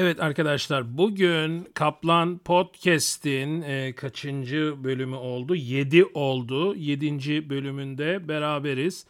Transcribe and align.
Evet 0.00 0.20
arkadaşlar 0.20 0.98
bugün 0.98 1.68
Kaplan 1.74 2.38
Podcast'in 2.38 3.62
e, 3.62 3.92
kaçıncı 3.92 4.74
bölümü 4.84 5.16
oldu? 5.16 5.54
7 5.54 6.04
oldu. 6.04 6.74
7. 6.74 7.50
bölümünde 7.50 8.28
beraberiz. 8.28 9.06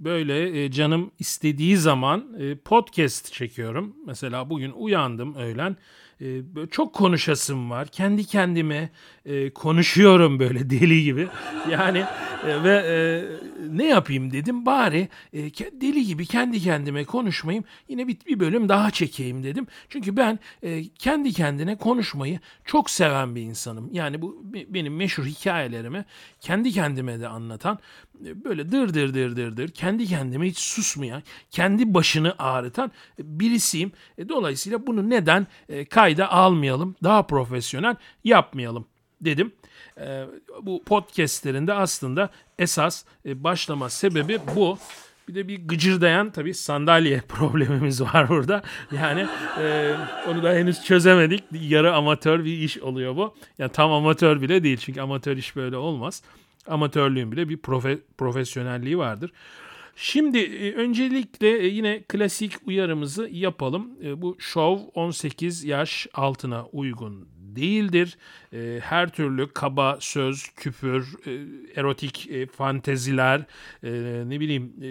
Böyle 0.00 0.64
e, 0.64 0.70
canım 0.70 1.10
istediği 1.18 1.76
zaman 1.76 2.26
e, 2.40 2.54
podcast 2.54 3.32
çekiyorum. 3.32 3.96
Mesela 4.06 4.50
bugün 4.50 4.72
uyandım 4.72 5.34
öğlen. 5.34 5.76
E, 6.20 6.26
çok 6.70 6.94
konuşasım 6.94 7.70
var. 7.70 7.88
Kendi 7.88 8.24
kendime 8.24 8.90
e, 9.26 9.50
konuşuyorum 9.50 10.38
böyle 10.38 10.70
deli 10.70 11.04
gibi. 11.04 11.28
Yani 11.70 12.04
e, 12.46 12.64
ve 12.64 12.74
e, 12.74 12.94
ne 13.76 13.86
yapayım 13.86 14.32
dedim 14.32 14.66
bari 14.66 15.08
e, 15.32 15.38
deli 15.80 16.06
gibi 16.06 16.26
kendi 16.26 16.60
kendime 16.60 17.04
konuşmayayım. 17.04 17.64
Yine 17.88 18.08
bir, 18.08 18.16
bir 18.26 18.40
bölüm 18.40 18.68
daha 18.68 18.90
çekeyim 18.90 19.42
dedim. 19.42 19.66
Çünkü 19.88 20.16
ben 20.16 20.38
e, 20.62 20.88
kendi 20.88 21.32
kendine 21.32 21.76
konuşmayı 21.76 22.40
çok 22.64 22.90
seven 22.90 23.34
bir 23.34 23.42
insanım. 23.42 23.88
Yani 23.92 24.22
bu 24.22 24.42
benim 24.68 24.96
meşhur 24.96 25.24
hikayelerimi 25.24 26.04
kendi 26.40 26.72
kendime 26.72 27.20
de 27.20 27.28
anlatan 27.28 27.78
e, 28.26 28.44
böyle 28.44 28.72
dır 28.72 28.94
dır 28.94 29.14
dır 29.14 29.36
dır 29.36 29.56
dır 29.56 29.68
kendi 29.68 30.06
kendime 30.06 30.46
hiç 30.46 30.58
susmayan, 30.58 31.22
kendi 31.50 31.94
başını 31.94 32.34
ağrıtan 32.38 32.90
birisiyim. 33.18 33.92
E, 34.18 34.28
dolayısıyla 34.28 34.86
bunu 34.86 35.10
neden 35.10 35.46
e, 35.68 35.84
kayda 35.84 36.32
almayalım, 36.32 36.96
daha 37.02 37.26
profesyonel 37.26 37.96
yapmayalım 38.24 38.86
dedim. 39.24 39.52
E, 40.00 40.24
bu 40.62 40.82
podcastlerinde 40.84 41.72
aslında 41.72 42.30
esas 42.58 43.04
e, 43.26 43.44
başlama 43.44 43.90
sebebi 43.90 44.38
bu. 44.56 44.78
Bir 45.28 45.34
de 45.34 45.48
bir 45.48 45.68
gıcırdayan 45.68 46.30
tabii 46.30 46.54
sandalye 46.54 47.20
problemimiz 47.28 48.00
var 48.02 48.28
burada. 48.28 48.62
Yani 48.92 49.26
e, 49.60 49.94
onu 50.28 50.42
da 50.42 50.52
henüz 50.52 50.84
çözemedik. 50.84 51.44
Yarı 51.52 51.94
amatör 51.94 52.44
bir 52.44 52.58
iş 52.58 52.78
oluyor 52.78 53.16
bu. 53.16 53.34
Yani 53.58 53.72
tam 53.72 53.92
amatör 53.92 54.42
bile 54.42 54.62
değil 54.62 54.76
çünkü 54.76 55.00
amatör 55.00 55.36
iş 55.36 55.56
böyle 55.56 55.76
olmaz. 55.76 56.22
Amatörlüğün 56.66 57.32
bile 57.32 57.48
bir 57.48 57.56
profe, 57.56 57.98
profesyonelliği 58.18 58.98
vardır. 58.98 59.32
Şimdi 59.96 60.38
e, 60.38 60.74
öncelikle 60.74 61.58
e, 61.58 61.66
yine 61.66 62.02
klasik 62.02 62.52
uyarımızı 62.66 63.28
yapalım. 63.32 63.90
Bu 64.16 64.36
şov 64.38 64.78
18 64.94 65.64
yaş 65.64 66.06
altına 66.14 66.64
uygun 66.72 67.28
değildir. 67.56 68.18
E, 68.52 68.80
her 68.82 69.08
türlü 69.08 69.52
kaba 69.52 69.96
söz, 70.00 70.48
küfür, 70.56 71.26
e, 71.26 71.30
erotik 71.80 72.30
e, 72.30 72.46
fanteziler, 72.46 73.44
e, 73.82 73.90
ne 74.26 74.40
bileyim 74.40 74.72
e, 74.82 74.86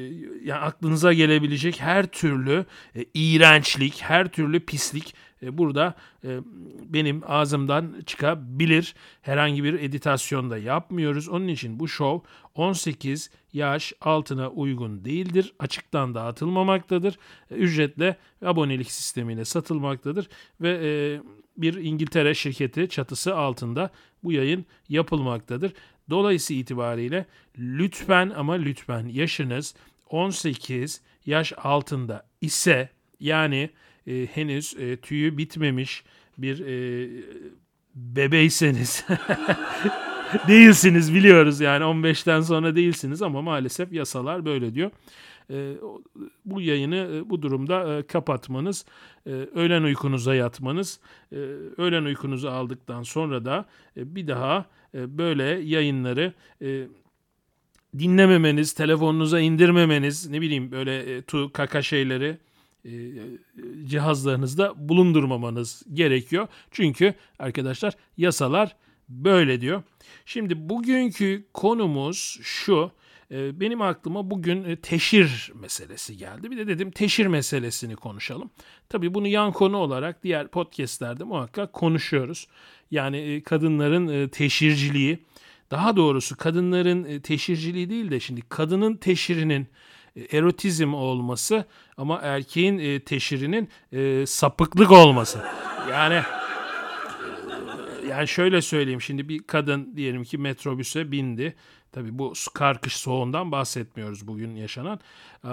yani 0.48 0.60
aklınıza 0.60 1.14
gelebilecek 1.14 1.82
her 1.82 2.08
türlü 2.08 2.66
e, 2.96 3.06
iğrençlik, 3.14 4.02
her 4.02 4.28
türlü 4.28 4.60
pislik 4.60 5.16
e, 5.44 5.58
burada 5.58 5.96
e, 6.24 6.40
benim 6.86 7.22
ağzımdan 7.28 7.94
çıkabilir. 8.06 8.96
Herhangi 9.22 9.64
bir 9.64 9.74
editasyonda 9.74 10.58
yapmıyoruz. 10.58 11.30
Onun 11.30 11.48
için 11.48 11.80
bu 11.80 11.88
show 11.88 12.30
18 12.56 13.30
yaş 13.54 13.94
altına 14.02 14.50
uygun 14.50 15.06
değildir. 15.06 15.54
Açıktan 15.60 16.16
dağıtılmamaktadır. 16.16 17.20
E, 17.52 17.56
ücretle 17.56 18.18
abonelik 18.46 18.92
sistemiyle 18.92 19.46
satılmaktadır 19.46 20.30
ve 20.62 20.80
e, 20.84 20.90
bir 21.58 21.74
İngiltere 21.74 22.34
şirketi 22.34 22.90
çatısı 22.90 23.36
altında 23.36 23.92
bu 24.24 24.32
yayın 24.32 24.66
yapılmaktadır. 24.90 25.74
Dolayısıyla 26.10 26.62
itibariyle 26.62 27.26
lütfen 27.58 28.30
ama 28.36 28.54
lütfen 28.54 29.08
yaşınız 29.08 29.76
18 30.10 31.02
yaş 31.26 31.54
altında 31.58 32.26
ise 32.42 32.90
yani 33.20 33.70
e, 34.08 34.28
henüz 34.34 34.76
e, 34.80 34.98
tüyü 34.98 35.38
bitmemiş 35.38 36.04
bir 36.38 36.60
e, 36.60 37.10
bebeyseniz 37.96 39.06
değilsiniz 40.48 41.14
biliyoruz 41.14 41.60
yani 41.60 41.84
15'ten 41.84 42.42
sonra 42.42 42.76
değilsiniz 42.76 43.22
ama 43.22 43.42
maalesef 43.42 43.94
yasalar 43.94 44.46
böyle 44.46 44.76
diyor. 44.76 44.92
E, 45.52 45.74
bu 46.46 46.62
yayını 46.62 46.96
e, 46.96 47.30
bu 47.30 47.42
durumda 47.42 47.98
e, 47.98 48.04
kapatmanız, 48.04 48.86
öğlen 49.56 49.84
uykunuza 49.84 50.36
yatmanız, 50.36 51.00
öğlen 51.78 52.04
uykunuzu 52.04 52.50
aldıktan 52.50 53.04
sonra 53.04 53.46
da 53.46 53.66
bir 53.96 54.28
daha 54.28 54.66
böyle 54.94 55.44
yayınları 55.44 56.34
dinlememeniz, 58.00 58.74
telefonunuza 58.74 59.40
indirmemeniz, 59.40 60.30
ne 60.30 60.42
bileyim 60.42 60.72
böyle 60.72 61.22
tu 61.22 61.52
kaka 61.54 61.82
şeyleri 61.82 62.38
cihazlarınızda 63.86 64.90
bulundurmamanız 64.90 65.84
gerekiyor. 65.94 66.48
Çünkü 66.72 67.14
arkadaşlar 67.40 67.94
yasalar 68.18 68.76
böyle 69.12 69.62
diyor. 69.62 69.84
Şimdi 70.26 70.70
bugünkü 70.70 71.46
konumuz 71.54 72.40
şu. 72.42 72.92
Ee, 73.32 73.60
benim 73.60 73.82
aklıma 73.82 74.32
bugün 74.32 74.64
e, 74.64 74.76
teşhir 74.76 75.52
meselesi 75.56 76.18
geldi. 76.18 76.52
Bir 76.52 76.58
de 76.58 76.68
dedim 76.68 76.92
teşhir 76.92 77.28
meselesini 77.28 77.96
konuşalım. 77.96 78.50
Tabii 78.90 79.14
bunu 79.14 79.28
yan 79.28 79.52
konu 79.52 79.78
olarak 79.78 80.24
diğer 80.24 80.48
podcastlerde 80.48 81.24
muhakkak 81.24 81.74
konuşuyoruz. 81.74 82.48
Yani 82.92 83.18
e, 83.18 83.44
kadınların 83.44 84.08
e, 84.08 84.30
teşhirciliği, 84.30 85.20
daha 85.72 85.96
doğrusu 85.96 86.38
kadınların 86.38 87.20
teşhirciliği 87.20 87.90
değil 87.90 88.12
de 88.12 88.20
şimdi 88.20 88.42
kadının 88.42 88.98
teşhirinin 88.98 89.68
erotizm 90.32 90.94
olması 90.94 91.66
ama 91.98 92.20
erkeğin 92.24 93.00
teşhirinin 93.00 93.70
sapıklık 94.26 94.92
olması. 94.92 95.44
Yani 95.92 96.22
yani 98.12 98.28
şöyle 98.28 98.62
söyleyeyim 98.62 99.02
şimdi 99.02 99.30
bir 99.30 99.44
kadın 99.44 99.94
diyelim 99.96 100.24
ki 100.24 100.38
metrobüse 100.38 101.12
bindi. 101.12 101.56
Tabii 101.92 102.20
bu 102.20 102.34
kar 102.54 102.82
kış 102.82 102.96
soğuğundan 102.96 103.52
bahsetmiyoruz 103.52 104.28
bugün 104.28 104.56
yaşanan. 104.56 105.00
Ee, 105.46 105.50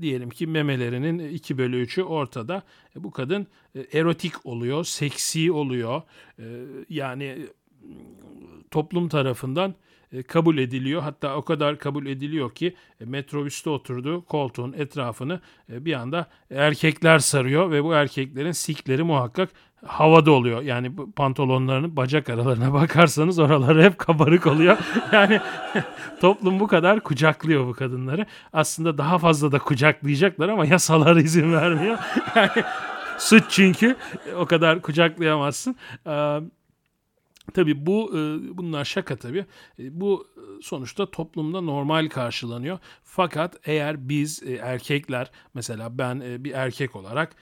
diyelim 0.00 0.30
ki 0.30 0.46
memelerinin 0.46 1.18
2 1.18 1.58
bölü 1.58 1.84
3'ü 1.84 2.02
ortada. 2.02 2.62
E, 2.96 3.04
bu 3.04 3.10
kadın 3.10 3.46
e, 3.74 3.98
erotik 3.98 4.46
oluyor, 4.46 4.84
seksi 4.84 5.52
oluyor. 5.52 6.02
E, 6.38 6.44
yani 6.88 7.46
toplum 8.70 9.08
tarafından 9.08 9.70
e, 9.70 9.74
kabul 10.22 10.58
ediliyor. 10.58 11.02
Hatta 11.02 11.36
o 11.36 11.42
kadar 11.42 11.78
kabul 11.78 12.06
ediliyor 12.06 12.54
ki 12.54 12.74
e, 13.00 13.04
metrobüste 13.04 13.70
oturdu 13.70 14.24
koltuğun 14.24 14.72
etrafını 14.72 15.40
e, 15.72 15.84
bir 15.84 15.92
anda 15.92 16.26
erkekler 16.50 17.18
sarıyor 17.18 17.70
ve 17.70 17.84
bu 17.84 17.94
erkeklerin 17.94 18.52
sikleri 18.52 19.02
muhakkak 19.02 19.50
havada 19.86 20.30
oluyor. 20.30 20.62
Yani 20.62 20.92
pantolonlarının 21.16 21.96
bacak 21.96 22.30
aralarına 22.30 22.72
bakarsanız 22.72 23.38
oraları 23.38 23.82
hep 23.82 23.98
kabarık 23.98 24.46
oluyor. 24.46 24.78
Yani 25.12 25.40
toplum 26.20 26.60
bu 26.60 26.66
kadar 26.66 27.00
kucaklıyor 27.00 27.66
bu 27.66 27.72
kadınları. 27.72 28.26
Aslında 28.52 28.98
daha 28.98 29.18
fazla 29.18 29.52
da 29.52 29.58
kucaklayacaklar 29.58 30.48
ama 30.48 30.66
yasalar 30.66 31.16
izin 31.16 31.52
vermiyor. 31.52 31.98
Yani 32.36 32.50
suç 33.18 33.44
çünkü 33.48 33.96
o 34.36 34.46
kadar 34.46 34.82
kucaklayamazsın. 34.82 35.76
Tabii 37.54 37.86
bu 37.86 38.10
bunlar 38.52 38.84
şaka 38.84 39.16
tabii. 39.16 39.44
Bu 39.78 40.28
sonuçta 40.62 41.10
toplumda 41.10 41.60
normal 41.60 42.08
karşılanıyor. 42.08 42.78
Fakat 43.02 43.56
eğer 43.64 44.08
biz 44.08 44.42
erkekler 44.60 45.30
mesela 45.54 45.98
ben 45.98 46.44
bir 46.44 46.52
erkek 46.52 46.96
olarak 46.96 47.36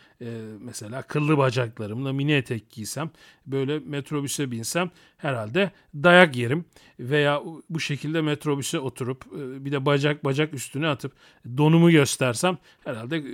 mesela 0.60 1.02
kıllı 1.02 1.38
bacaklarımla 1.38 2.12
mini 2.12 2.32
etek 2.32 2.70
giysem 2.70 3.10
böyle 3.46 3.78
metrobüse 3.78 4.50
binsem 4.50 4.90
herhalde 5.16 5.70
dayak 5.94 6.37
yerim 6.37 6.64
veya 7.00 7.43
bu 7.70 7.81
şekilde 7.81 8.20
metrobüse 8.20 8.78
oturup 8.78 9.25
bir 9.34 9.72
de 9.72 9.87
bacak 9.87 10.25
bacak 10.25 10.54
üstüne 10.54 10.88
atıp 10.88 11.12
donumu 11.56 11.90
göstersem 11.90 12.58
herhalde 12.84 13.25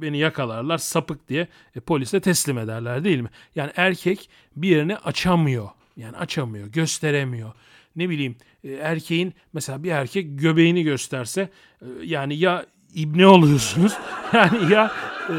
beni 0.00 0.18
yakalarlar 0.18 0.78
sapık 0.78 1.28
diye 1.28 1.48
polise 1.86 2.20
teslim 2.20 2.58
ederler 2.58 3.04
değil 3.04 3.20
mi? 3.20 3.30
Yani 3.54 3.72
erkek 3.76 4.30
bir 4.56 4.68
yerini 4.68 4.96
açamıyor 4.96 5.68
yani 6.00 6.16
açamıyor, 6.16 6.68
gösteremiyor. 6.68 7.52
Ne 7.96 8.08
bileyim 8.08 8.36
e, 8.64 8.72
erkeğin 8.72 9.34
mesela 9.52 9.82
bir 9.82 9.90
erkek 9.90 10.38
göbeğini 10.38 10.82
gösterse 10.82 11.50
e, 11.82 11.86
yani 12.02 12.36
ya 12.36 12.66
ibne 12.94 13.26
oluyorsunuz 13.26 13.92
yani 14.32 14.72
ya 14.72 14.92
e, 15.30 15.34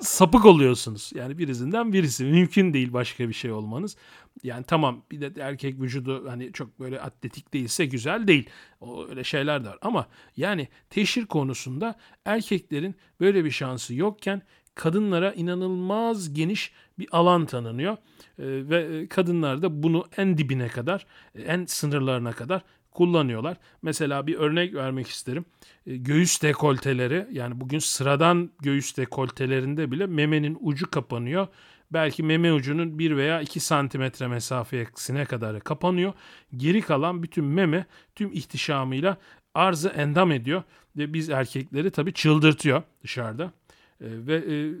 sapık 0.00 0.44
oluyorsunuz. 0.44 1.12
Yani 1.14 1.38
birisinden 1.38 1.92
birisi. 1.92 2.24
Mümkün 2.24 2.72
değil 2.72 2.92
başka 2.92 3.28
bir 3.28 3.34
şey 3.34 3.52
olmanız. 3.52 3.96
Yani 4.42 4.64
tamam 4.64 5.02
bir 5.10 5.20
de 5.20 5.40
erkek 5.40 5.80
vücudu 5.80 6.30
hani 6.30 6.52
çok 6.52 6.80
böyle 6.80 7.00
atletik 7.00 7.54
değilse 7.54 7.86
güzel 7.86 8.26
değil. 8.26 8.48
O 8.80 9.06
öyle 9.08 9.24
şeyler 9.24 9.64
de 9.64 9.68
var. 9.68 9.78
Ama 9.82 10.06
yani 10.36 10.68
teşhir 10.90 11.26
konusunda 11.26 11.94
erkeklerin 12.24 12.96
böyle 13.20 13.44
bir 13.44 13.50
şansı 13.50 13.94
yokken 13.94 14.42
kadınlara 14.76 15.32
inanılmaz 15.32 16.34
geniş 16.34 16.72
bir 16.98 17.08
alan 17.12 17.46
tanınıyor. 17.46 17.92
E, 17.92 17.98
ve 18.38 19.06
kadınlar 19.06 19.62
da 19.62 19.82
bunu 19.82 20.04
en 20.16 20.38
dibine 20.38 20.68
kadar, 20.68 21.06
en 21.46 21.64
sınırlarına 21.64 22.32
kadar 22.32 22.62
kullanıyorlar. 22.90 23.56
Mesela 23.82 24.26
bir 24.26 24.34
örnek 24.34 24.74
vermek 24.74 25.08
isterim. 25.08 25.44
E, 25.86 25.96
göğüs 25.96 26.42
dekolteleri 26.42 27.26
yani 27.32 27.60
bugün 27.60 27.78
sıradan 27.78 28.50
göğüs 28.62 28.96
dekoltelerinde 28.96 29.90
bile 29.90 30.06
memenin 30.06 30.58
ucu 30.60 30.90
kapanıyor. 30.90 31.46
Belki 31.92 32.22
meme 32.22 32.52
ucunun 32.52 32.98
1 32.98 33.16
veya 33.16 33.40
2 33.40 33.60
santimetre 33.60 34.28
mesafesine 34.28 35.24
kadar 35.24 35.60
kapanıyor. 35.60 36.12
Geri 36.56 36.80
kalan 36.80 37.22
bütün 37.22 37.44
meme 37.44 37.86
tüm 38.14 38.32
ihtişamıyla 38.32 39.16
arzı 39.54 39.88
endam 39.88 40.32
ediyor. 40.32 40.62
Ve 40.96 41.12
biz 41.12 41.30
erkekleri 41.30 41.90
tabii 41.90 42.12
çıldırtıyor 42.12 42.82
dışarıda. 43.02 43.52
E, 44.00 44.06
ve 44.26 44.36
e, 44.36 44.74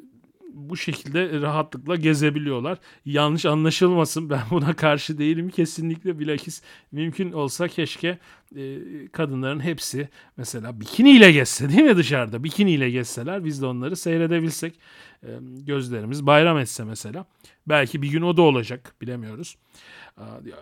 bu 0.56 0.76
şekilde 0.76 1.40
rahatlıkla 1.40 1.96
gezebiliyorlar. 1.96 2.78
Yanlış 3.04 3.46
anlaşılmasın 3.46 4.30
ben 4.30 4.42
buna 4.50 4.76
karşı 4.76 5.18
değilim 5.18 5.50
kesinlikle 5.50 6.18
bilakis 6.18 6.62
mümkün 6.92 7.32
olsa 7.32 7.68
keşke 7.68 8.18
e, 8.56 8.78
kadınların 9.12 9.60
hepsi 9.60 10.08
mesela 10.36 10.80
bikiniyle 10.80 11.32
gezse 11.32 11.68
değil 11.68 11.82
mi 11.82 11.96
dışarıda 11.96 12.44
bikiniyle 12.44 12.90
gezseler 12.90 13.44
biz 13.44 13.62
de 13.62 13.66
onları 13.66 13.96
seyredebilsek 13.96 14.74
e, 15.22 15.28
gözlerimiz 15.66 16.26
bayram 16.26 16.58
etse 16.58 16.84
mesela 16.84 17.26
belki 17.66 18.02
bir 18.02 18.08
gün 18.08 18.22
o 18.22 18.36
da 18.36 18.42
olacak 18.42 18.94
bilemiyoruz. 19.00 19.56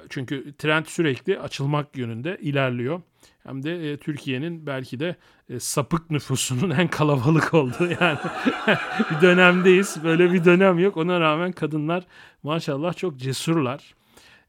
Çünkü 0.08 0.54
trend 0.58 0.86
sürekli 0.86 1.38
açılmak 1.38 1.96
yönünde 1.96 2.38
ilerliyor. 2.40 3.02
Hem 3.46 3.62
de 3.62 3.92
e, 3.92 3.96
Türkiye'nin 3.96 4.66
belki 4.66 5.00
de 5.00 5.16
e, 5.48 5.60
sapık 5.60 6.10
nüfusunun 6.10 6.70
en 6.70 6.88
kalabalık 6.88 7.54
olduğu 7.54 7.86
yani 8.00 8.18
bir 9.10 9.20
dönemdeyiz. 9.20 10.04
Böyle 10.04 10.32
bir 10.32 10.44
dönem 10.44 10.78
yok. 10.78 10.96
Ona 10.96 11.20
rağmen 11.20 11.52
kadınlar 11.52 12.06
maşallah 12.42 12.96
çok 12.96 13.16
cesurlar. 13.16 13.94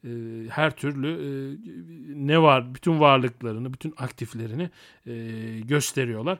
E, 0.03 0.09
her 0.49 0.75
türlü 0.75 1.07
e, 1.07 1.29
ne 2.27 2.41
var 2.41 2.75
bütün 2.75 2.99
varlıklarını, 2.99 3.73
bütün 3.73 3.93
aktiflerini 3.97 4.69
e, 5.05 5.13
gösteriyorlar. 5.59 6.37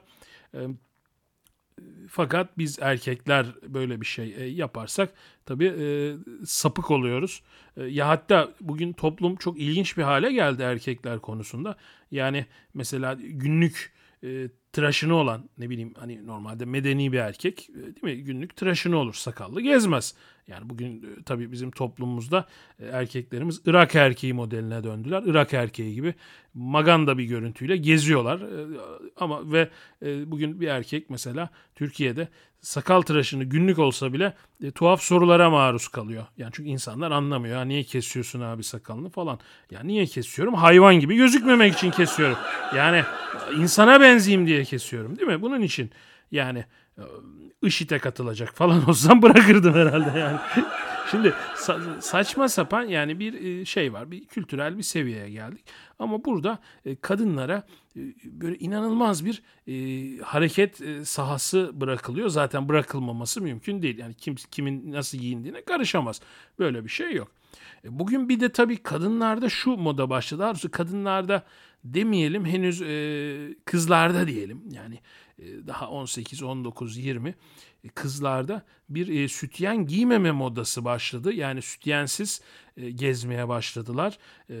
Fakat 2.08 2.58
biz 2.58 2.78
erkekler 2.80 3.46
böyle 3.62 4.00
bir 4.00 4.06
şey 4.06 4.34
e, 4.36 4.44
yaparsak 4.44 5.12
tabii 5.46 5.66
e, 5.66 6.14
sapık 6.46 6.90
oluyoruz. 6.90 7.42
E, 7.76 7.84
ya 7.84 8.08
hatta 8.08 8.54
bugün 8.60 8.92
toplum 8.92 9.36
çok 9.36 9.60
ilginç 9.60 9.98
bir 9.98 10.02
hale 10.02 10.32
geldi 10.32 10.62
erkekler 10.62 11.18
konusunda. 11.18 11.76
Yani 12.10 12.46
mesela 12.74 13.14
günlük 13.20 13.92
e, 14.24 14.48
tıraşını 14.76 15.14
olan 15.14 15.48
ne 15.58 15.70
bileyim 15.70 15.94
hani 15.98 16.26
normalde 16.26 16.64
medeni 16.64 17.12
bir 17.12 17.18
erkek 17.18 17.70
e, 17.70 17.74
değil 17.74 18.02
mi 18.02 18.24
günlük 18.24 18.56
tıraşını 18.56 18.96
olur 18.96 19.14
sakallı 19.14 19.60
gezmez. 19.60 20.14
Yani 20.48 20.70
bugün 20.70 21.02
e, 21.02 21.22
tabii 21.24 21.52
bizim 21.52 21.70
toplumumuzda 21.70 22.46
e, 22.80 22.86
erkeklerimiz 22.86 23.60
Irak 23.66 23.94
erkeği 23.94 24.32
modeline 24.32 24.84
döndüler. 24.84 25.22
Irak 25.26 25.54
erkeği 25.54 25.94
gibi 25.94 26.14
maganda 26.54 27.18
bir 27.18 27.24
görüntüyle 27.24 27.76
geziyorlar. 27.76 28.40
Ama 29.16 29.52
ve 29.52 29.68
bugün 30.26 30.60
bir 30.60 30.68
erkek 30.68 31.10
mesela 31.10 31.50
Türkiye'de 31.74 32.28
sakal 32.66 33.02
tıraşını 33.02 33.44
günlük 33.44 33.78
olsa 33.78 34.12
bile 34.12 34.34
e, 34.62 34.70
tuhaf 34.70 35.02
sorulara 35.02 35.50
maruz 35.50 35.88
kalıyor. 35.88 36.26
Yani 36.36 36.50
çünkü 36.54 36.68
insanlar 36.70 37.10
anlamıyor. 37.10 37.58
Ya 37.58 37.64
niye 37.64 37.82
kesiyorsun 37.82 38.40
abi 38.40 38.64
sakalını 38.64 39.10
falan. 39.10 39.38
Ya 39.70 39.80
niye 39.82 40.06
kesiyorum? 40.06 40.54
Hayvan 40.54 40.94
gibi 40.94 41.16
gözükmemek 41.16 41.74
için 41.74 41.90
kesiyorum. 41.90 42.36
Yani 42.76 43.04
insana 43.56 44.00
benzeyeyim 44.00 44.46
diye 44.46 44.64
kesiyorum 44.64 45.18
değil 45.18 45.28
mi? 45.28 45.42
Bunun 45.42 45.60
için 45.60 45.90
yani 46.30 46.64
IŞİD'e 47.62 47.98
katılacak 47.98 48.54
falan 48.54 48.88
olsam 48.88 49.22
bırakırdım 49.22 49.74
herhalde 49.74 50.18
yani. 50.18 50.38
Şimdi 51.10 51.34
sa- 51.56 52.00
saçma 52.00 52.48
sapan 52.48 52.82
yani 52.82 53.18
bir 53.18 53.44
e, 53.44 53.64
şey 53.64 53.92
var. 53.92 54.10
Bir 54.10 54.24
kültürel 54.24 54.78
bir 54.78 54.82
seviyeye 54.82 55.30
geldik. 55.30 55.64
Ama 55.98 56.24
burada 56.24 56.58
e, 56.84 56.96
kadınlara 56.96 57.66
e, 57.96 58.00
böyle 58.24 58.58
inanılmaz 58.58 59.24
bir 59.24 59.42
hareket 60.22 60.80
sahası 61.04 61.70
bırakılıyor. 61.74 62.28
Zaten 62.28 62.68
bırakılmaması 62.68 63.42
mümkün 63.42 63.82
değil. 63.82 63.98
Yani 63.98 64.14
kim 64.14 64.34
kimin 64.34 64.92
nasıl 64.92 65.18
giyindiğine 65.18 65.62
karışamaz. 65.62 66.20
Böyle 66.58 66.84
bir 66.84 66.88
şey 66.88 67.14
yok. 67.14 67.32
Bugün 67.84 68.28
bir 68.28 68.40
de 68.40 68.48
tabii 68.48 68.76
kadınlarda 68.76 69.48
şu 69.48 69.70
moda 69.70 70.10
başladı. 70.10 70.44
Arzu 70.44 70.70
kadınlarda 70.70 71.42
demeyelim 71.84 72.44
henüz 72.44 72.78
kızlarda 73.64 74.26
diyelim. 74.26 74.62
Yani 74.72 74.98
daha 75.38 75.90
18, 75.90 76.42
19, 76.42 76.96
20 76.96 77.34
kızlarda 77.94 78.62
bir 78.88 79.08
e, 79.08 79.28
sütyen 79.28 79.86
giymeme 79.86 80.30
modası 80.30 80.84
başladı. 80.84 81.32
Yani 81.32 81.62
sütyensiz 81.62 82.40
e, 82.76 82.90
gezmeye 82.90 83.48
başladılar. 83.48 84.18
E, 84.50 84.56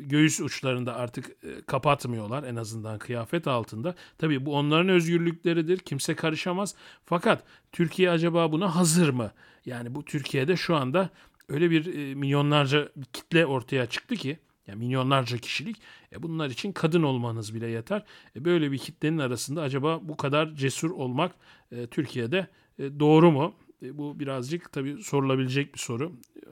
göğüs 0.00 0.40
uçlarında 0.40 0.96
artık 0.96 1.30
e, 1.44 1.62
kapatmıyorlar 1.66 2.42
en 2.42 2.56
azından 2.56 2.98
kıyafet 2.98 3.46
altında. 3.46 3.94
Tabii 4.18 4.46
bu 4.46 4.56
onların 4.56 4.88
özgürlükleridir. 4.88 5.78
Kimse 5.78 6.14
karışamaz. 6.14 6.74
Fakat 7.04 7.44
Türkiye 7.72 8.10
acaba 8.10 8.52
buna 8.52 8.76
hazır 8.76 9.08
mı? 9.08 9.32
Yani 9.66 9.94
bu 9.94 10.04
Türkiye'de 10.04 10.56
şu 10.56 10.76
anda 10.76 11.10
öyle 11.48 11.70
bir 11.70 11.94
e, 11.94 12.14
milyonlarca 12.14 12.88
kitle 13.12 13.46
ortaya 13.46 13.86
çıktı 13.86 14.16
ki 14.16 14.38
yani 14.70 14.84
milyonlarca 14.84 15.38
kişilik. 15.38 15.76
E 16.12 16.22
bunlar 16.22 16.50
için 16.50 16.72
kadın 16.72 17.02
olmanız 17.02 17.54
bile 17.54 17.66
yeter. 17.66 18.04
E 18.36 18.44
böyle 18.44 18.72
bir 18.72 18.78
kitlenin 18.78 19.18
arasında 19.18 19.62
acaba 19.62 20.00
bu 20.02 20.16
kadar 20.16 20.54
cesur 20.54 20.90
olmak 20.90 21.32
e, 21.72 21.86
Türkiye'de 21.86 22.46
e, 22.78 23.00
doğru 23.00 23.32
mu? 23.32 23.54
E, 23.82 23.98
bu 23.98 24.20
birazcık 24.20 24.72
tabii 24.72 25.02
sorulabilecek 25.02 25.74
bir 25.74 25.78
soru. 25.78 26.12
E, 26.36 26.50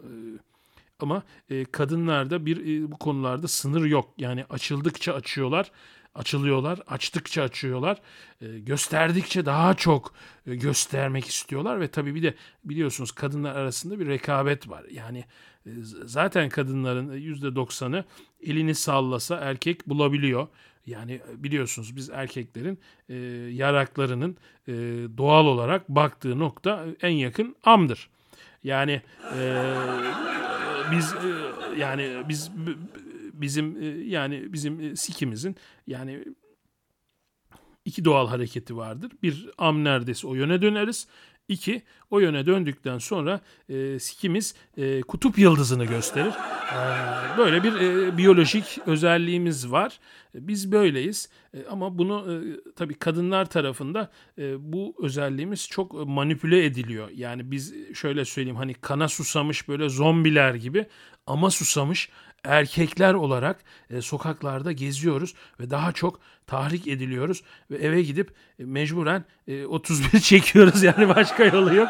ama 1.00 1.22
e, 1.50 1.64
kadınlarda 1.64 2.46
bir 2.46 2.82
e, 2.82 2.92
bu 2.92 2.96
konularda 2.96 3.48
sınır 3.48 3.84
yok. 3.84 4.14
Yani 4.18 4.44
açıldıkça 4.50 5.14
açıyorlar 5.14 5.70
açılıyorlar, 6.14 6.81
açtıkça 6.87 7.43
açıyorlar, 7.43 8.00
e, 8.40 8.58
gösterdikçe 8.58 9.46
daha 9.46 9.75
çok 9.75 10.14
e, 10.46 10.55
göstermek 10.55 11.26
istiyorlar 11.26 11.81
ve 11.81 11.88
tabii 11.88 12.14
bir 12.14 12.22
de 12.22 12.34
biliyorsunuz 12.64 13.12
kadınlar 13.12 13.56
arasında 13.56 14.00
bir 14.00 14.06
rekabet 14.06 14.69
var. 14.69 14.84
Yani 14.90 15.25
e, 15.66 15.70
zaten 16.05 16.49
kadınların 16.49 17.12
%90'ı 17.12 18.05
elini 18.42 18.75
sallasa 18.75 19.37
erkek 19.37 19.88
bulabiliyor. 19.88 20.49
Yani 20.87 21.21
biliyorsunuz 21.37 21.97
biz 21.97 22.11
erkeklerin 22.11 22.78
e, 23.09 23.14
yaraklarının 23.52 24.37
e, 24.68 24.73
doğal 25.18 25.47
olarak 25.47 25.88
baktığı 25.88 26.38
nokta 26.38 26.85
en 27.02 27.11
yakın 27.11 27.56
amdır. 27.64 28.09
Yani 28.64 29.02
e, 29.38 29.64
biz 30.92 31.12
e, 31.14 31.78
yani 31.78 32.23
biz 32.28 32.50
bizim 33.40 33.83
e, 33.83 33.87
yani 33.87 34.52
bizim 34.52 34.80
e, 34.80 34.97
sikimizin 34.97 35.57
yani 35.87 36.25
iki 37.85 38.04
doğal 38.04 38.28
hareketi 38.28 38.76
vardır. 38.76 39.12
Bir 39.23 39.50
am 39.59 39.85
neredeyse 39.85 40.26
o 40.26 40.35
yöne 40.35 40.62
döneriz. 40.62 41.09
İki, 41.49 41.83
o 42.11 42.21
yöne 42.21 42.47
döndükten 42.47 42.99
sonra 42.99 43.40
e, 43.68 43.99
sikimiz 43.99 44.54
e, 44.76 45.00
kutup 45.00 45.38
yıldızını 45.38 45.85
gösterir. 45.85 46.33
E, 46.75 47.38
böyle 47.38 47.62
bir 47.62 47.75
e, 47.75 48.18
biyolojik 48.18 48.78
özelliğimiz 48.87 49.71
var. 49.73 49.99
E, 50.35 50.49
biz 50.49 50.73
böyleyiz 50.73 51.28
e, 51.54 51.66
ama 51.66 51.99
bunu 51.99 52.33
e, 52.33 52.37
tabii 52.76 52.95
kadınlar 52.95 53.50
tarafında 53.50 54.11
e, 54.38 54.73
bu 54.73 54.95
özelliğimiz 55.02 55.68
çok 55.68 56.09
manipüle 56.09 56.64
ediliyor. 56.64 57.09
Yani 57.14 57.50
biz 57.50 57.75
şöyle 57.95 58.25
söyleyeyim 58.25 58.57
hani 58.57 58.75
kana 58.75 59.09
susamış 59.09 59.68
böyle 59.68 59.88
zombiler 59.88 60.54
gibi 60.54 60.87
ama 61.26 61.50
susamış 61.50 62.11
erkekler 62.45 63.14
olarak 63.14 63.64
e, 63.90 64.02
sokaklarda 64.02 64.73
geziyoruz 64.73 65.35
ve 65.61 65.71
daha 65.71 65.92
çok 65.92 66.21
tahrik 66.47 66.88
ediliyoruz 66.88 67.42
ve 67.71 67.76
eve 67.76 68.02
gidip 68.02 68.33
e, 68.59 68.64
mecburen 68.64 69.25
e, 69.49 69.66
31 69.66 70.21
çekiyoruz 70.21 70.83
yani 70.83 71.09
başka 71.09 71.45
yolu 71.45 71.75
yok. 71.75 71.88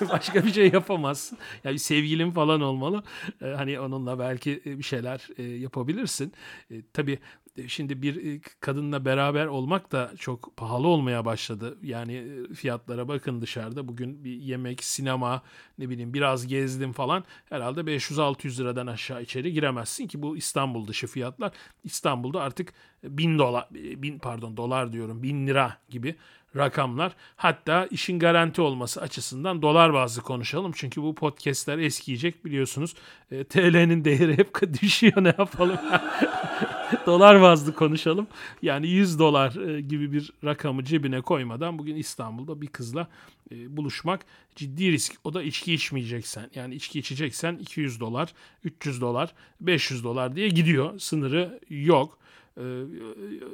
başka 0.12 0.44
bir 0.44 0.52
şey 0.52 0.70
yapamazsın. 0.70 1.38
Yani 1.64 1.78
sevgilin 1.78 2.30
falan 2.30 2.60
olmalı. 2.60 3.02
E, 3.42 3.46
hani 3.46 3.80
onunla 3.80 4.18
belki 4.18 4.62
e, 4.66 4.78
bir 4.78 4.82
şeyler 4.82 5.28
e, 5.36 5.42
yapabilirsin. 5.42 6.32
E, 6.70 6.74
tabii 6.92 7.18
şimdi 7.66 8.02
bir 8.02 8.34
e, 8.34 8.40
kadınla 8.60 9.04
beraber 9.04 9.46
olmak 9.46 9.92
da 9.92 10.12
çok 10.18 10.56
pahalı 10.56 10.88
olmaya 10.88 11.24
başladı. 11.24 11.78
Yani 11.82 12.14
e, 12.14 12.54
fiyatlara 12.54 13.08
bakın 13.08 13.40
dışarıda. 13.40 13.88
Bugün 13.88 14.24
bir 14.24 14.32
yemek, 14.36 14.84
sinema, 14.84 15.42
ne 15.78 15.88
bileyim 15.88 16.14
biraz 16.14 16.46
gezdim 16.46 16.92
falan. 16.92 17.24
Herhalde 17.48 17.80
500-600 17.80 18.60
liradan 18.60 18.86
aşağı 18.86 19.22
içeri 19.22 19.52
giremezsin 19.52 20.06
ki 20.06 20.22
bu 20.22 20.36
İstanbul 20.36 20.86
dışı 20.86 21.06
fiyatlar. 21.06 21.52
İstanbul'da 21.84 22.40
artık 22.40 22.72
1000 23.02 23.38
dolar, 23.38 23.68
1000 23.70 24.18
pardon 24.18 24.56
dolar 24.56 24.92
diyorum 24.92 25.22
1000 25.22 25.46
lira 25.46 25.78
gibi 25.88 26.16
rakamlar. 26.56 27.12
Hatta 27.36 27.86
işin 27.86 28.18
garanti 28.18 28.62
olması 28.62 29.00
açısından 29.00 29.62
dolar 29.62 29.92
bazlı 29.94 30.22
konuşalım. 30.22 30.72
Çünkü 30.74 31.02
bu 31.02 31.14
podcastler 31.14 31.78
eskiyecek 31.78 32.44
biliyorsunuz. 32.44 32.94
E, 33.30 33.44
TL'nin 33.44 34.04
değeri 34.04 34.38
hep 34.38 34.54
düşüyor 34.82 35.24
ne 35.24 35.34
yapalım. 35.38 35.78
dolar 37.06 37.42
bazlı 37.42 37.74
konuşalım. 37.74 38.26
Yani 38.62 38.88
100 38.88 39.18
dolar 39.18 39.68
e, 39.68 39.80
gibi 39.80 40.12
bir 40.12 40.32
rakamı 40.44 40.84
cebine 40.84 41.20
koymadan 41.20 41.78
bugün 41.78 41.96
İstanbul'da 41.96 42.60
bir 42.60 42.66
kızla 42.66 43.08
e, 43.50 43.76
buluşmak 43.76 44.20
ciddi 44.56 44.92
risk. 44.92 45.14
O 45.24 45.34
da 45.34 45.42
içki 45.42 45.74
içmeyeceksen 45.74 46.50
yani 46.54 46.74
içki 46.74 46.98
içeceksen 46.98 47.56
200 47.56 48.00
dolar, 48.00 48.34
300 48.64 49.00
dolar, 49.00 49.34
500 49.60 50.04
dolar 50.04 50.36
diye 50.36 50.48
gidiyor. 50.48 50.98
Sınırı 50.98 51.60
yok. 51.70 52.18
E, 52.56 52.62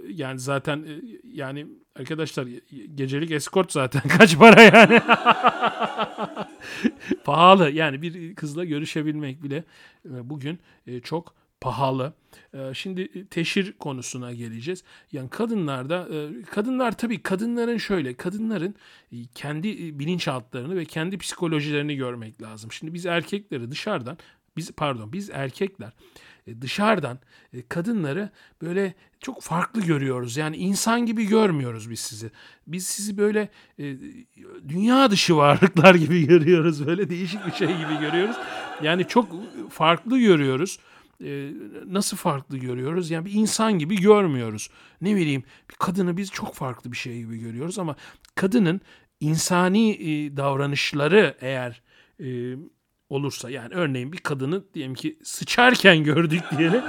yani 0.09 0.39
zaten 0.39 0.87
yani 1.33 1.67
arkadaşlar 1.97 2.49
gecelik 2.95 3.31
eskort 3.31 3.73
zaten 3.73 4.03
kaç 4.19 4.39
para 4.39 4.63
yani. 4.63 5.01
Pahalı 7.25 7.71
yani 7.71 8.03
bir 8.03 8.35
kızla 8.35 8.65
görüşebilmek 8.65 9.43
bile 9.43 9.65
bugün 10.05 10.59
çok 11.03 11.40
pahalı. 11.61 12.13
Ee, 12.55 12.71
şimdi 12.75 13.03
e, 13.03 13.27
teşhir 13.27 13.73
konusuna 13.73 14.33
geleceğiz. 14.33 14.85
Yani 15.13 15.31
kadınlarda, 15.31 16.09
e, 16.15 16.43
kadınlar 16.43 16.99
tabii 16.99 17.23
kadınların 17.23 17.77
şöyle, 17.79 18.15
kadınların 18.15 18.75
e, 19.13 19.17
kendi 19.35 19.99
bilinçaltlarını 19.99 20.77
ve 20.77 20.85
kendi 20.85 21.19
psikolojilerini 21.19 21.97
görmek 21.97 22.43
lazım. 22.43 22.73
Şimdi 22.73 22.95
biz 22.95 23.07
erkekleri 23.07 23.71
dışarıdan, 23.71 24.19
biz 24.57 24.73
pardon 24.73 25.13
biz 25.13 25.31
erkekler 25.31 25.93
dışarıdan 26.61 27.19
kadınları 27.69 28.31
böyle 28.63 28.95
çok 29.21 29.43
farklı 29.43 29.81
görüyoruz. 29.81 30.37
Yani 30.37 30.57
insan 30.57 31.07
gibi 31.07 31.25
görmüyoruz 31.27 31.91
biz 31.91 32.01
sizi. 32.01 32.31
Biz 32.67 32.87
sizi 32.87 33.19
böyle 33.19 33.49
dünya 34.69 35.11
dışı 35.11 35.37
varlıklar 35.37 35.95
gibi 35.95 36.27
görüyoruz. 36.27 36.87
Böyle 36.87 37.11
değişik 37.11 37.47
bir 37.47 37.53
şey 37.53 37.67
gibi 37.67 37.99
görüyoruz. 38.01 38.37
Yani 38.83 39.09
çok 39.09 39.29
farklı 39.71 40.19
görüyoruz 40.19 40.79
e, 41.25 41.53
nasıl 41.87 42.17
farklı 42.17 42.59
görüyoruz? 42.59 43.11
Yani 43.11 43.25
bir 43.25 43.33
insan 43.33 43.79
gibi 43.79 43.97
görmüyoruz. 43.97 44.71
Ne 45.01 45.17
bileyim 45.17 45.45
bir 45.71 45.75
kadını 45.75 46.17
biz 46.17 46.31
çok 46.31 46.55
farklı 46.55 46.93
bir 46.93 46.97
şey 46.97 47.19
gibi 47.19 47.39
görüyoruz 47.39 47.79
ama 47.79 47.97
kadının 48.35 48.81
insani 49.21 49.91
e, 49.91 50.37
davranışları 50.37 51.37
eğer 51.41 51.83
e, 52.21 52.57
olursa 53.11 53.51
yani 53.51 53.75
örneğin 53.75 54.13
bir 54.13 54.19
kadını 54.19 54.63
diyelim 54.75 54.95
ki 54.95 55.19
sıçarken 55.23 55.99
gördük 56.05 56.43
diyelim 56.59 56.83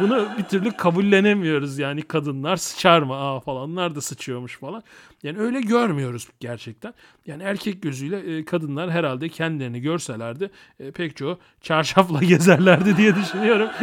bunu 0.00 0.28
bir 0.38 0.42
türlü 0.42 0.70
kabullenemiyoruz. 0.70 1.78
Yani 1.78 2.02
kadınlar 2.02 2.56
sıçar 2.56 3.02
mı? 3.02 3.14
Aa 3.14 3.40
falanlar 3.40 3.94
da 3.94 4.00
sıçıyormuş 4.00 4.58
falan. 4.58 4.82
Yani 5.22 5.38
öyle 5.38 5.60
görmüyoruz 5.60 6.28
gerçekten. 6.40 6.94
Yani 7.26 7.42
erkek 7.42 7.82
gözüyle 7.82 8.38
e, 8.38 8.44
kadınlar 8.44 8.90
herhalde 8.90 9.28
kendilerini 9.28 9.80
görselerdi 9.80 10.50
e, 10.80 10.90
pek 10.90 11.16
çoğu 11.16 11.38
çarşafla 11.60 12.18
gezerlerdi 12.24 12.96
diye 12.96 13.14
düşünüyorum. 13.16 13.68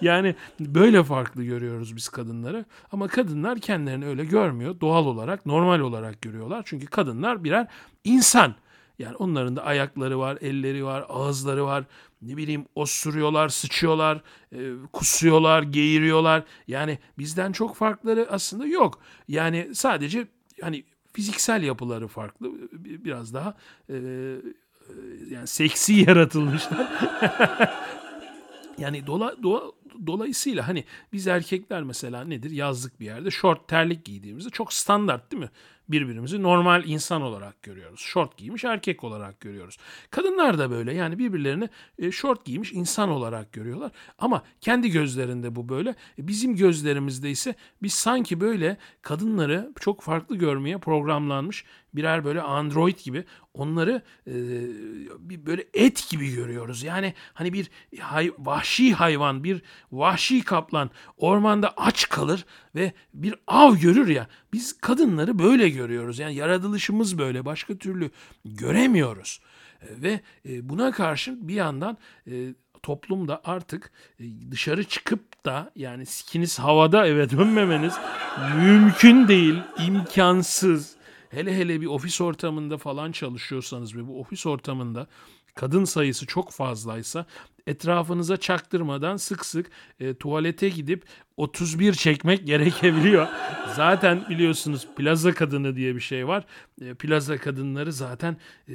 Yani 0.00 0.34
böyle 0.60 1.04
farklı 1.04 1.44
görüyoruz 1.44 1.96
biz 1.96 2.08
kadınları. 2.08 2.64
Ama 2.92 3.08
kadınlar 3.08 3.58
kendilerini 3.58 4.06
öyle 4.06 4.24
görmüyor. 4.24 4.80
Doğal 4.80 5.06
olarak 5.06 5.46
normal 5.46 5.80
olarak 5.80 6.22
görüyorlar. 6.22 6.62
Çünkü 6.66 6.86
kadınlar 6.86 7.44
birer 7.44 7.66
insan 8.04 8.54
yani 8.98 9.16
onların 9.16 9.56
da 9.56 9.64
ayakları 9.64 10.18
var, 10.18 10.38
elleri 10.40 10.84
var, 10.84 11.06
ağızları 11.08 11.64
var. 11.66 11.84
Ne 12.22 12.36
bileyim 12.36 12.66
osuruyorlar, 12.74 13.48
sıçıyorlar, 13.48 14.20
e, 14.52 14.70
kusuyorlar, 14.92 15.62
geğiriyorlar. 15.62 16.44
Yani 16.68 16.98
bizden 17.18 17.52
çok 17.52 17.76
farkları 17.76 18.26
aslında 18.30 18.66
yok. 18.66 18.98
Yani 19.28 19.70
sadece 19.74 20.28
hani 20.60 20.84
fiziksel 21.12 21.62
yapıları 21.62 22.08
farklı. 22.08 22.52
Biraz 22.72 23.34
daha 23.34 23.54
e, 23.88 23.94
yani 25.30 25.46
seksi 25.46 25.92
yaratılmışlar. 26.08 26.88
yani 28.78 29.06
dola, 29.06 29.42
dola, 29.42 29.62
dolayısıyla 30.06 30.68
hani 30.68 30.84
biz 31.12 31.26
erkekler 31.26 31.82
mesela 31.82 32.24
nedir 32.24 32.50
yazlık 32.50 33.00
bir 33.00 33.06
yerde 33.06 33.30
şort 33.30 33.68
terlik 33.68 34.04
giydiğimizde 34.04 34.50
çok 34.50 34.72
standart 34.72 35.32
değil 35.32 35.42
mi? 35.42 35.50
Birbirimizi 35.92 36.42
normal 36.42 36.84
insan 36.84 37.22
olarak 37.22 37.62
görüyoruz. 37.62 38.00
Şort 38.00 38.36
giymiş 38.36 38.64
erkek 38.64 39.04
olarak 39.04 39.40
görüyoruz. 39.40 39.78
Kadınlar 40.10 40.58
da 40.58 40.70
böyle 40.70 40.94
yani 40.94 41.18
birbirlerini 41.18 41.68
e, 41.98 42.10
şort 42.10 42.44
giymiş 42.44 42.72
insan 42.72 43.08
olarak 43.08 43.52
görüyorlar. 43.52 43.92
Ama 44.18 44.42
kendi 44.60 44.90
gözlerinde 44.90 45.56
bu 45.56 45.68
böyle. 45.68 45.90
E, 45.90 46.28
bizim 46.28 46.56
gözlerimizde 46.56 47.30
ise 47.30 47.54
biz 47.82 47.94
sanki 47.94 48.40
böyle 48.40 48.76
kadınları 49.02 49.72
çok 49.80 50.00
farklı 50.02 50.36
görmeye 50.36 50.78
programlanmış 50.78 51.64
birer 51.94 52.24
böyle 52.24 52.42
android 52.42 52.98
gibi 52.98 53.24
onları 53.54 54.02
e, 54.26 54.34
bir 55.18 55.46
böyle 55.46 55.64
et 55.74 56.06
gibi 56.10 56.34
görüyoruz. 56.34 56.82
Yani 56.82 57.14
hani 57.34 57.52
bir 57.52 57.70
hay, 58.00 58.32
vahşi 58.38 58.94
hayvan, 58.94 59.44
bir 59.44 59.62
vahşi 59.92 60.44
kaplan 60.44 60.90
ormanda 61.16 61.74
aç 61.76 62.08
kalır 62.08 62.44
ve 62.74 62.92
bir 63.14 63.34
av 63.46 63.74
görür 63.74 64.08
ya. 64.08 64.26
Biz 64.52 64.80
kadınları 64.80 65.38
böyle 65.38 65.68
görüyoruz. 65.68 66.18
Yani 66.18 66.34
yaratılışımız 66.34 67.18
böyle. 67.18 67.44
Başka 67.44 67.76
türlü 67.78 68.10
göremiyoruz. 68.44 69.40
Ve 69.82 70.20
buna 70.44 70.92
karşın 70.92 71.48
bir 71.48 71.54
yandan 71.54 71.98
toplumda 72.82 73.40
artık 73.44 73.92
dışarı 74.50 74.84
çıkıp 74.84 75.44
da 75.44 75.70
yani 75.76 76.06
sikiniz 76.06 76.58
havada 76.58 77.06
eve 77.06 77.30
dönmemeniz 77.30 77.94
mümkün 78.56 79.28
değil, 79.28 79.62
imkansız. 79.86 80.96
Hele 81.32 81.56
hele 81.56 81.80
bir 81.80 81.86
ofis 81.86 82.20
ortamında 82.20 82.78
falan 82.78 83.12
çalışıyorsanız 83.12 83.96
ve 83.96 84.08
bu 84.08 84.20
ofis 84.20 84.46
ortamında 84.46 85.06
kadın 85.54 85.84
sayısı 85.84 86.26
çok 86.26 86.50
fazlaysa 86.52 87.26
etrafınıza 87.66 88.36
çaktırmadan 88.36 89.16
sık 89.16 89.46
sık 89.46 89.70
e, 90.00 90.14
tuvalete 90.14 90.68
gidip 90.68 91.04
31 91.36 91.92
çekmek 91.92 92.46
gerekebiliyor. 92.46 93.28
zaten 93.74 94.24
biliyorsunuz 94.30 94.88
plaza 94.96 95.34
kadını 95.34 95.76
diye 95.76 95.94
bir 95.94 96.00
şey 96.00 96.28
var. 96.28 96.44
E, 96.80 96.94
plaza 96.94 97.38
kadınları 97.38 97.92
zaten 97.92 98.36
e, 98.68 98.74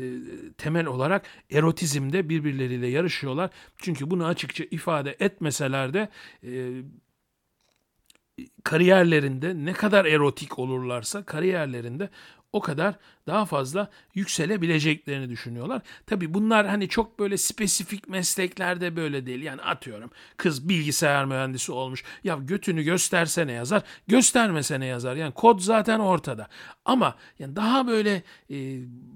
temel 0.57 0.85
olarak 0.85 1.25
erotizmde 1.51 2.29
birbirleriyle 2.29 2.87
yarışıyorlar. 2.87 3.49
Çünkü 3.77 4.11
bunu 4.11 4.25
açıkça 4.25 4.63
ifade 4.71 5.15
etmeseler 5.19 5.93
de 5.93 6.09
e, 6.43 6.81
kariyerlerinde 8.63 9.53
ne 9.55 9.73
kadar 9.73 10.05
erotik 10.05 10.59
olurlarsa 10.59 11.23
kariyerlerinde 11.23 12.09
o 12.51 12.61
kadar 12.61 12.95
daha 13.27 13.45
fazla 13.45 13.89
yükselebileceklerini 14.15 15.29
düşünüyorlar. 15.29 15.81
Tabii 16.05 16.33
bunlar 16.33 16.67
hani 16.67 16.89
çok 16.89 17.19
böyle 17.19 17.37
spesifik 17.37 18.07
mesleklerde 18.09 18.95
böyle 18.95 19.25
değil. 19.25 19.41
Yani 19.41 19.61
atıyorum 19.61 20.09
kız 20.37 20.69
bilgisayar 20.69 21.25
mühendisi 21.25 21.71
olmuş. 21.71 22.03
Ya 22.23 22.35
götünü 22.41 22.83
göstersene 22.83 23.51
yazar, 23.51 23.83
göstermesene 24.07 24.85
yazar. 24.85 25.15
Yani 25.15 25.33
kod 25.33 25.59
zaten 25.59 25.99
ortada. 25.99 26.47
Ama 26.85 27.15
yani 27.39 27.55
daha 27.55 27.87
böyle 27.87 28.23
e, 28.49 28.55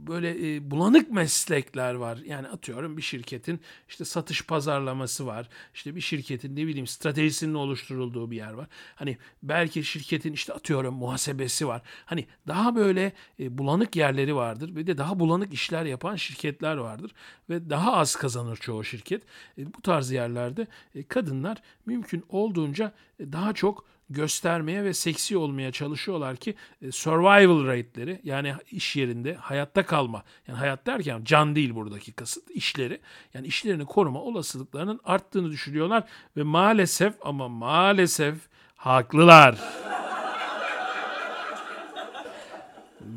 böyle 0.08 0.56
e, 0.56 0.72
bulanık 0.72 1.12
meslekler 1.12 1.94
var. 1.94 2.18
Yani 2.26 2.48
atıyorum 2.48 2.98
bir 2.98 3.02
şirketin 3.02 3.60
işte 3.90 4.06
satış 4.06 4.46
pazarlaması 4.46 5.26
var. 5.26 5.50
İşte 5.74 5.96
bir 5.96 6.02
şirketin 6.02 6.56
ne 6.56 6.68
bileyim 6.68 6.88
stratejisinin 6.88 7.54
oluşturulduğu 7.54 8.32
bir 8.32 8.36
yer 8.38 8.54
var. 8.54 8.68
Hani 8.96 9.18
belki 9.44 9.84
şirketin 9.84 10.34
işte 10.34 10.54
atıyorum 10.54 10.96
muhasebesi 10.96 11.68
var. 11.68 11.82
Hani 12.06 12.26
daha 12.48 12.76
böyle 12.76 13.14
e, 13.40 13.58
bulanık 13.58 13.96
yerleri 14.02 14.36
vardır. 14.36 14.76
Ve 14.76 14.88
de 14.88 14.98
daha 14.98 15.20
bulanık 15.20 15.54
işler 15.54 15.86
yapan 15.86 16.16
şirketler 16.16 16.78
vardır. 16.78 17.12
Ve 17.50 17.70
daha 17.70 17.94
az 17.94 18.16
kazanır 18.16 18.58
çoğu 18.58 18.84
şirket. 18.84 19.24
E, 19.58 19.74
bu 19.74 19.82
tarz 19.82 20.12
yerlerde 20.12 20.68
e, 20.96 21.04
kadınlar 21.04 21.58
mümkün 21.86 22.24
olduğunca 22.30 22.92
e, 23.20 23.32
daha 23.32 23.54
çok 23.54 23.86
göstermeye 24.10 24.84
ve 24.84 24.94
seksi 24.94 25.38
olmaya 25.38 25.72
çalışıyorlar 25.72 26.36
ki 26.36 26.56
survival 26.92 27.66
rate'leri 27.68 28.22
yani 28.24 28.54
iş 28.72 28.96
yerinde 28.96 29.34
hayatta 29.34 29.86
kalma. 29.86 30.24
Yani 30.48 30.58
hayat 30.58 30.88
derken 30.88 31.24
can 31.24 31.56
değil 31.56 31.76
buradaki 31.76 32.12
kasıt 32.12 32.52
işleri. 32.52 33.00
Yani 33.34 33.48
işlerini 33.48 33.86
koruma 33.86 34.22
olasılıklarının 34.22 35.00
arttığını 35.04 35.52
düşünüyorlar 35.52 36.04
ve 36.38 36.44
maalesef 36.44 37.14
ama 37.22 37.48
maalesef 37.48 38.36
haklılar 38.76 39.60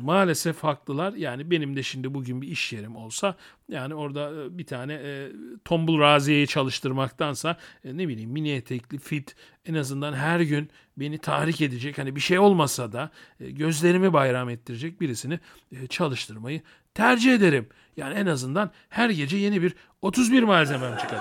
maalesef 0.01 0.63
haklılar. 0.63 1.13
Yani 1.13 1.51
benim 1.51 1.75
de 1.75 1.83
şimdi 1.83 2.13
bugün 2.13 2.41
bir 2.41 2.47
iş 2.47 2.73
yerim 2.73 2.95
olsa 2.95 3.35
yani 3.69 3.95
orada 3.95 4.31
e, 4.31 4.57
bir 4.57 4.65
tane 4.65 4.93
e, 4.93 5.31
tombul 5.65 5.99
raziyeyi 5.99 6.47
çalıştırmaktansa 6.47 7.57
e, 7.83 7.97
ne 7.97 8.07
bileyim 8.07 8.29
mini 8.29 8.51
etekli 8.51 8.97
fit 8.97 9.35
en 9.65 9.73
azından 9.73 10.13
her 10.13 10.39
gün 10.39 10.69
beni 10.97 11.17
tahrik 11.17 11.61
edecek 11.61 11.97
hani 11.97 12.15
bir 12.15 12.21
şey 12.21 12.39
olmasa 12.39 12.91
da 12.91 13.09
e, 13.39 13.51
gözlerimi 13.51 14.13
bayram 14.13 14.49
ettirecek 14.49 15.01
birisini 15.01 15.39
e, 15.71 15.87
çalıştırmayı 15.87 16.61
tercih 16.93 17.33
ederim. 17.33 17.69
Yani 17.97 18.13
en 18.13 18.25
azından 18.25 18.71
her 18.89 19.09
gece 19.09 19.37
yeni 19.37 19.61
bir 19.61 19.75
31 20.01 20.43
malzemem 20.43 20.97
çıkar. 20.97 21.19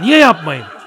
Niye 0.00 0.18
yapmayın? 0.18 0.81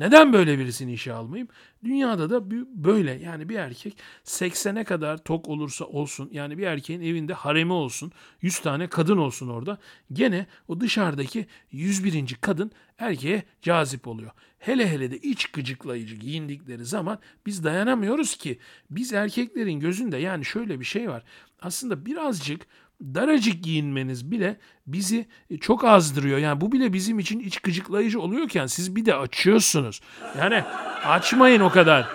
Neden 0.00 0.32
böyle 0.32 0.58
birisini 0.58 0.92
işe 0.92 1.12
almayayım? 1.12 1.48
Dünyada 1.84 2.30
da 2.30 2.50
böyle 2.84 3.10
yani 3.10 3.48
bir 3.48 3.54
erkek 3.54 3.96
80'e 4.24 4.84
kadar 4.84 5.18
tok 5.18 5.48
olursa 5.48 5.84
olsun 5.84 6.28
yani 6.32 6.58
bir 6.58 6.62
erkeğin 6.62 7.00
evinde 7.00 7.34
haremi 7.34 7.72
olsun 7.72 8.12
100 8.42 8.58
tane 8.58 8.86
kadın 8.86 9.16
olsun 9.16 9.48
orada 9.48 9.78
gene 10.12 10.46
o 10.68 10.80
dışarıdaki 10.80 11.46
101. 11.72 12.36
kadın 12.40 12.70
erkeğe 12.98 13.42
cazip 13.62 14.08
oluyor. 14.08 14.30
Hele 14.58 14.90
hele 14.90 15.10
de 15.10 15.18
iç 15.18 15.46
gıcıklayıcı 15.46 16.16
giyindikleri 16.16 16.84
zaman 16.84 17.18
biz 17.46 17.64
dayanamıyoruz 17.64 18.36
ki 18.36 18.58
biz 18.90 19.12
erkeklerin 19.12 19.80
gözünde 19.80 20.16
yani 20.16 20.44
şöyle 20.44 20.80
bir 20.80 20.84
şey 20.84 21.10
var. 21.10 21.22
Aslında 21.60 22.06
birazcık 22.06 22.66
daracık 23.00 23.64
giyinmeniz 23.64 24.30
bile 24.30 24.56
bizi 24.86 25.26
e, 25.50 25.58
çok 25.58 25.84
azdırıyor. 25.84 26.38
Yani 26.38 26.60
bu 26.60 26.72
bile 26.72 26.92
bizim 26.92 27.18
için 27.18 27.40
iç 27.40 27.58
gıcıklayıcı 27.60 28.20
oluyorken 28.20 28.66
siz 28.66 28.96
bir 28.96 29.06
de 29.06 29.14
açıyorsunuz. 29.14 30.00
Yani 30.38 30.64
açmayın 31.04 31.60
o 31.60 31.70
kadar. 31.70 32.08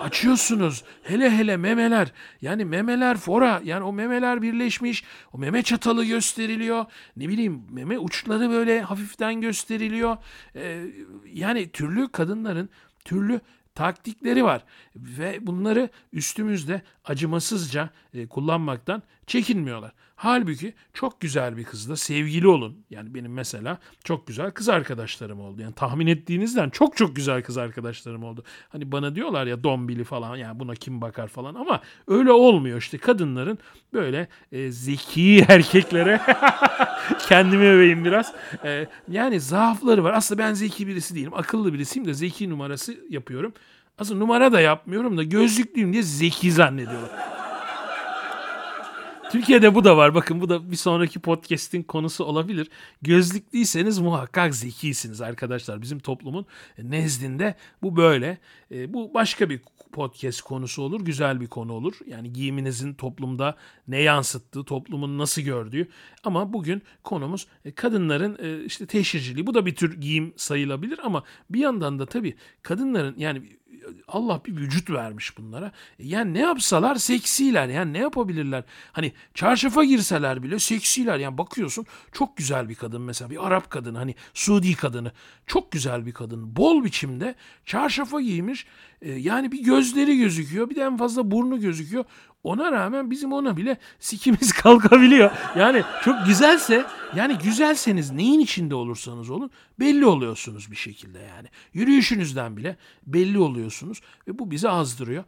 Açıyorsunuz. 0.00 0.84
Hele 1.02 1.30
hele 1.30 1.56
memeler. 1.56 2.12
Yani 2.42 2.64
memeler 2.64 3.16
fora. 3.16 3.60
Yani 3.64 3.84
o 3.84 3.92
memeler 3.92 4.42
birleşmiş. 4.42 5.04
O 5.32 5.38
meme 5.38 5.62
çatalı 5.62 6.04
gösteriliyor. 6.04 6.84
Ne 7.16 7.28
bileyim 7.28 7.62
meme 7.70 7.98
uçları 7.98 8.50
böyle 8.50 8.82
hafiften 8.82 9.40
gösteriliyor. 9.40 10.16
Ee, 10.56 10.84
yani 11.32 11.68
türlü 11.68 12.08
kadınların 12.08 12.68
türlü 13.04 13.40
taktikleri 13.74 14.44
var 14.44 14.64
ve 14.96 15.46
bunları 15.46 15.88
üstümüzde 16.12 16.82
acımasızca 17.04 17.90
e, 18.14 18.26
kullanmaktan 18.26 19.02
çekinmiyorlar. 19.26 19.92
Halbuki 20.16 20.74
çok 20.92 21.20
güzel 21.20 21.56
bir 21.56 21.64
kızla 21.64 21.96
sevgili 21.96 22.48
olun. 22.48 22.84
Yani 22.90 23.14
benim 23.14 23.32
mesela 23.32 23.78
çok 24.04 24.26
güzel 24.26 24.50
kız 24.50 24.68
arkadaşlarım 24.68 25.40
oldu. 25.40 25.62
Yani 25.62 25.74
tahmin 25.74 26.06
ettiğinizden 26.06 26.70
çok 26.70 26.96
çok 26.96 27.16
güzel 27.16 27.42
kız 27.42 27.58
arkadaşlarım 27.58 28.24
oldu. 28.24 28.44
Hani 28.68 28.92
bana 28.92 29.14
diyorlar 29.14 29.46
ya 29.46 29.64
dombili 29.64 30.04
falan 30.04 30.36
yani 30.36 30.60
buna 30.60 30.74
kim 30.74 31.00
bakar 31.00 31.28
falan 31.28 31.54
ama 31.54 31.80
öyle 32.08 32.32
olmuyor 32.32 32.78
işte 32.78 32.98
kadınların 32.98 33.58
böyle 33.92 34.28
e, 34.52 34.70
zeki 34.70 35.44
erkeklere 35.48 36.20
kendimi 37.28 37.64
öveyim 37.64 38.04
biraz. 38.04 38.32
E, 38.64 38.86
yani 39.08 39.40
zaafları 39.40 40.04
var. 40.04 40.12
Aslında 40.12 40.42
ben 40.42 40.54
zeki 40.54 40.86
birisi 40.86 41.14
değilim. 41.14 41.34
Akıllı 41.34 41.72
birisiyim 41.72 42.08
de 42.08 42.14
zeki 42.14 42.50
numarası 42.50 42.96
yapıyorum. 43.10 43.52
Aslında 43.98 44.18
numara 44.20 44.52
da 44.52 44.60
yapmıyorum 44.60 45.16
da 45.16 45.22
gözlüklüyüm 45.22 45.92
diye 45.92 46.02
zeki 46.02 46.52
zannediyorlar. 46.52 47.43
Türkiye'de 49.30 49.74
bu 49.74 49.84
da 49.84 49.96
var. 49.96 50.14
Bakın 50.14 50.40
bu 50.40 50.48
da 50.48 50.70
bir 50.70 50.76
sonraki 50.76 51.18
podcast'in 51.18 51.82
konusu 51.82 52.24
olabilir. 52.24 52.68
Gözlükliyseniz 53.02 53.98
muhakkak 53.98 54.54
zekisiniz 54.54 55.20
arkadaşlar. 55.20 55.82
Bizim 55.82 55.98
toplumun 55.98 56.46
nezdinde 56.78 57.54
bu 57.82 57.96
böyle. 57.96 58.38
E, 58.70 58.92
bu 58.92 59.14
başka 59.14 59.50
bir 59.50 59.60
podcast 59.92 60.40
konusu 60.40 60.82
olur. 60.82 61.00
Güzel 61.00 61.40
bir 61.40 61.46
konu 61.46 61.72
olur. 61.72 61.94
Yani 62.06 62.32
giyiminizin 62.32 62.94
toplumda 62.94 63.56
ne 63.88 64.00
yansıttığı, 64.00 64.64
toplumun 64.64 65.18
nasıl 65.18 65.42
gördüğü. 65.42 65.88
Ama 66.24 66.52
bugün 66.52 66.82
konumuz 67.02 67.46
e, 67.64 67.72
kadınların 67.72 68.38
e, 68.42 68.64
işte 68.64 68.86
teşhirciliği. 68.86 69.46
Bu 69.46 69.54
da 69.54 69.66
bir 69.66 69.74
tür 69.74 70.00
giyim 70.00 70.32
sayılabilir 70.36 71.00
ama 71.02 71.24
bir 71.50 71.60
yandan 71.60 71.98
da 71.98 72.06
tabii 72.06 72.34
kadınların 72.62 73.14
yani 73.18 73.42
Allah 74.08 74.40
bir 74.46 74.56
vücut 74.56 74.90
vermiş 74.90 75.38
bunlara. 75.38 75.72
Yani 75.98 76.34
ne 76.34 76.40
yapsalar 76.40 76.96
seksiler. 76.96 77.68
Yani 77.68 77.92
ne 77.92 77.98
yapabilirler? 77.98 78.64
Hani 78.92 79.12
çarşafa 79.34 79.84
girseler 79.84 80.42
bile 80.42 80.58
seksiler. 80.58 81.18
Yani 81.18 81.38
bakıyorsun 81.38 81.86
çok 82.12 82.36
güzel 82.36 82.68
bir 82.68 82.74
kadın 82.74 83.02
mesela 83.02 83.30
bir 83.30 83.46
Arap 83.46 83.70
kadını 83.70 83.98
hani 83.98 84.14
Suudi 84.34 84.74
kadını. 84.74 85.12
Çok 85.46 85.72
güzel 85.72 86.06
bir 86.06 86.12
kadın. 86.12 86.56
Bol 86.56 86.84
biçimde 86.84 87.34
çarşafa 87.64 88.20
giymiş. 88.20 88.66
Ee, 89.02 89.12
yani 89.12 89.52
bir 89.52 89.64
gözleri 89.64 90.18
gözüküyor 90.18 90.70
bir 90.70 90.76
de 90.76 90.82
en 90.82 90.96
fazla 90.96 91.30
burnu 91.30 91.60
gözüküyor. 91.60 92.04
Ona 92.44 92.72
rağmen 92.72 93.10
bizim 93.10 93.32
ona 93.32 93.56
bile 93.56 93.76
sikimiz 93.98 94.52
kalkabiliyor. 94.62 95.30
Yani 95.56 95.82
çok 96.04 96.26
güzelse 96.26 96.84
yani 97.16 97.38
güzelseniz 97.38 98.10
neyin 98.10 98.40
içinde 98.40 98.74
olursanız 98.74 99.30
olun 99.30 99.50
belli 99.78 100.06
oluyorsunuz 100.06 100.70
bir 100.70 100.76
şekilde 100.76 101.18
yani. 101.18 101.48
Yürüyüşünüzden 101.72 102.56
bile 102.56 102.76
belli 103.06 103.38
oluyorsunuz 103.38 104.00
ve 104.28 104.38
bu 104.38 104.50
bizi 104.50 104.68
azdırıyor. 104.68 105.24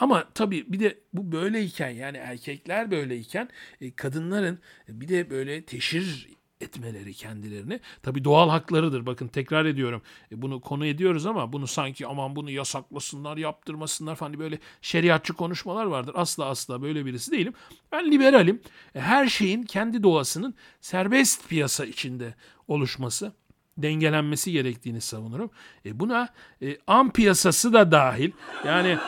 Ama 0.00 0.24
tabii 0.34 0.72
bir 0.72 0.80
de 0.80 0.98
bu 1.12 1.32
böyleyken 1.32 1.90
yani 1.90 2.16
erkekler 2.16 2.90
böyleyken 2.90 3.48
e, 3.80 3.94
kadınların 3.94 4.58
bir 4.88 5.08
de 5.08 5.30
böyle 5.30 5.64
teşhir 5.64 6.28
etmeleri 6.64 7.14
kendilerini. 7.14 7.80
Tabi 8.02 8.24
doğal 8.24 8.48
haklarıdır. 8.48 9.06
Bakın 9.06 9.28
tekrar 9.28 9.64
ediyorum. 9.64 10.02
E, 10.32 10.42
bunu 10.42 10.60
konu 10.60 10.86
ediyoruz 10.86 11.26
ama 11.26 11.52
bunu 11.52 11.66
sanki 11.66 12.06
aman 12.06 12.36
bunu 12.36 12.50
yasaklasınlar, 12.50 13.36
yaptırmasınlar 13.36 14.16
falan 14.16 14.38
böyle 14.38 14.58
şeriatçı 14.82 15.32
konuşmalar 15.32 15.84
vardır. 15.84 16.14
Asla 16.16 16.44
asla 16.44 16.82
böyle 16.82 17.06
birisi 17.06 17.32
değilim. 17.32 17.52
Ben 17.92 18.10
liberalim. 18.10 18.60
E, 18.94 19.00
her 19.00 19.26
şeyin 19.26 19.62
kendi 19.62 20.02
doğasının 20.02 20.54
serbest 20.80 21.48
piyasa 21.48 21.84
içinde 21.84 22.34
oluşması 22.68 23.32
dengelenmesi 23.78 24.52
gerektiğini 24.52 25.00
savunurum. 25.00 25.50
E 25.86 26.00
buna 26.00 26.28
e, 26.62 26.78
am 26.86 27.12
piyasası 27.12 27.72
da 27.72 27.92
dahil. 27.92 28.30
Yani 28.66 28.98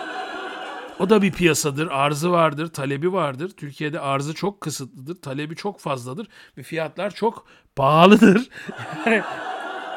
o 0.99 1.11
da 1.11 1.23
bir 1.23 1.33
piyasadır. 1.33 1.87
Arzı 1.87 2.31
vardır, 2.31 2.67
talebi 2.67 3.13
vardır. 3.13 3.51
Türkiye'de 3.57 4.01
arzı 4.01 4.35
çok 4.35 4.61
kısıtlıdır, 4.61 5.15
talebi 5.23 5.57
çok 5.57 5.81
fazladır 5.81 6.29
ve 6.59 6.63
fiyatlar 6.63 7.11
çok 7.11 7.47
pahalıdır. 7.77 8.49
Yani 9.07 9.23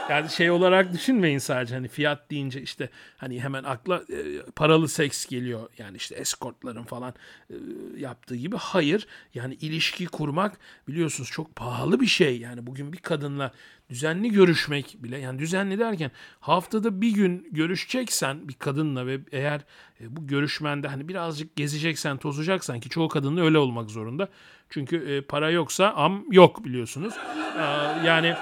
yani 0.09 0.29
şey 0.29 0.51
olarak 0.51 0.93
düşünmeyin 0.93 1.37
sadece 1.37 1.75
hani 1.75 1.87
fiyat 1.87 2.31
deyince 2.31 2.61
işte 2.61 2.89
hani 3.17 3.41
hemen 3.41 3.63
akla 3.63 3.95
e, 3.95 4.51
paralı 4.55 4.89
seks 4.89 5.25
geliyor. 5.25 5.69
Yani 5.77 5.97
işte 5.97 6.15
eskortların 6.15 6.83
falan 6.83 7.13
e, 7.49 7.55
yaptığı 7.97 8.35
gibi. 8.35 8.55
Hayır 8.55 9.07
yani 9.33 9.53
ilişki 9.53 10.05
kurmak 10.05 10.57
biliyorsunuz 10.87 11.31
çok 11.31 11.55
pahalı 11.55 12.01
bir 12.01 12.07
şey. 12.07 12.39
Yani 12.39 12.67
bugün 12.67 12.93
bir 12.93 12.97
kadınla 12.97 13.51
düzenli 13.89 14.31
görüşmek 14.31 14.97
bile 14.99 15.17
yani 15.17 15.39
düzenli 15.39 15.79
derken 15.79 16.11
haftada 16.39 17.01
bir 17.01 17.11
gün 17.11 17.47
görüşeceksen 17.51 18.47
bir 18.47 18.53
kadınla 18.53 19.07
ve 19.07 19.19
eğer 19.31 19.61
e, 20.01 20.15
bu 20.15 20.27
görüşmende 20.27 20.87
hani 20.87 21.07
birazcık 21.07 21.55
gezeceksen 21.55 22.17
tozacaksan 22.17 22.79
ki 22.79 22.89
çoğu 22.89 23.07
kadınla 23.07 23.41
öyle 23.41 23.57
olmak 23.57 23.89
zorunda. 23.89 24.29
Çünkü 24.69 24.97
e, 24.97 25.21
para 25.21 25.49
yoksa 25.49 25.93
am 25.93 26.31
yok 26.31 26.65
biliyorsunuz. 26.65 27.13
E, 27.57 27.61
yani 28.07 28.35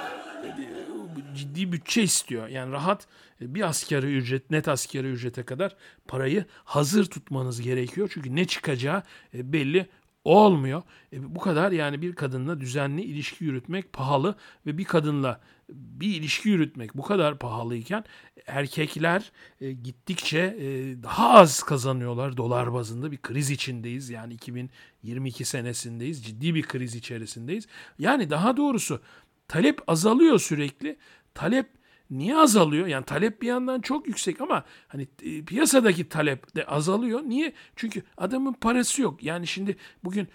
ciddi 1.37 1.71
bütçe 1.71 2.03
istiyor. 2.03 2.47
Yani 2.47 2.71
rahat 2.71 3.07
e, 3.41 3.55
bir 3.55 3.61
askeri 3.61 4.17
ücret, 4.17 4.51
net 4.51 4.67
askeri 4.67 5.07
ücrete 5.07 5.43
kadar 5.43 5.75
parayı 6.07 6.45
hazır 6.63 7.05
tutmanız 7.05 7.61
gerekiyor. 7.61 8.09
Çünkü 8.13 8.35
ne 8.35 8.45
çıkacağı 8.45 9.03
e, 9.33 9.53
belli 9.53 9.87
olmuyor. 10.23 10.81
E, 11.13 11.35
bu 11.35 11.39
kadar 11.39 11.71
yani 11.71 12.01
bir 12.01 12.15
kadınla 12.15 12.61
düzenli 12.61 13.01
ilişki 13.01 13.43
yürütmek 13.43 13.93
pahalı 13.93 14.35
ve 14.65 14.77
bir 14.77 14.85
kadınla 14.85 15.41
bir 15.69 16.15
ilişki 16.15 16.49
yürütmek 16.49 16.97
bu 16.97 17.01
kadar 17.01 17.39
pahalıyken 17.39 18.03
erkekler 18.47 19.31
e, 19.61 19.71
gittikçe 19.71 20.39
e, 20.39 21.03
daha 21.03 21.29
az 21.29 21.63
kazanıyorlar 21.63 22.37
dolar 22.37 22.73
bazında 22.73 23.11
bir 23.11 23.17
kriz 23.17 23.49
içindeyiz. 23.51 24.09
Yani 24.09 24.33
2022 24.33 25.45
senesindeyiz. 25.45 26.25
Ciddi 26.25 26.55
bir 26.55 26.63
kriz 26.63 26.95
içerisindeyiz. 26.95 27.67
Yani 27.99 28.29
daha 28.29 28.57
doğrusu 28.57 29.01
talep 29.47 29.89
azalıyor 29.89 30.39
sürekli. 30.39 30.97
Talep 31.37 31.69
niye 32.09 32.37
azalıyor? 32.37 32.87
Yani 32.87 33.05
talep 33.05 33.41
bir 33.41 33.47
yandan 33.47 33.81
çok 33.81 34.07
yüksek 34.07 34.41
ama 34.41 34.63
hani 34.87 35.07
e, 35.23 35.45
piyasadaki 35.45 36.09
talep 36.09 36.55
de 36.55 36.65
azalıyor. 36.65 37.21
Niye? 37.23 37.53
Çünkü 37.75 38.03
adamın 38.17 38.53
parası 38.53 39.01
yok. 39.01 39.23
Yani 39.23 39.47
şimdi 39.47 39.77
bugün 40.03 40.27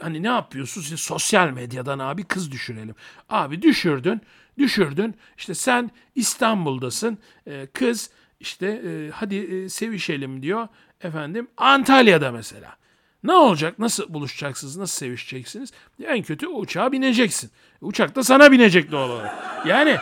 hani 0.00 0.22
ne 0.22 0.26
yapıyorsun? 0.26 0.82
Şimdi 0.82 1.00
sosyal 1.00 1.50
medyadan 1.50 1.98
abi 1.98 2.24
kız 2.24 2.52
düşürelim. 2.52 2.94
Abi 3.28 3.62
düşürdün, 3.62 4.20
düşürdün. 4.58 5.14
İşte 5.36 5.54
sen 5.54 5.90
İstanbul'dasın. 6.14 7.18
E, 7.46 7.66
kız 7.66 8.10
işte 8.40 8.66
e, 8.66 9.10
hadi 9.10 9.70
sevişelim 9.70 10.42
diyor. 10.42 10.68
Efendim 11.00 11.48
Antalya'da 11.56 12.32
mesela. 12.32 12.76
Ne 13.24 13.32
olacak? 13.32 13.78
Nasıl 13.78 14.14
buluşacaksınız? 14.14 14.76
Nasıl 14.76 14.96
sevişeceksiniz? 14.98 15.72
En 16.04 16.22
kötü 16.22 16.46
uçağa 16.46 16.92
bineceksin. 16.92 17.50
Uçak 17.84 18.16
da 18.16 18.24
sana 18.24 18.52
binecek 18.52 18.92
doğal 18.92 19.10
olarak. 19.10 19.34
Yani 19.66 19.96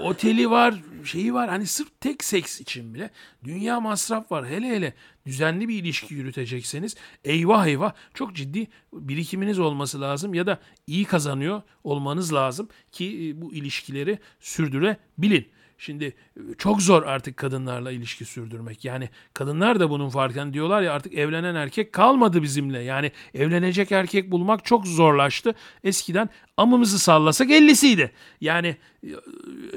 oteli 0.00 0.50
var, 0.50 0.74
şeyi 1.04 1.34
var. 1.34 1.48
Hani 1.48 1.66
sırf 1.66 1.88
tek 2.00 2.24
seks 2.24 2.60
için 2.60 2.94
bile 2.94 3.10
dünya 3.44 3.80
masraf 3.80 4.32
var. 4.32 4.46
Hele 4.46 4.68
hele 4.68 4.94
düzenli 5.26 5.68
bir 5.68 5.74
ilişki 5.74 6.14
yürütecekseniz 6.14 6.96
eyvah 7.24 7.66
eyvah 7.66 7.92
çok 8.14 8.34
ciddi 8.34 8.66
birikiminiz 8.92 9.58
olması 9.58 10.00
lazım 10.00 10.34
ya 10.34 10.46
da 10.46 10.58
iyi 10.86 11.04
kazanıyor 11.04 11.62
olmanız 11.84 12.32
lazım 12.34 12.68
ki 12.92 13.04
e, 13.28 13.42
bu 13.42 13.54
ilişkileri 13.54 14.18
sürdürebilin. 14.40 15.48
Şimdi 15.82 16.04
e, 16.36 16.40
çok 16.58 16.82
zor 16.82 17.02
artık 17.02 17.36
kadınlarla 17.36 17.92
ilişki 17.92 18.24
sürdürmek. 18.24 18.84
Yani 18.84 19.08
kadınlar 19.34 19.80
da 19.80 19.90
bunun 19.90 20.08
farkında 20.08 20.54
diyorlar 20.54 20.82
ya 20.82 20.92
artık 20.92 21.14
evlenen 21.14 21.54
erkek 21.54 21.92
kalmadı 21.92 22.42
bizimle. 22.42 22.78
Yani 22.78 23.12
evlenecek 23.34 23.92
erkek 23.92 24.30
bulmak 24.30 24.64
çok 24.64 24.86
zorlaştı. 24.86 25.54
Eskiden 25.84 26.28
amımızı 26.56 26.98
sallasak 26.98 27.50
ellisiydi. 27.50 28.12
Yani 28.40 28.76
e, 29.04 29.10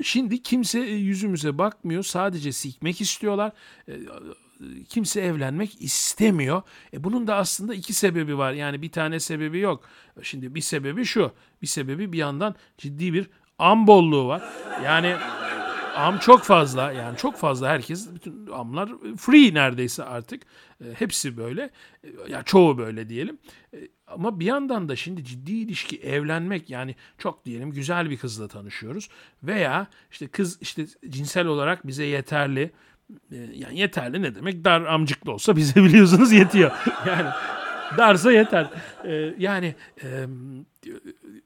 şimdi 0.04 0.44
kimse 0.44 0.80
yüzümüze 0.80 1.58
bakmıyor. 1.58 2.04
Sadece 2.04 2.52
sikmek 2.52 3.02
istiyorlar 3.02 3.52
kimse 4.90 5.22
evlenmek 5.22 5.82
istemiyor. 5.82 6.62
E 6.94 7.04
bunun 7.04 7.28
da 7.28 7.36
aslında 7.36 7.76
iki 7.76 7.94
sebebi 7.94 8.38
var. 8.38 8.54
Yani 8.54 8.82
bir 8.82 8.92
tane 8.92 9.20
sebebi 9.20 9.60
yok. 9.60 9.84
Şimdi 10.22 10.56
bir 10.56 10.62
sebebi 10.62 11.06
şu. 11.06 11.32
Bir 11.62 11.68
sebebi 11.68 12.14
bir 12.14 12.18
yandan 12.18 12.56
ciddi 12.78 13.14
bir 13.14 13.30
am 13.60 13.88
bolluğu 13.88 14.28
var. 14.28 14.44
Yani 14.84 15.16
am 15.96 16.20
çok 16.20 16.44
fazla. 16.44 16.92
Yani 16.92 17.18
çok 17.18 17.38
fazla 17.38 17.70
herkes 17.70 18.14
bütün 18.16 18.48
amlar 18.48 18.90
free 19.18 19.54
neredeyse 19.54 20.04
artık. 20.04 20.44
E, 20.82 20.86
hepsi 21.00 21.38
böyle. 21.38 21.70
E, 22.04 22.10
ya 22.30 22.44
çoğu 22.44 22.78
böyle 22.78 23.10
diyelim. 23.10 23.38
E, 23.74 23.78
ama 24.08 24.40
bir 24.40 24.46
yandan 24.46 24.90
da 24.90 24.96
şimdi 24.96 25.24
ciddi 25.24 25.52
ilişki 25.52 25.98
evlenmek 25.98 26.70
yani 26.70 26.96
çok 27.18 27.46
diyelim 27.46 27.72
güzel 27.72 28.10
bir 28.10 28.18
kızla 28.18 28.48
tanışıyoruz 28.48 29.10
veya 29.44 29.88
işte 30.12 30.28
kız 30.28 30.58
işte 30.62 30.86
cinsel 31.10 31.48
olarak 31.48 31.88
bize 31.88 32.06
yeterli 32.06 32.72
ee, 33.32 33.36
yani 33.36 33.80
yeterli 33.80 34.22
ne 34.22 34.36
demek? 34.36 34.66
Dar 34.66 34.82
amcıklı 34.82 35.32
olsa 35.32 35.56
bize 35.56 35.76
biliyorsunuz 35.84 36.32
yetiyor. 36.32 36.72
Yani 37.08 37.30
darsa 37.98 38.32
yeter. 38.32 38.70
Ee, 39.06 39.34
yani 39.38 39.76
e, 40.04 40.26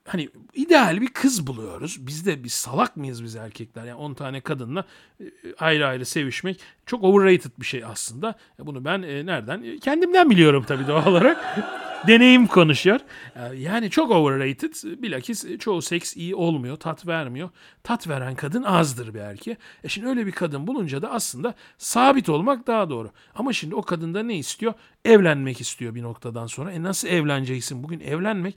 hani 0.06 0.30
ideal 0.54 1.02
bir 1.02 1.08
kız 1.08 1.48
buluyoruz. 1.48 2.08
Biz 2.08 2.26
de 2.26 2.44
biz 2.44 2.54
salak 2.54 2.98
mıyız 2.98 3.24
biz 3.24 3.36
erkekler? 3.36 3.86
Yani 3.86 3.96
10 3.96 4.14
tane 4.14 4.42
kadınla 4.42 4.86
e, 5.20 5.26
ayrı 5.60 5.88
ayrı 5.88 6.06
sevişmek 6.06 6.60
çok 6.86 7.04
overrated 7.04 7.52
bir 7.60 7.66
şey 7.66 7.86
aslında. 7.86 8.36
Bunu 8.60 8.86
ben 8.86 9.02
e, 9.02 9.26
nereden? 9.26 9.80
Kendimden 9.80 10.30
biliyorum 10.30 10.66
tabii 10.68 10.88
doğal 10.88 11.08
olarak 11.08 11.60
deneyim 12.08 12.48
konuşuyor. 12.48 13.00
Ee, 13.36 13.56
yani 13.56 13.90
çok 13.90 14.12
overrated. 14.12 14.74
Bilakis 15.02 15.58
çoğu 15.60 15.82
seks 15.82 16.16
iyi 16.16 16.36
olmuyor, 16.36 16.76
tat 16.78 17.08
vermiyor. 17.08 17.50
Tat 17.84 18.08
veren 18.08 18.36
kadın 18.36 18.64
azdır 18.64 19.14
bir 19.14 19.20
erkeğe. 19.20 19.58
E 19.84 19.90
şimdi 19.90 20.08
öyle 20.08 20.26
bir 20.26 20.32
kadın 20.32 20.68
bulunca 20.68 21.02
da 21.02 21.12
aslında 21.12 21.54
sabit 21.78 22.30
olmak 22.30 22.68
daha 22.68 22.90
doğru. 22.90 23.12
Ama 23.36 23.54
şimdi 23.54 23.76
o 23.76 23.82
kadın 23.82 24.14
da 24.14 24.24
ne 24.24 24.38
istiyor? 24.38 24.74
Evlenmek 25.06 25.62
istiyor 25.62 25.96
bir 25.96 26.04
noktadan 26.04 26.48
sonra. 26.48 26.72
E 26.72 26.84
nasıl 26.84 27.08
evleneceksin? 27.08 27.84
Bugün 27.84 28.00
evlenmek 28.00 28.56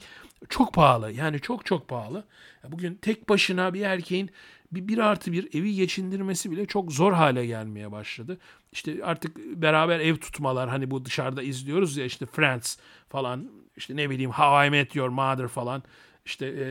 çok 0.49 0.73
pahalı. 0.73 1.11
Yani 1.11 1.39
çok 1.39 1.65
çok 1.65 1.87
pahalı. 1.87 2.23
Bugün 2.67 2.95
tek 2.95 3.29
başına 3.29 3.73
bir 3.73 3.81
erkeğin 3.81 4.31
bir, 4.75 4.87
bir 4.87 4.97
artı 4.97 5.31
bir 5.31 5.59
evi 5.59 5.75
geçindirmesi 5.75 6.51
bile 6.51 6.65
çok 6.65 6.91
zor 6.91 7.13
hale 7.13 7.45
gelmeye 7.45 7.91
başladı. 7.91 8.37
İşte 8.71 8.99
artık 9.03 9.37
beraber 9.37 9.99
ev 9.99 10.15
tutmalar 10.15 10.69
hani 10.69 10.91
bu 10.91 11.05
dışarıda 11.05 11.43
izliyoruz 11.43 11.97
ya 11.97 12.05
işte 12.05 12.25
Friends 12.25 12.77
falan 13.09 13.49
işte 13.77 13.95
ne 13.95 14.09
bileyim 14.09 14.31
How 14.31 14.67
I 14.67 14.69
Met 14.69 14.95
Your 14.95 15.09
Mother 15.09 15.47
falan 15.47 15.83
işte 16.25 16.45
e, 16.45 16.65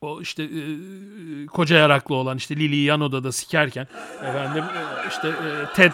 o 0.00 0.20
işte 0.20 0.42
e, 0.42 1.46
koca 1.46 1.76
yaraklı 1.76 2.14
olan 2.14 2.36
işte 2.36 2.56
Lily 2.56 2.76
yan 2.76 3.00
odada 3.00 3.32
sikerken 3.32 3.86
efendim 4.22 4.64
e, 4.64 5.08
işte 5.08 5.28
e, 5.28 5.74
Ted 5.74 5.92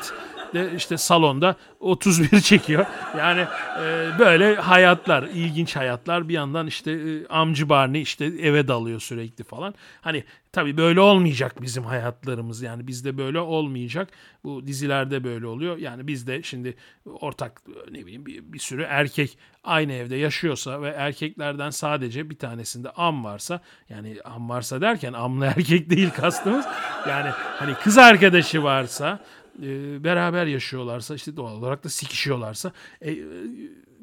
de 0.54 0.72
işte 0.76 0.96
salonda 0.96 1.56
31 1.80 2.40
çekiyor. 2.40 2.86
Yani 3.18 3.40
e, 3.80 4.10
böyle 4.18 4.54
hayatlar, 4.54 5.22
ilginç 5.22 5.76
hayatlar. 5.76 6.28
Bir 6.28 6.34
yandan 6.34 6.66
işte 6.66 6.92
e, 6.92 7.26
amcı 7.26 7.68
Barney 7.68 8.02
işte 8.02 8.24
eve 8.24 8.68
dalıyor 8.68 9.00
sürekli 9.00 9.44
falan. 9.44 9.74
Hani 10.00 10.24
tabii 10.52 10.76
böyle 10.76 11.00
olmayacak 11.00 11.62
bizim 11.62 11.84
hayatlarımız. 11.84 12.62
Yani 12.62 12.86
bizde 12.86 13.18
böyle 13.18 13.40
olmayacak. 13.40 14.08
Bu 14.44 14.66
dizilerde 14.66 15.24
böyle 15.24 15.46
oluyor. 15.46 15.76
Yani 15.76 16.06
bizde 16.06 16.42
şimdi 16.42 16.76
ortak 17.04 17.62
ne 17.90 17.98
bileyim 17.98 18.26
bir, 18.26 18.52
bir 18.52 18.58
sürü 18.58 18.82
erkek 18.82 19.38
aynı 19.64 19.92
evde 19.92 20.16
yaşıyorsa 20.16 20.82
ve 20.82 20.88
erkeklerden 20.88 21.70
sadece 21.70 22.30
bir 22.30 22.38
tanesinde 22.38 22.90
am 22.90 23.24
varsa 23.24 23.60
yani 23.88 24.16
am 24.24 24.48
varsa 24.48 24.80
derken 24.80 25.12
amlı 25.12 25.44
erkek 25.56 25.90
değil 25.90 26.10
kastımız. 26.10 26.66
Yani 27.08 27.30
hani 27.30 27.74
kız 27.74 27.98
arkadaşı 27.98 28.62
varsa 28.62 29.20
e, 29.62 30.04
beraber 30.04 30.46
yaşıyorlarsa 30.46 31.14
işte 31.14 31.36
doğal 31.36 31.56
olarak 31.56 31.84
da 31.84 31.88
sikişiyorlarsa 31.88 32.72
e, 33.00 33.10
e, 33.10 33.16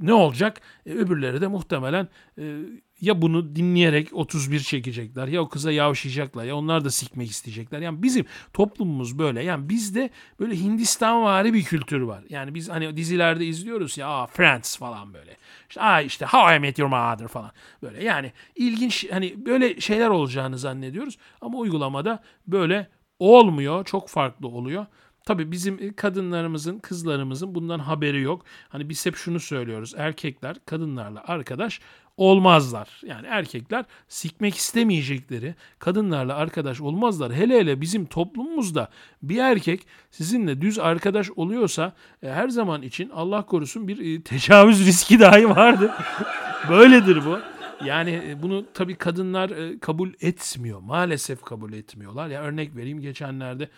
ne 0.01 0.13
olacak? 0.13 0.61
E, 0.85 0.91
öbürleri 0.91 1.41
de 1.41 1.47
muhtemelen 1.47 2.07
e, 2.37 2.57
ya 3.01 3.21
bunu 3.21 3.55
dinleyerek 3.55 4.13
31 4.13 4.59
çekecekler 4.59 5.27
ya 5.27 5.41
o 5.41 5.49
kıza 5.49 5.71
yavşayacaklar 5.71 6.45
ya 6.45 6.55
onlar 6.55 6.85
da 6.85 6.91
sikmek 6.91 7.29
isteyecekler. 7.29 7.79
Yani 7.79 8.03
bizim 8.03 8.25
toplumumuz 8.53 9.19
böyle. 9.19 9.43
Yani 9.43 9.69
bizde 9.69 10.09
böyle 10.39 10.55
Hindistan 10.55 11.23
vari 11.23 11.53
bir 11.53 11.63
kültür 11.63 12.01
var. 12.01 12.23
Yani 12.29 12.55
biz 12.55 12.69
hani 12.69 12.97
dizilerde 12.97 13.45
izliyoruz 13.45 13.97
ya 13.97 14.07
Aa, 14.07 14.27
Friends 14.27 14.77
falan 14.77 15.13
böyle. 15.13 15.37
İşte, 15.69 15.81
Aa, 15.81 16.01
işte 16.01 16.25
How 16.25 16.55
I 16.55 16.59
Met 16.59 16.79
Your 16.79 16.89
Mother 16.89 17.27
falan 17.27 17.51
böyle. 17.81 18.03
Yani 18.03 18.31
ilginç 18.55 19.11
hani 19.11 19.45
böyle 19.45 19.81
şeyler 19.81 20.09
olacağını 20.09 20.57
zannediyoruz 20.57 21.17
ama 21.41 21.57
uygulamada 21.57 22.23
böyle 22.47 22.87
olmuyor. 23.19 23.85
Çok 23.85 24.09
farklı 24.09 24.47
oluyor. 24.47 24.85
Tabii 25.25 25.51
bizim 25.51 25.77
e, 25.81 25.93
kadınlarımızın, 25.95 26.79
kızlarımızın 26.79 27.55
bundan 27.55 27.79
haberi 27.79 28.21
yok. 28.21 28.45
Hani 28.69 28.89
biz 28.89 29.05
hep 29.05 29.15
şunu 29.15 29.39
söylüyoruz. 29.39 29.93
Erkekler 29.97 30.57
kadınlarla 30.65 31.23
arkadaş 31.27 31.79
olmazlar. 32.17 33.01
Yani 33.05 33.27
erkekler 33.27 33.85
sikmek 34.07 34.55
istemeyecekleri 34.55 35.55
kadınlarla 35.79 36.35
arkadaş 36.35 36.81
olmazlar. 36.81 37.33
Hele 37.33 37.59
hele 37.59 37.81
bizim 37.81 38.05
toplumumuzda 38.05 38.89
bir 39.21 39.37
erkek 39.37 39.87
sizinle 40.11 40.61
düz 40.61 40.79
arkadaş 40.79 41.31
oluyorsa 41.31 41.93
e, 42.23 42.29
her 42.29 42.49
zaman 42.49 42.81
için 42.81 43.09
Allah 43.09 43.45
korusun 43.45 43.87
bir 43.87 44.15
e, 44.17 44.21
tecavüz 44.21 44.85
riski 44.85 45.19
dahi 45.19 45.49
vardır. 45.49 45.91
Böyledir 46.69 47.25
bu. 47.25 47.39
Yani 47.85 48.21
e, 48.27 48.41
bunu 48.41 48.65
tabii 48.73 48.95
kadınlar 48.95 49.49
e, 49.49 49.79
kabul 49.79 50.09
etmiyor. 50.21 50.79
Maalesef 50.79 51.41
kabul 51.41 51.73
etmiyorlar. 51.73 52.27
Ya 52.27 52.41
örnek 52.41 52.75
vereyim 52.75 53.01
geçenlerde 53.01 53.69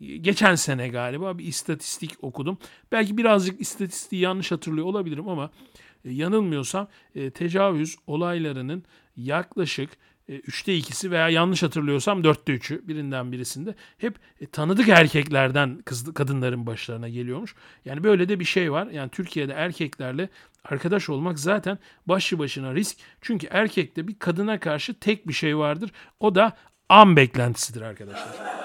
geçen 0.00 0.54
sene 0.54 0.88
galiba 0.88 1.38
bir 1.38 1.44
istatistik 1.44 2.10
okudum. 2.22 2.58
Belki 2.92 3.16
birazcık 3.16 3.60
istatistiği 3.60 4.22
yanlış 4.22 4.52
hatırlıyor 4.52 4.86
olabilirim 4.86 5.28
ama 5.28 5.50
e, 6.04 6.10
yanılmıyorsam 6.10 6.88
e, 7.14 7.30
tecavüz 7.30 7.96
olaylarının 8.06 8.84
yaklaşık 9.16 9.90
e, 10.28 10.34
üçte 10.34 10.76
ikisi 10.76 11.10
veya 11.10 11.28
yanlış 11.28 11.62
hatırlıyorsam 11.62 12.24
dörtte 12.24 12.52
üçü 12.52 12.88
birinden 12.88 13.32
birisinde 13.32 13.74
hep 13.98 14.14
e, 14.40 14.46
tanıdık 14.46 14.88
erkeklerden 14.88 15.82
kız, 15.84 16.14
kadınların 16.14 16.66
başlarına 16.66 17.08
geliyormuş. 17.08 17.54
Yani 17.84 18.04
böyle 18.04 18.28
de 18.28 18.40
bir 18.40 18.44
şey 18.44 18.72
var. 18.72 18.86
Yani 18.86 19.10
Türkiye'de 19.10 19.52
erkeklerle 19.52 20.28
arkadaş 20.64 21.08
olmak 21.08 21.38
zaten 21.38 21.78
başlı 22.06 22.38
başına 22.38 22.74
risk. 22.74 22.96
Çünkü 23.20 23.46
erkekte 23.50 24.08
bir 24.08 24.18
kadına 24.18 24.60
karşı 24.60 24.94
tek 24.94 25.28
bir 25.28 25.32
şey 25.32 25.56
vardır. 25.58 25.90
O 26.20 26.34
da 26.34 26.56
an 26.88 27.16
beklentisidir 27.16 27.82
arkadaşlar. 27.82 28.60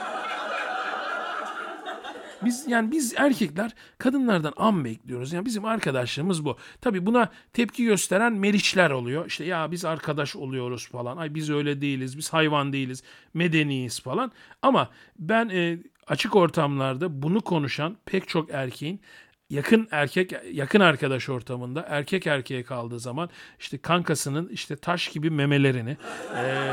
Biz 2.46 2.68
yani 2.68 2.92
biz 2.92 3.14
erkekler 3.18 3.72
kadınlardan 3.98 4.54
an 4.58 4.86
bekliyoruz. 4.86 5.34
Yani 5.34 5.46
bizim 5.46 5.66
arkadaşlığımız 5.66 6.46
bu. 6.46 6.58
Tabii 6.82 7.06
buna 7.06 7.30
tepki 7.54 7.86
gösteren 7.86 8.34
meriçler 8.34 8.92
oluyor. 8.92 9.26
İşte 9.26 9.46
ya 9.46 9.72
biz 9.72 9.86
arkadaş 9.86 10.36
oluyoruz 10.36 10.88
falan. 10.88 11.18
Ay 11.18 11.36
biz 11.36 11.50
öyle 11.50 11.82
değiliz. 11.82 12.18
Biz 12.18 12.34
hayvan 12.34 12.74
değiliz. 12.74 13.04
Medeniyiz 13.34 14.02
falan. 14.02 14.32
Ama 14.62 14.90
ben 15.20 15.50
e, 15.50 15.78
açık 16.08 16.36
ortamlarda 16.36 17.22
bunu 17.22 17.42
konuşan 17.42 17.98
pek 18.06 18.28
çok 18.28 18.52
erkeğin 18.52 19.02
yakın 19.50 19.88
erkek 19.92 20.34
yakın 20.52 20.80
arkadaş 20.80 21.30
ortamında 21.30 21.86
erkek 21.90 22.28
erkeğe 22.28 22.64
kaldığı 22.64 23.00
zaman 23.00 23.30
işte 23.60 23.78
kankasının 23.78 24.48
işte 24.48 24.76
taş 24.76 25.08
gibi 25.08 25.30
memelerini 25.30 25.98
ee, 26.36 26.66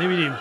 ne 0.00 0.10
bileyim 0.10 0.32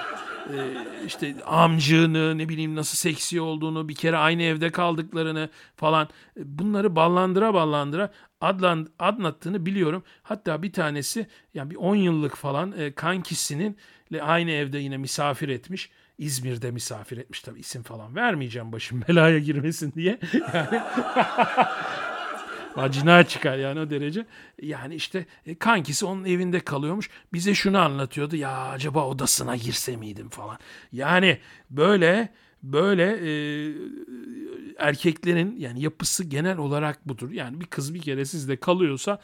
işte 1.05 1.35
amcığını 1.45 2.37
ne 2.37 2.49
bileyim 2.49 2.75
nasıl 2.75 2.97
seksi 2.97 3.41
olduğunu 3.41 3.89
bir 3.89 3.95
kere 3.95 4.17
aynı 4.17 4.43
evde 4.43 4.71
kaldıklarını 4.71 5.49
falan 5.75 6.07
bunları 6.37 6.95
ballandıra 6.95 7.53
ballandıra 7.53 8.11
adlan, 8.41 8.87
anlattığını 8.99 9.65
biliyorum. 9.65 10.03
Hatta 10.23 10.63
bir 10.63 10.73
tanesi 10.73 11.27
yani 11.53 11.69
bir 11.69 11.75
10 11.75 11.95
yıllık 11.95 12.35
falan 12.35 12.71
e, 12.77 12.91
kankisinin 12.91 13.77
aynı 14.21 14.51
evde 14.51 14.77
yine 14.77 14.97
misafir 14.97 15.49
etmiş. 15.49 15.89
İzmir'de 16.17 16.71
misafir 16.71 17.17
etmiş 17.17 17.41
tabii 17.41 17.59
isim 17.59 17.83
falan 17.83 18.15
vermeyeceğim 18.15 18.71
başım 18.71 19.03
belaya 19.07 19.39
girmesin 19.39 19.93
diye. 19.95 20.19
Yani 20.53 20.81
Vacina 22.75 23.23
çıkar 23.23 23.57
yani 23.57 23.79
o 23.79 23.89
derece. 23.89 24.25
Yani 24.61 24.95
işte 24.95 25.25
e, 25.45 25.55
kankisi 25.55 26.05
onun 26.05 26.25
evinde 26.25 26.59
kalıyormuş. 26.59 27.09
Bize 27.33 27.55
şunu 27.55 27.79
anlatıyordu. 27.79 28.35
Ya 28.35 28.57
acaba 28.57 29.07
odasına 29.07 29.55
girse 29.55 29.95
miydim 29.95 30.29
falan. 30.29 30.57
Yani 30.91 31.39
böyle 31.69 32.29
böyle 32.63 33.03
e, 33.03 33.31
erkeklerin 34.77 35.55
yani 35.59 35.81
yapısı 35.81 36.23
genel 36.23 36.57
olarak 36.57 37.07
budur. 37.07 37.31
Yani 37.31 37.61
bir 37.61 37.65
kız 37.65 37.93
bir 37.93 38.01
kere 38.01 38.25
sizde 38.25 38.55
kalıyorsa 38.55 39.19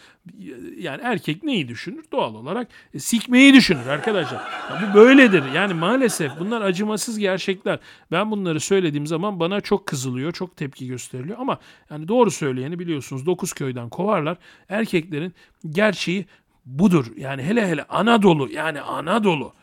yani 0.78 1.02
erkek 1.04 1.44
neyi 1.44 1.68
düşünür? 1.68 2.06
Doğal 2.12 2.36
olarak 2.36 2.68
e, 2.94 3.00
sikmeyi 3.00 3.54
düşünür 3.54 3.88
arkadaşlar. 3.88 4.38
Ya 4.70 4.90
bu 4.90 4.96
böyledir. 4.96 5.44
Yani 5.56 5.74
maalesef 5.74 6.32
bunlar 6.40 6.62
acımasız 6.62 7.20
gerçekler. 7.20 7.80
Ben 8.12 8.32
bunları 8.32 8.60
söylediğim 8.60 9.08
zaman 9.08 9.40
bana 9.40 9.62
çok 9.62 9.86
kızılıyor, 9.86 10.32
çok 10.32 10.58
tepki 10.58 10.88
gösteriliyor 10.88 11.38
ama 11.40 11.60
yani 11.90 12.08
doğru 12.08 12.32
söyleyeni 12.32 12.80
biliyorsunuz 12.80 13.26
dokuz 13.26 13.54
köyden 13.54 13.90
kovarlar. 13.90 14.38
Erkeklerin 14.70 15.34
gerçeği 15.70 16.26
budur. 16.66 17.06
Yani 17.18 17.44
hele 17.44 17.68
hele 17.68 17.84
Anadolu 17.84 18.52
yani 18.52 18.82
Anadolu. 18.82 19.54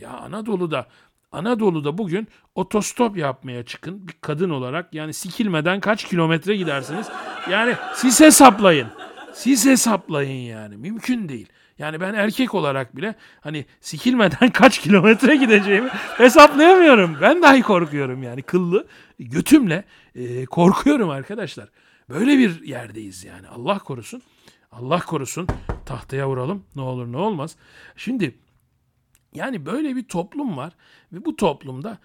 Ya 0.00 0.10
Anadolu'da 0.10 0.86
Anadolu'da 1.32 1.98
bugün 1.98 2.28
otostop 2.54 3.16
yapmaya 3.16 3.64
çıkın 3.64 4.08
bir 4.08 4.14
kadın 4.20 4.50
olarak. 4.50 4.94
Yani 4.94 5.14
sikilmeden 5.14 5.80
kaç 5.80 6.04
kilometre 6.04 6.56
gidersiniz? 6.56 7.08
Yani 7.50 7.74
siz 7.94 8.20
hesaplayın. 8.20 8.88
Siz 9.32 9.66
hesaplayın 9.66 10.40
yani. 10.40 10.76
Mümkün 10.76 11.28
değil. 11.28 11.48
Yani 11.78 12.00
ben 12.00 12.14
erkek 12.14 12.54
olarak 12.54 12.96
bile 12.96 13.14
hani 13.40 13.66
sikilmeden 13.80 14.50
kaç 14.52 14.78
kilometre 14.78 15.36
gideceğimi 15.36 15.88
hesaplayamıyorum. 16.16 17.16
Ben 17.20 17.42
dahi 17.42 17.62
korkuyorum 17.62 18.22
yani 18.22 18.42
kıllı 18.42 18.86
götümle 19.18 19.84
e, 20.14 20.46
korkuyorum 20.46 21.10
arkadaşlar. 21.10 21.68
Böyle 22.08 22.38
bir 22.38 22.62
yerdeyiz 22.62 23.24
yani 23.24 23.48
Allah 23.48 23.78
korusun. 23.78 24.22
Allah 24.72 25.00
korusun 25.00 25.46
tahtaya 25.86 26.28
vuralım 26.28 26.64
ne 26.76 26.82
olur 26.82 27.12
ne 27.12 27.16
olmaz. 27.16 27.56
Şimdi 27.96 28.34
yani 29.34 29.66
böyle 29.66 29.96
bir 29.96 30.04
toplum 30.04 30.56
var 30.56 30.72
ve 31.12 31.24
bu 31.24 31.36
toplumda 31.36 31.98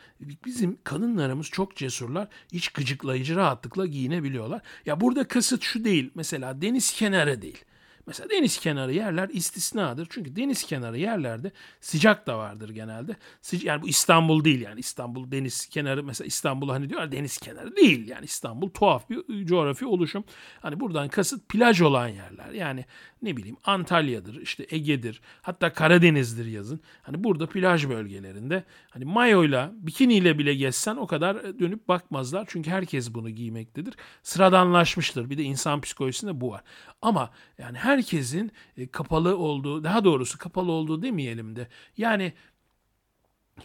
bizim 0.45 0.77
kadınlarımız 0.83 1.47
çok 1.47 1.75
cesurlar. 1.75 2.27
Hiç 2.53 2.69
gıcıklayıcı 2.69 3.35
rahatlıkla 3.35 3.85
giyinebiliyorlar. 3.85 4.61
Ya 4.85 5.01
burada 5.01 5.27
kasıt 5.27 5.63
şu 5.63 5.83
değil. 5.83 6.11
Mesela 6.15 6.61
deniz 6.61 6.93
kenarı 6.93 7.41
değil. 7.41 7.65
Mesela 8.07 8.29
deniz 8.29 8.59
kenarı 8.59 8.93
yerler 8.93 9.29
istisnadır. 9.29 10.07
Çünkü 10.09 10.35
deniz 10.35 10.63
kenarı 10.63 10.97
yerlerde 10.97 11.51
sıcak 11.81 12.27
da 12.27 12.37
vardır 12.37 12.69
genelde. 12.69 13.15
Yani 13.63 13.81
bu 13.81 13.87
İstanbul 13.87 14.43
değil 14.43 14.61
yani 14.61 14.79
İstanbul 14.79 15.31
deniz 15.31 15.65
kenarı 15.65 16.03
mesela 16.03 16.27
İstanbul 16.27 16.69
hani 16.69 16.89
diyorlar 16.89 17.11
deniz 17.11 17.37
kenarı 17.37 17.75
değil. 17.75 18.07
Yani 18.07 18.25
İstanbul 18.25 18.69
tuhaf 18.69 19.09
bir 19.09 19.45
coğrafi 19.45 19.85
oluşum. 19.85 20.23
Hani 20.61 20.79
buradan 20.79 21.07
kasıt 21.07 21.49
plaj 21.49 21.81
olan 21.81 22.07
yerler. 22.07 22.51
Yani 22.51 22.85
ne 23.25 23.37
bileyim 23.37 23.57
Antalya'dır 23.63 24.41
işte 24.41 24.65
Ege'dir 24.69 25.21
hatta 25.41 25.73
Karadeniz'dir 25.73 26.45
yazın. 26.45 26.79
Hani 27.01 27.23
burada 27.23 27.49
plaj 27.49 27.89
bölgelerinde 27.89 28.63
hani 28.89 29.05
mayoyla 29.05 29.71
bikiniyle 29.73 30.39
bile 30.39 30.55
gezsen 30.55 30.95
o 30.95 31.07
kadar 31.07 31.59
dönüp 31.59 31.87
bakmazlar. 31.87 32.45
Çünkü 32.49 32.71
herkes 32.71 33.13
bunu 33.13 33.29
giymektedir. 33.29 33.93
Sıradanlaşmıştır. 34.23 35.29
Bir 35.29 35.37
de 35.37 35.43
insan 35.43 35.81
psikolojisinde 35.81 36.41
bu 36.41 36.51
var. 36.51 36.63
Ama 37.01 37.29
yani 37.57 37.77
herkesin 37.77 38.51
e, 38.77 38.87
kapalı 38.87 39.37
olduğu, 39.37 39.83
daha 39.83 40.03
doğrusu 40.03 40.37
kapalı 40.37 40.71
olduğu 40.71 41.01
demeyelim 41.01 41.55
de 41.55 41.67
yani 41.97 42.33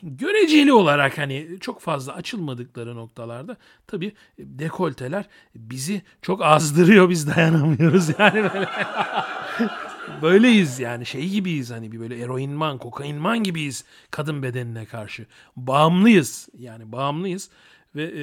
göreceli 0.02 0.72
olarak 0.72 1.18
hani 1.18 1.48
çok 1.60 1.80
fazla 1.80 2.14
açılmadıkları 2.14 2.96
noktalarda 2.96 3.56
tabii 3.86 4.06
e, 4.06 4.12
dekolteler 4.38 5.28
bizi 5.54 6.02
çok 6.22 6.42
azdırıyor 6.42 7.10
biz 7.10 7.28
dayanamıyoruz 7.36 8.08
yani 8.18 8.34
böyle. 8.34 8.68
Böyleyiz 10.22 10.80
yani 10.80 11.06
şey 11.06 11.28
gibiyiz 11.28 11.70
hani 11.70 11.92
bir 11.92 12.00
böyle 12.00 12.22
eroinman, 12.22 12.78
kokainman 12.78 13.42
gibiyiz 13.42 13.84
kadın 14.10 14.42
bedenine 14.42 14.84
karşı. 14.84 15.26
Bağımlıyız 15.56 16.48
yani 16.58 16.92
bağımlıyız 16.92 17.50
ve 17.94 18.02
e, 18.02 18.22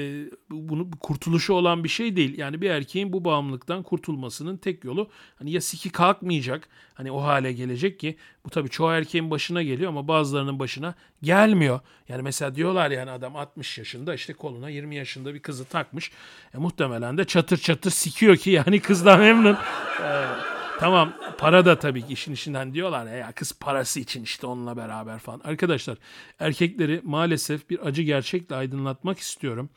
bunu 0.50 0.92
kurtuluşu 0.92 1.54
olan 1.54 1.84
bir 1.84 1.90
şey 1.90 2.16
değil. 2.16 2.38
Yani 2.38 2.62
bir 2.62 2.70
erkeğin 2.70 3.13
bu 3.13 3.26
bağımlılıktan 3.26 3.84
kurtulmasının 3.84 4.58
tek 4.58 4.84
yolu 4.84 5.10
hani 5.40 5.52
ya 5.52 5.62
siki 5.62 5.90
kalkmayacak 5.90 6.70
hani 6.94 7.12
o 7.12 7.24
hale 7.24 7.54
gelecek 7.54 8.00
ki 8.00 8.18
bu 8.46 8.50
tabii 8.50 8.70
çoğu 8.70 8.92
erkeğin 8.92 9.32
başına 9.32 9.63
geliyor 9.63 9.90
ama 9.90 10.08
bazılarının 10.08 10.60
başına 10.60 10.96
gelmiyor. 11.22 11.80
Yani 12.10 12.22
mesela 12.22 12.56
diyorlar 12.56 12.92
yani 12.92 13.12
adam 13.12 13.36
60 13.36 13.78
yaşında 13.78 14.13
işte 14.13 14.34
koluna 14.34 14.70
20 14.70 14.96
yaşında 14.96 15.34
bir 15.34 15.40
kızı 15.40 15.66
takmış. 15.66 16.12
E, 16.54 16.58
muhtemelen 16.58 17.18
de 17.18 17.26
çatır 17.26 17.58
çatır 17.58 17.92
sikiyor 17.92 18.38
ki 18.38 18.50
yani 18.50 18.80
kızdan 18.80 19.20
memnun. 19.28 19.58
E, 20.04 20.57
Tamam 20.80 21.13
para 21.38 21.66
da 21.66 21.80
tabii 21.80 22.02
ki 22.02 22.13
işin 22.13 22.34
içinden 22.34 22.74
diyorlar 22.74 23.18
ya 23.18 23.32
kız 23.32 23.52
parası 23.60 24.00
için 24.00 24.24
işte 24.24 24.48
onunla 24.48 24.78
beraber 24.78 25.20
falan. 25.20 25.42
Arkadaşlar 25.44 25.98
erkekleri 26.40 27.02
maalesef 27.04 27.70
bir 27.70 27.88
acı 27.88 28.02
gerçekle 28.02 28.56
aydınlatmak 28.56 29.20
istiyorum. 29.20 29.70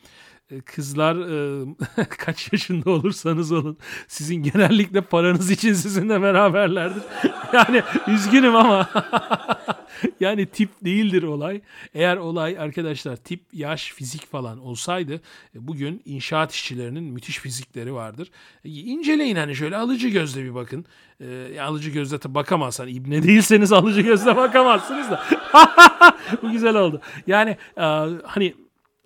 E, 0.50 0.60
kızlar 0.60 1.16
e, 1.16 2.04
kaç 2.08 2.52
yaşında 2.52 2.90
olursanız 2.90 3.52
olun 3.52 3.78
sizin 4.08 4.34
genellikle 4.34 5.00
paranız 5.00 5.50
için 5.50 5.72
sizinle 5.72 6.22
beraberlerdir. 6.22 7.02
yani 7.52 7.82
üzgünüm 8.06 8.56
ama 8.56 8.88
yani 10.20 10.46
tip 10.46 10.70
değildir 10.84 11.22
olay. 11.22 11.60
Eğer 11.94 12.16
olay 12.16 12.58
arkadaşlar 12.58 13.16
tip, 13.16 13.40
yaş, 13.52 13.92
fizik 13.92 14.26
falan 14.26 14.58
olsaydı 14.58 15.14
e, 15.54 15.68
bugün 15.68 16.02
inşaat 16.04 16.52
işçilerinin 16.52 17.04
müthiş 17.04 17.38
fizikleri 17.38 17.94
vardır. 17.94 18.30
İnceleyin 18.64 19.36
hani 19.36 19.56
şöyle 19.56 19.76
alıcı 19.76 20.08
gözle 20.08 20.44
bir 20.44 20.54
bakın. 20.54 20.84
E, 21.20 21.60
alıcı 21.60 21.90
gözle 21.90 22.18
bakamazsan 22.34 22.88
ibne 22.88 23.22
değilseniz 23.28 23.72
alıcı 23.72 24.00
gözle 24.00 24.36
bakamazsınız 24.36 25.10
da. 25.10 25.24
Bu 26.42 26.52
güzel 26.52 26.76
oldu. 26.76 27.00
Yani 27.26 27.50
e, 27.76 27.82
hani 28.24 28.54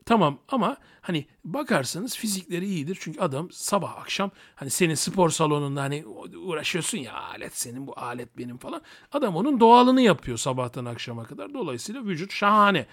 tamam 0.06 0.38
ama 0.48 0.76
Hani 1.04 1.26
bakarsanız 1.44 2.16
fizikleri 2.16 2.66
iyidir. 2.66 2.98
Çünkü 3.00 3.20
adam 3.20 3.50
sabah 3.50 3.96
akşam 3.98 4.30
hani 4.54 4.70
senin 4.70 4.94
spor 4.94 5.30
salonunda 5.30 5.82
hani 5.82 6.04
uğraşıyorsun 6.46 6.98
ya 6.98 7.14
alet 7.14 7.56
senin 7.56 7.86
bu 7.86 7.98
alet 7.98 8.38
benim 8.38 8.58
falan. 8.58 8.82
Adam 9.12 9.36
onun 9.36 9.60
doğalını 9.60 10.00
yapıyor 10.00 10.38
sabahtan 10.38 10.84
akşama 10.84 11.24
kadar. 11.24 11.54
Dolayısıyla 11.54 12.04
vücut 12.04 12.32
şahane. 12.32 12.86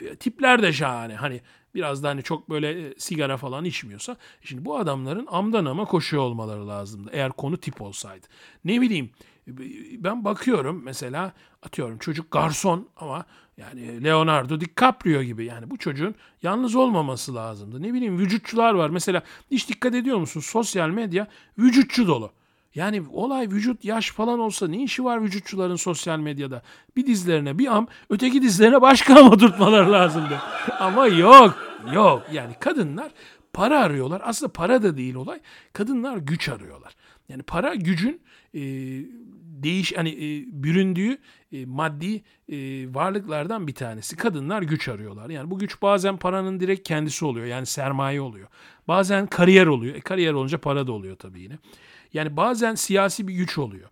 E, 0.00 0.16
tipler 0.16 0.62
de 0.62 0.72
şahane. 0.72 1.14
Hani 1.14 1.40
biraz 1.74 2.02
da 2.02 2.08
hani 2.08 2.22
çok 2.22 2.50
böyle 2.50 2.88
e, 2.88 2.94
sigara 2.98 3.36
falan 3.36 3.64
içmiyorsa. 3.64 4.16
Şimdi 4.42 4.64
bu 4.64 4.78
adamların 4.78 5.26
amdan 5.30 5.64
ama 5.64 5.84
koşuyor 5.84 6.22
olmaları 6.22 6.68
lazımdı. 6.68 7.10
Eğer 7.12 7.32
konu 7.32 7.56
tip 7.56 7.82
olsaydı. 7.82 8.26
Ne 8.64 8.80
bileyim 8.80 9.10
ben 9.98 10.24
bakıyorum 10.24 10.82
mesela 10.84 11.32
atıyorum 11.62 11.98
çocuk 11.98 12.30
garson 12.30 12.88
ama 12.96 13.24
yani 13.56 14.04
Leonardo 14.04 14.60
DiCaprio 14.60 15.22
gibi 15.22 15.44
yani 15.44 15.70
bu 15.70 15.76
çocuğun 15.76 16.14
yalnız 16.42 16.74
olmaması 16.74 17.34
lazımdı. 17.34 17.82
Ne 17.82 17.94
bileyim 17.94 18.18
vücutçular 18.18 18.74
var. 18.74 18.90
Mesela 18.90 19.22
hiç 19.50 19.68
dikkat 19.68 19.94
ediyor 19.94 20.18
musun? 20.18 20.40
Sosyal 20.40 20.88
medya 20.88 21.26
vücutçu 21.58 22.06
dolu. 22.06 22.30
Yani 22.74 23.02
olay 23.12 23.50
vücut 23.50 23.84
yaş 23.84 24.10
falan 24.10 24.38
olsa 24.38 24.68
ne 24.68 24.82
işi 24.82 25.04
var 25.04 25.22
vücutçuların 25.22 25.76
sosyal 25.76 26.18
medyada? 26.18 26.62
Bir 26.96 27.06
dizlerine 27.06 27.58
bir 27.58 27.76
am, 27.76 27.86
öteki 28.10 28.42
dizlerine 28.42 28.80
başka 28.80 29.20
am 29.20 29.28
oturtmaları 29.28 29.92
lazımdı. 29.92 30.40
Ama 30.80 31.06
yok, 31.06 31.58
yok. 31.94 32.22
Yani 32.32 32.54
kadınlar 32.60 33.12
para 33.52 33.80
arıyorlar. 33.80 34.22
Aslında 34.24 34.52
para 34.52 34.82
da 34.82 34.96
değil 34.96 35.14
olay. 35.14 35.40
Kadınlar 35.72 36.16
güç 36.16 36.48
arıyorlar. 36.48 36.96
Yani 37.28 37.42
para 37.42 37.74
gücün 37.74 38.20
e, 38.54 38.60
değiş 39.62 39.92
hani 39.96 40.10
e, 40.10 40.44
büründüğü 40.62 41.18
e, 41.52 41.66
maddi 41.66 42.22
e, 42.48 42.56
varlıklardan 42.94 43.66
bir 43.66 43.74
tanesi. 43.74 44.16
Kadınlar 44.16 44.62
güç 44.62 44.88
arıyorlar. 44.88 45.30
Yani 45.30 45.50
bu 45.50 45.58
güç 45.58 45.82
bazen 45.82 46.16
paranın 46.16 46.60
direkt 46.60 46.88
kendisi 46.88 47.24
oluyor. 47.24 47.46
Yani 47.46 47.66
sermaye 47.66 48.20
oluyor. 48.20 48.48
Bazen 48.88 49.26
kariyer 49.26 49.66
oluyor. 49.66 49.94
E, 49.94 50.00
kariyer 50.00 50.32
olunca 50.32 50.58
para 50.58 50.86
da 50.86 50.92
oluyor 50.92 51.16
tabii 51.16 51.40
yine. 51.40 51.58
Yani 52.12 52.36
bazen 52.36 52.74
siyasi 52.74 53.28
bir 53.28 53.34
güç 53.34 53.58
oluyor. 53.58 53.88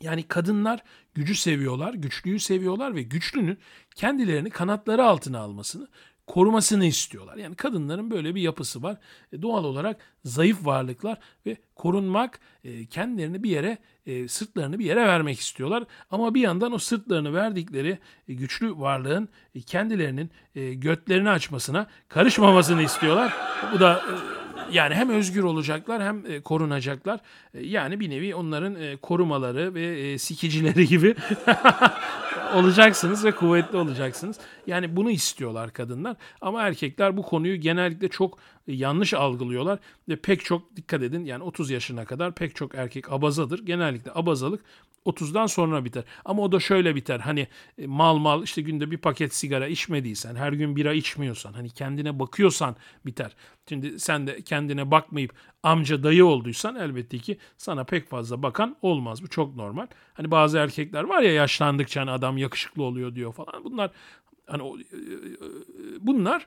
Yani 0.00 0.22
kadınlar 0.22 0.82
gücü 1.14 1.34
seviyorlar, 1.34 1.94
güçlüyü 1.94 2.40
seviyorlar 2.40 2.94
ve 2.94 3.02
güçlünün 3.02 3.58
kendilerini 3.94 4.50
kanatları 4.50 5.04
altına 5.04 5.38
almasını, 5.38 5.88
korumasını 6.26 6.84
istiyorlar. 6.84 7.36
Yani 7.36 7.54
kadınların 7.54 8.10
böyle 8.10 8.34
bir 8.34 8.40
yapısı 8.40 8.82
var. 8.82 8.96
E, 9.32 9.42
doğal 9.42 9.64
olarak 9.64 9.96
zayıf 10.24 10.66
varlıklar 10.66 11.18
ve 11.46 11.56
korunmak, 11.74 12.40
e, 12.64 12.86
kendilerini 12.86 13.42
bir 13.42 13.50
yere, 13.50 13.78
e, 14.06 14.28
sırtlarını 14.28 14.78
bir 14.78 14.84
yere 14.84 15.06
vermek 15.06 15.40
istiyorlar. 15.40 15.84
Ama 16.10 16.34
bir 16.34 16.40
yandan 16.40 16.72
o 16.72 16.78
sırtlarını 16.78 17.34
verdikleri 17.34 17.98
e, 18.28 18.34
güçlü 18.34 18.78
varlığın 18.78 19.28
e, 19.54 19.60
kendilerinin 19.60 20.30
e, 20.54 20.74
götlerini 20.74 21.30
açmasına 21.30 21.86
karışmamasını 22.08 22.82
istiyorlar. 22.82 23.32
Bu 23.74 23.80
da 23.80 23.92
e, 23.92 24.36
yani 24.72 24.94
hem 24.94 25.10
özgür 25.10 25.42
olacaklar 25.42 26.02
hem 26.02 26.26
e, 26.26 26.40
korunacaklar. 26.40 27.20
E, 27.54 27.66
yani 27.66 28.00
bir 28.00 28.10
nevi 28.10 28.34
onların 28.34 28.74
e, 28.74 28.96
korumaları 28.96 29.74
ve 29.74 30.00
e, 30.00 30.18
sikicileri 30.18 30.86
gibi 30.86 31.14
olacaksınız 32.54 33.24
ve 33.24 33.32
kuvvetli 33.32 33.78
olacaksınız. 33.78 34.36
Yani 34.66 34.96
bunu 34.96 35.10
istiyorlar 35.10 35.72
kadınlar 35.72 36.16
ama 36.40 36.62
erkekler 36.62 37.16
bu 37.16 37.22
konuyu 37.22 37.60
genellikle 37.60 38.08
çok 38.08 38.38
yanlış 38.66 39.14
algılıyorlar 39.14 39.78
ve 40.08 40.16
pek 40.16 40.44
çok 40.44 40.76
dikkat 40.76 41.02
edin 41.02 41.24
yani 41.24 41.42
30 41.42 41.70
yaşına 41.70 42.04
kadar 42.04 42.34
pek 42.34 42.56
çok 42.56 42.74
erkek 42.74 43.12
abazadır. 43.12 43.66
Genellikle 43.66 44.10
abazalık 44.14 44.60
30'dan 45.06 45.46
sonra 45.46 45.84
biter. 45.84 46.04
Ama 46.24 46.42
o 46.42 46.52
da 46.52 46.60
şöyle 46.60 46.94
biter. 46.94 47.20
Hani 47.20 47.48
e, 47.78 47.86
mal 47.86 48.16
mal 48.16 48.42
işte 48.42 48.62
günde 48.62 48.90
bir 48.90 48.98
paket 48.98 49.34
sigara 49.34 49.66
içmediysen, 49.66 50.34
her 50.34 50.52
gün 50.52 50.76
bira 50.76 50.92
içmiyorsan, 50.92 51.52
hani 51.52 51.70
kendine 51.70 52.18
bakıyorsan 52.18 52.76
biter. 53.06 53.36
Şimdi 53.68 54.00
sen 54.00 54.26
de 54.26 54.42
kendine 54.42 54.90
bakmayıp 54.90 55.32
amca 55.62 56.02
dayı 56.02 56.26
olduysan 56.26 56.76
elbette 56.76 57.18
ki 57.18 57.38
sana 57.56 57.84
pek 57.84 58.08
fazla 58.08 58.42
bakan 58.42 58.76
olmaz. 58.82 59.22
Bu 59.22 59.28
çok 59.28 59.56
normal. 59.56 59.86
Hani 60.14 60.30
bazı 60.30 60.58
erkekler 60.58 61.04
var 61.04 61.22
ya 61.22 61.32
yaşlandıkça 61.32 62.00
hani 62.00 62.10
adam 62.10 62.38
yakışıklı 62.38 62.82
oluyor 62.82 63.14
diyor 63.14 63.32
falan. 63.32 63.64
Bunlar 63.64 63.90
hani 64.46 64.62
o, 64.62 64.78
e, 64.78 64.82
e, 64.82 64.86
bunlar 66.00 66.46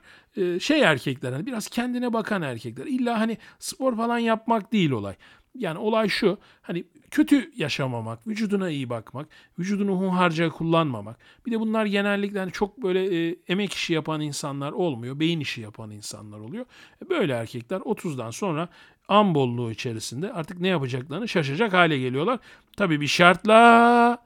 şey 0.60 0.80
erkekler 0.80 1.32
hani 1.32 1.46
biraz 1.46 1.68
kendine 1.68 2.12
bakan 2.12 2.42
erkekler. 2.42 2.86
İlla 2.86 3.20
hani 3.20 3.38
spor 3.58 3.96
falan 3.96 4.18
yapmak 4.18 4.72
değil 4.72 4.90
olay. 4.90 5.14
Yani 5.54 5.78
olay 5.78 6.08
şu 6.08 6.38
hani 6.62 6.84
kötü 7.10 7.52
yaşamamak, 7.56 8.26
vücuduna 8.26 8.70
iyi 8.70 8.90
bakmak, 8.90 9.28
vücudunu 9.58 10.00
hunharca 10.00 10.48
kullanmamak. 10.48 11.18
Bir 11.46 11.52
de 11.52 11.60
bunlar 11.60 11.86
genellikle 11.86 12.38
hani 12.38 12.52
çok 12.52 12.82
böyle 12.82 13.28
e, 13.28 13.36
emek 13.48 13.72
işi 13.72 13.92
yapan 13.92 14.20
insanlar 14.20 14.72
olmuyor, 14.72 15.20
beyin 15.20 15.40
işi 15.40 15.60
yapan 15.60 15.90
insanlar 15.90 16.38
oluyor. 16.38 16.64
E, 17.04 17.08
böyle 17.08 17.32
erkekler 17.32 17.80
30'dan 17.80 18.30
sonra 18.30 18.68
an 19.08 19.34
bolluğu 19.34 19.70
içerisinde 19.70 20.32
artık 20.32 20.60
ne 20.60 20.68
yapacaklarını 20.68 21.28
şaşacak 21.28 21.72
hale 21.72 21.98
geliyorlar. 21.98 22.38
Tabii 22.76 23.00
bir 23.00 23.06
şartla 23.06 24.18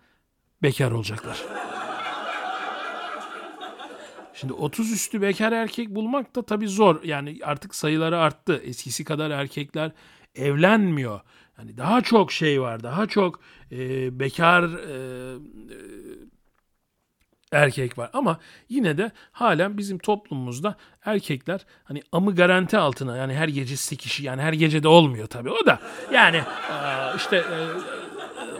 bekar 0.62 0.90
olacaklar. 0.90 1.42
Şimdi 4.34 4.52
30 4.52 4.92
üstü 4.92 5.22
bekar 5.22 5.52
erkek 5.52 5.88
bulmak 5.88 6.36
da 6.36 6.42
tabii 6.42 6.68
zor. 6.68 7.02
Yani 7.04 7.38
artık 7.44 7.74
sayıları 7.74 8.18
arttı. 8.18 8.60
Eskisi 8.64 9.04
kadar 9.04 9.30
erkekler 9.30 9.92
evlenmiyor. 10.34 11.20
Yani 11.58 11.78
daha 11.78 12.00
çok 12.00 12.32
şey 12.32 12.60
var, 12.60 12.82
daha 12.82 13.06
çok 13.06 13.40
e, 13.72 13.78
bekar 14.20 14.62
e, 14.62 15.34
e, 15.70 15.78
erkek 17.52 17.98
var. 17.98 18.10
Ama 18.12 18.38
yine 18.68 18.98
de 18.98 19.12
halen 19.32 19.78
bizim 19.78 19.98
toplumumuzda 19.98 20.76
erkekler 21.04 21.66
hani 21.84 22.02
amı 22.12 22.34
garanti 22.34 22.78
altına 22.78 23.16
yani 23.16 23.34
her 23.34 23.48
gece 23.48 23.96
kişi 23.96 24.24
yani 24.24 24.42
her 24.42 24.52
gece 24.52 24.82
de 24.82 24.88
olmuyor 24.88 25.26
tabii 25.26 25.50
o 25.50 25.66
da. 25.66 25.80
Yani 26.12 26.36
e, 26.36 27.16
işte 27.16 27.36
e, 27.36 27.56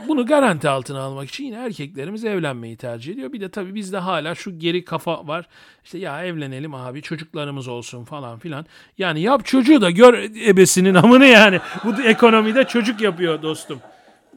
bunu 0.09 0.27
garanti 0.27 0.69
altına 0.69 1.01
almak 1.01 1.29
için 1.29 1.45
yine 1.45 1.57
erkeklerimiz 1.57 2.25
evlenmeyi 2.25 2.77
tercih 2.77 3.13
ediyor. 3.13 3.33
Bir 3.33 3.41
de 3.41 3.49
tabii 3.49 3.75
bizde 3.75 3.99
hala 3.99 4.35
şu 4.35 4.59
geri 4.59 4.85
kafa 4.85 5.27
var. 5.27 5.47
İşte 5.85 5.99
ya 5.99 6.25
evlenelim 6.25 6.75
abi 6.75 7.03
çocuklarımız 7.03 7.69
olsun 7.69 8.05
falan 8.05 8.39
filan. 8.39 8.67
Yani 8.99 9.21
yap 9.21 9.45
çocuğu 9.45 9.81
da 9.81 9.91
gör 9.91 10.15
ebesinin 10.47 10.95
amını 10.95 11.27
yani. 11.27 11.61
Bu 11.85 12.03
ekonomide 12.03 12.65
çocuk 12.65 13.01
yapıyor 13.01 13.43
dostum. 13.43 13.81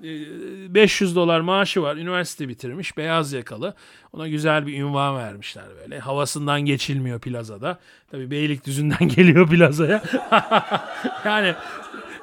500 0.03 1.11
ee, 1.11 1.15
dolar 1.15 1.39
maaşı 1.39 1.81
var. 1.81 1.95
Üniversite 1.95 2.47
bitirmiş. 2.47 2.97
Beyaz 2.97 3.33
yakalı. 3.33 3.73
Ona 4.13 4.27
güzel 4.27 4.67
bir 4.67 4.81
ünvan 4.81 5.17
vermişler 5.17 5.65
böyle. 5.81 5.99
Havasından 5.99 6.61
geçilmiyor 6.61 7.19
plazada. 7.19 7.79
Tabii 8.11 8.31
Beylikdüzü'nden 8.31 9.07
geliyor 9.15 9.47
plazaya. 9.49 10.03
yani 11.25 11.55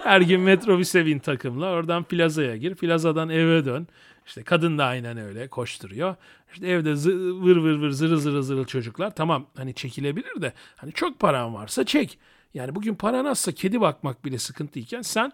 her 0.04 0.20
gün 0.20 0.40
metrobüse 0.40 1.06
bin 1.06 1.18
takımla. 1.18 1.70
Oradan 1.70 2.04
plazaya 2.04 2.56
gir. 2.56 2.74
Plazadan 2.74 3.28
eve 3.28 3.64
dön. 3.64 3.86
İşte 4.26 4.42
kadın 4.42 4.78
da 4.78 4.84
aynen 4.84 5.18
öyle 5.18 5.48
koşturuyor. 5.48 6.16
İşte 6.52 6.68
evde 6.68 6.90
zı- 6.90 7.42
vır 7.42 7.56
vır 7.56 7.78
vır 7.78 7.90
zırı 7.90 8.18
zırı 8.18 8.42
zırı 8.42 8.64
çocuklar. 8.64 9.14
Tamam 9.14 9.46
hani 9.56 9.74
çekilebilir 9.74 10.42
de 10.42 10.52
hani 10.76 10.92
çok 10.92 11.18
paran 11.18 11.54
varsa 11.54 11.84
çek. 11.84 12.18
Yani 12.54 12.74
bugün 12.74 12.94
paran 12.94 13.24
azsa 13.24 13.52
kedi 13.52 13.80
bakmak 13.80 14.24
bile 14.24 14.38
sıkıntıyken 14.38 15.02
sen 15.02 15.32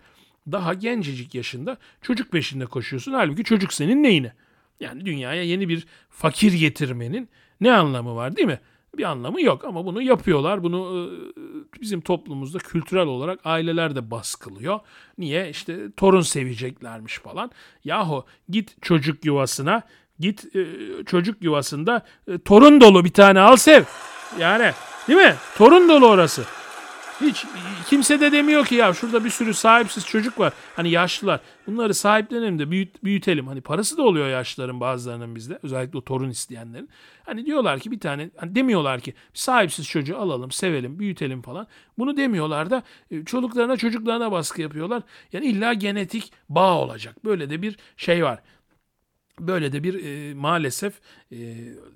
daha 0.53 0.75
gencecik 0.75 1.35
yaşında 1.35 1.77
çocuk 2.03 2.33
peşinde 2.33 2.67
koşuyorsun. 2.67 3.13
Halbuki 3.13 3.45
çocuk 3.45 3.73
senin 3.73 4.03
neyine? 4.03 4.33
Yani 4.81 5.07
dünyaya 5.07 5.43
yeni 5.43 5.69
bir 5.69 5.87
fakir 6.11 6.53
getirmenin 6.53 7.29
ne 7.61 7.73
anlamı 7.73 8.15
var 8.17 8.37
değil 8.37 8.49
mi? 8.49 8.61
Bir 8.99 9.05
anlamı 9.05 9.43
yok 9.43 9.65
ama 9.65 9.87
bunu 9.87 10.03
yapıyorlar. 10.03 10.63
Bunu 10.63 11.09
e, 11.77 11.81
bizim 11.81 12.01
toplumumuzda 12.01 12.59
kültürel 12.59 13.07
olarak 13.07 13.41
aileler 13.45 13.97
de 13.97 14.11
baskılıyor. 14.11 14.81
Niye? 15.19 15.51
İşte 15.51 15.93
torun 15.97 16.21
seveceklermiş 16.21 17.19
falan. 17.19 17.51
Yahu 17.85 18.25
git 18.49 18.83
çocuk 18.83 19.25
yuvasına, 19.25 19.83
git 20.19 20.57
e, 20.57 20.67
çocuk 21.07 21.43
yuvasında 21.43 22.07
e, 22.29 22.39
torun 22.39 22.81
dolu 22.81 23.05
bir 23.05 23.13
tane 23.13 23.41
al 23.41 23.57
sev. 23.57 23.85
Yani 24.39 24.73
değil 25.09 25.19
mi? 25.19 25.35
Torun 25.59 25.89
dolu 25.89 26.07
orası. 26.07 26.45
Hiç 27.21 27.47
kimse 27.87 28.21
de 28.21 28.33
demiyor 28.33 28.67
ki 28.67 28.75
ya 28.75 28.95
şurada 28.95 29.25
bir 29.25 29.31
sürü 29.31 29.55
sahipsiz 29.55 30.07
çocuk 30.07 30.39
var. 30.39 30.53
Hani 30.77 30.91
yaşlılar. 30.91 31.41
Bunları 31.67 31.95
sahiplenelim 31.95 32.59
de 32.59 32.71
büyüt, 32.71 33.05
büyütelim. 33.05 33.47
Hani 33.47 33.61
parası 33.61 33.97
da 33.97 34.03
oluyor 34.03 34.29
yaşlıların 34.29 34.81
bazılarının 34.81 35.35
bizde. 35.35 35.59
Özellikle 35.63 35.99
o 35.99 36.05
torun 36.05 36.31
isteyenlerin. 36.31 36.89
Hani 37.25 37.47
diyorlar 37.47 37.81
ki 37.81 37.91
bir 37.91 38.01
tane 38.01 38.31
hani 38.37 38.55
demiyorlar 38.55 39.01
ki 39.01 39.15
sahipsiz 39.35 39.89
çocuğu 39.89 40.19
alalım, 40.19 40.51
sevelim, 40.51 40.99
büyütelim 40.99 41.43
falan. 41.43 41.67
Bunu 41.99 42.17
demiyorlar 42.17 42.71
da 42.71 42.83
e, 43.11 43.25
çocuklarına 43.25 43.77
çocuklarına 43.77 44.33
baskı 44.33 44.63
yapıyorlar. 44.63 45.03
Yani 45.33 45.47
illa 45.47 45.73
genetik 45.73 46.33
bağ 46.49 46.79
olacak. 46.79 47.25
Böyle 47.25 47.51
de 47.51 47.63
bir 47.63 47.77
şey 47.97 48.25
var. 48.25 48.43
Böyle 49.41 49.73
de 49.73 49.83
bir 49.83 50.05
e, 50.05 50.35
maalesef 50.35 50.95
e, 51.33 51.39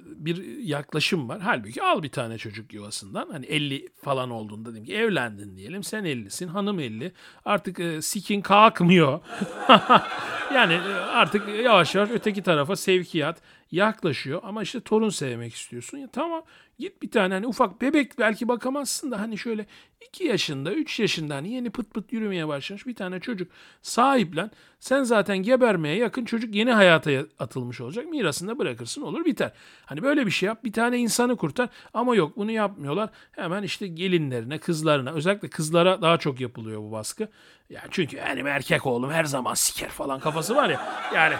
bir 0.00 0.58
yaklaşım 0.58 1.28
var. 1.28 1.40
Halbuki 1.40 1.82
al 1.82 2.02
bir 2.02 2.08
tane 2.08 2.38
çocuk 2.38 2.74
yuvasından. 2.74 3.28
Hani 3.32 3.46
50 3.46 3.88
falan 4.02 4.30
olduğunda 4.30 4.72
dedim 4.72 4.84
ki 4.84 4.94
evlendin 4.94 5.56
diyelim. 5.56 5.82
Sen 5.82 6.04
50'sin, 6.04 6.48
hanım 6.48 6.80
50. 6.80 7.12
Artık 7.44 7.80
e, 7.80 8.02
sikin 8.02 8.40
kalkmıyor. 8.40 9.20
yani 10.54 10.72
e, 10.72 10.92
artık 10.94 11.48
yavaş 11.64 11.94
yavaş 11.94 12.10
öteki 12.10 12.42
tarafa 12.42 12.76
sevkiyat 12.76 13.40
yaklaşıyor. 13.70 14.40
Ama 14.44 14.62
işte 14.62 14.80
torun 14.80 15.08
sevmek 15.08 15.54
istiyorsun. 15.54 15.98
Ya 15.98 16.08
tamam 16.12 16.42
Git 16.78 17.02
bir 17.02 17.10
tane 17.10 17.34
hani 17.34 17.46
ufak 17.46 17.80
bebek 17.80 18.18
belki 18.18 18.48
bakamazsın 18.48 19.10
da 19.10 19.20
hani 19.20 19.38
şöyle 19.38 19.66
2 20.08 20.24
yaşında 20.24 20.72
3 20.72 21.00
yaşında 21.00 21.34
hani 21.34 21.52
yeni 21.52 21.70
pıt 21.70 21.94
pıt 21.94 22.12
yürümeye 22.12 22.48
başlamış 22.48 22.86
bir 22.86 22.94
tane 22.94 23.20
çocuk 23.20 23.52
sahiplen. 23.82 24.50
Sen 24.78 25.02
zaten 25.02 25.38
gebermeye 25.38 25.96
yakın 25.96 26.24
çocuk 26.24 26.54
yeni 26.54 26.72
hayata 26.72 27.10
atılmış 27.38 27.80
olacak. 27.80 28.06
Mirasını 28.06 28.58
bırakırsın 28.58 29.02
olur 29.02 29.24
biter. 29.24 29.52
Hani 29.86 30.02
böyle 30.02 30.26
bir 30.26 30.30
şey 30.30 30.46
yap 30.46 30.64
bir 30.64 30.72
tane 30.72 30.98
insanı 30.98 31.36
kurtar 31.36 31.68
ama 31.94 32.16
yok 32.16 32.36
bunu 32.36 32.50
yapmıyorlar. 32.50 33.10
Hemen 33.32 33.62
işte 33.62 33.86
gelinlerine 33.86 34.58
kızlarına 34.58 35.10
özellikle 35.10 35.48
kızlara 35.48 36.02
daha 36.02 36.18
çok 36.18 36.40
yapılıyor 36.40 36.80
bu 36.80 36.92
baskı. 36.92 37.28
Yani 37.70 37.88
çünkü 37.90 38.16
benim 38.16 38.46
erkek 38.46 38.86
oğlum 38.86 39.10
her 39.10 39.24
zaman 39.24 39.54
siker 39.54 39.88
falan 39.88 40.20
kafası 40.20 40.56
var 40.56 40.70
ya. 40.70 41.10
Yani 41.14 41.34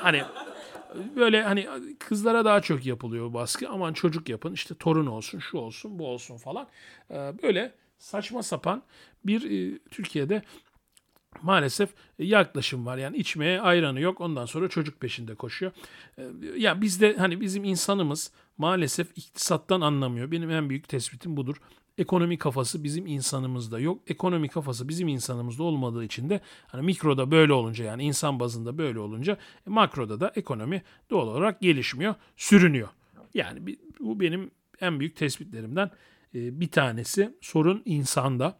hani 0.00 0.24
böyle 1.16 1.42
hani 1.42 1.68
kızlara 1.98 2.44
daha 2.44 2.60
çok 2.60 2.86
yapılıyor 2.86 3.34
baskı. 3.34 3.68
Aman 3.68 3.92
çocuk 3.92 4.28
yapın 4.28 4.52
işte 4.52 4.74
torun 4.74 5.06
olsun 5.06 5.38
şu 5.38 5.58
olsun 5.58 5.98
bu 5.98 6.06
olsun 6.06 6.36
falan. 6.36 6.68
Ee, 7.10 7.32
böyle 7.42 7.72
saçma 7.98 8.42
sapan 8.42 8.82
bir 9.24 9.50
e, 9.50 9.78
Türkiye'de 9.90 10.42
maalesef 11.42 11.90
yaklaşım 12.18 12.86
var. 12.86 12.98
Yani 12.98 13.16
içmeye 13.16 13.60
ayranı 13.60 14.00
yok. 14.00 14.20
Ondan 14.20 14.46
sonra 14.46 14.68
çocuk 14.68 15.00
peşinde 15.00 15.34
koşuyor. 15.34 15.72
Ee, 16.18 16.22
ya 16.56 16.80
bizde 16.80 17.16
hani 17.16 17.40
bizim 17.40 17.64
insanımız 17.64 18.32
maalesef 18.58 19.18
iktisattan 19.18 19.80
anlamıyor. 19.80 20.30
Benim 20.30 20.50
en 20.50 20.68
büyük 20.70 20.88
tespitim 20.88 21.36
budur 21.36 21.56
ekonomi 21.98 22.38
kafası 22.38 22.84
bizim 22.84 23.06
insanımızda 23.06 23.80
yok. 23.80 24.02
Ekonomi 24.06 24.48
kafası 24.48 24.88
bizim 24.88 25.08
insanımızda 25.08 25.62
olmadığı 25.62 26.04
için 26.04 26.30
de 26.30 26.40
hani 26.66 26.82
mikroda 26.82 27.30
böyle 27.30 27.52
olunca 27.52 27.84
yani 27.84 28.04
insan 28.04 28.40
bazında 28.40 28.78
böyle 28.78 28.98
olunca 28.98 29.32
e, 29.66 29.70
makroda 29.70 30.20
da 30.20 30.32
ekonomi 30.36 30.82
doğal 31.10 31.28
olarak 31.28 31.60
gelişmiyor, 31.60 32.14
sürünüyor. 32.36 32.88
Yani 33.34 33.78
bu 34.00 34.20
benim 34.20 34.50
en 34.80 35.00
büyük 35.00 35.16
tespitlerimden 35.16 35.90
e, 36.34 36.60
bir 36.60 36.70
tanesi. 36.70 37.36
Sorun 37.40 37.82
insanda. 37.84 38.58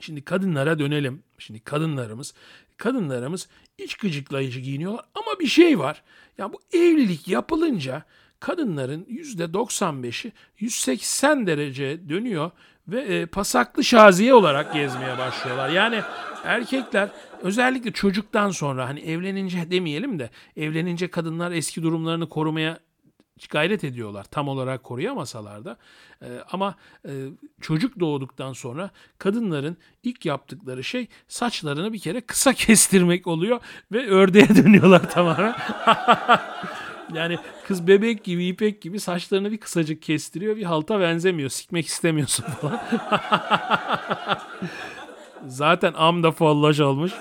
Şimdi 0.00 0.24
kadınlara 0.24 0.78
dönelim. 0.78 1.22
Şimdi 1.38 1.60
kadınlarımız, 1.60 2.34
kadınlarımız 2.76 3.48
iç 3.78 3.94
gıcıklayıcı 3.94 4.60
giyiniyorlar 4.60 5.04
ama 5.14 5.40
bir 5.40 5.46
şey 5.46 5.78
var. 5.78 6.02
Ya 6.38 6.52
bu 6.52 6.60
evlilik 6.72 7.28
yapılınca 7.28 8.04
kadınların 8.40 9.04
%95'i 9.04 10.32
180 10.58 11.46
derece 11.46 12.08
dönüyor 12.08 12.50
ve 12.88 13.00
e, 13.00 13.26
pasaklı 13.26 13.84
şaziye 13.84 14.34
olarak 14.34 14.74
gezmeye 14.74 15.18
başlıyorlar. 15.18 15.68
Yani 15.68 16.00
erkekler 16.44 17.08
özellikle 17.42 17.92
çocuktan 17.92 18.50
sonra 18.50 18.88
hani 18.88 19.00
evlenince 19.00 19.70
demeyelim 19.70 20.18
de 20.18 20.30
evlenince 20.56 21.08
kadınlar 21.10 21.52
eski 21.52 21.82
durumlarını 21.82 22.28
korumaya 22.28 22.78
gayret 23.50 23.84
ediyorlar 23.84 24.24
tam 24.24 24.48
olarak 24.48 24.84
koruyamasalar 24.84 25.64
da 25.64 25.76
ee, 26.22 26.26
ama 26.52 26.74
e, 27.08 27.12
çocuk 27.60 28.00
doğduktan 28.00 28.52
sonra 28.52 28.90
kadınların 29.18 29.76
ilk 30.02 30.26
yaptıkları 30.26 30.84
şey 30.84 31.06
saçlarını 31.28 31.92
bir 31.92 31.98
kere 31.98 32.20
kısa 32.20 32.52
kestirmek 32.54 33.26
oluyor 33.26 33.60
ve 33.92 34.06
ördeğe 34.06 34.48
dönüyorlar 34.48 35.10
tamamen. 35.10 35.54
Yani 37.12 37.38
kız 37.66 37.86
bebek 37.86 38.24
gibi, 38.24 38.46
ipek 38.46 38.82
gibi 38.82 39.00
saçlarını 39.00 39.52
bir 39.52 39.58
kısacık 39.58 40.02
kestiriyor. 40.02 40.56
Bir 40.56 40.64
halta 40.64 41.00
benzemiyor. 41.00 41.50
Sikmek 41.50 41.86
istemiyorsun 41.86 42.44
falan. 42.44 42.80
Zaten 45.46 45.92
am 45.96 46.22
da 46.22 46.30
follaj 46.30 46.80
olmuş. 46.80 47.12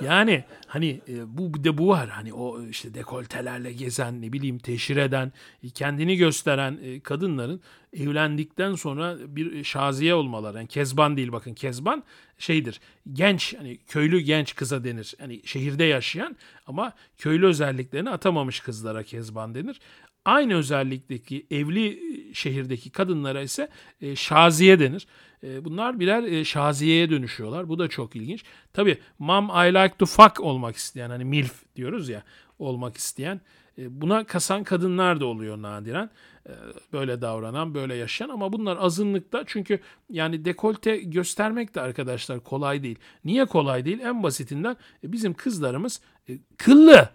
Yani 0.00 0.44
hani 0.68 1.00
e, 1.08 1.38
bu 1.38 1.64
de 1.64 1.78
bu 1.78 1.88
var. 1.88 2.08
Hani 2.08 2.32
o 2.32 2.62
işte 2.62 2.94
dekoltelerle 2.94 3.72
gezen 3.72 4.22
ne 4.22 4.32
bileyim 4.32 4.58
teşhir 4.58 4.96
eden 4.96 5.32
e, 5.64 5.70
kendini 5.70 6.16
gösteren 6.16 6.78
e, 6.82 7.00
kadınların 7.00 7.60
evlendikten 7.92 8.74
sonra 8.74 9.16
bir 9.28 9.64
şaziye 9.64 10.14
olmaları. 10.14 10.56
Yani 10.56 10.68
kezban 10.68 11.16
değil 11.16 11.32
bakın 11.32 11.54
kezban 11.54 12.04
şeydir. 12.38 12.80
Genç 13.12 13.54
hani 13.58 13.76
köylü 13.76 14.20
genç 14.20 14.54
kıza 14.54 14.84
denir. 14.84 15.14
Hani 15.20 15.40
şehirde 15.44 15.84
yaşayan 15.84 16.36
ama 16.66 16.92
köylü 17.18 17.46
özelliklerini 17.46 18.10
atamamış 18.10 18.60
kızlara 18.60 19.02
kezban 19.02 19.54
denir. 19.54 19.80
Aynı 20.24 20.54
özellikteki 20.54 21.46
evli 21.50 22.00
şehirdeki 22.34 22.90
kadınlara 22.90 23.42
ise 23.42 23.68
e, 24.00 24.16
şaziye 24.16 24.80
denir. 24.80 25.06
E, 25.42 25.64
bunlar 25.64 26.00
birer 26.00 26.22
e, 26.22 26.44
şaziyeye 26.44 27.10
dönüşüyorlar. 27.10 27.68
Bu 27.68 27.78
da 27.78 27.88
çok 27.88 28.16
ilginç. 28.16 28.44
Tabi 28.72 28.98
mom 29.18 29.44
I 29.44 29.74
like 29.74 29.94
to 29.98 30.06
fuck 30.06 30.40
olmak 30.40 30.76
isteyen 30.76 31.10
hani 31.10 31.24
milf 31.24 31.76
diyoruz 31.76 32.08
ya 32.08 32.22
olmak 32.58 32.96
isteyen 32.96 33.40
e, 33.78 34.00
buna 34.00 34.24
kasan 34.24 34.64
kadınlar 34.64 35.20
da 35.20 35.26
oluyor 35.26 35.62
nadiren. 35.62 36.10
E, 36.46 36.52
böyle 36.92 37.20
davranan, 37.20 37.74
böyle 37.74 37.94
yaşayan 37.94 38.28
ama 38.28 38.52
bunlar 38.52 38.76
azınlıkta 38.80 39.44
çünkü 39.46 39.80
yani 40.10 40.44
dekolte 40.44 40.96
göstermek 40.96 41.74
de 41.74 41.80
arkadaşlar 41.80 42.40
kolay 42.40 42.82
değil. 42.82 42.98
Niye 43.24 43.44
kolay 43.44 43.84
değil? 43.84 44.00
En 44.00 44.22
basitinden 44.22 44.76
e, 45.04 45.12
bizim 45.12 45.34
kızlarımız 45.34 46.00
e, 46.28 46.32
kıllı. 46.56 47.08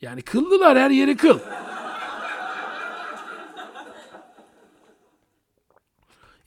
Yani 0.00 0.22
kıllılar 0.22 0.78
her 0.78 0.90
yeri 0.90 1.16
kıl. 1.16 1.38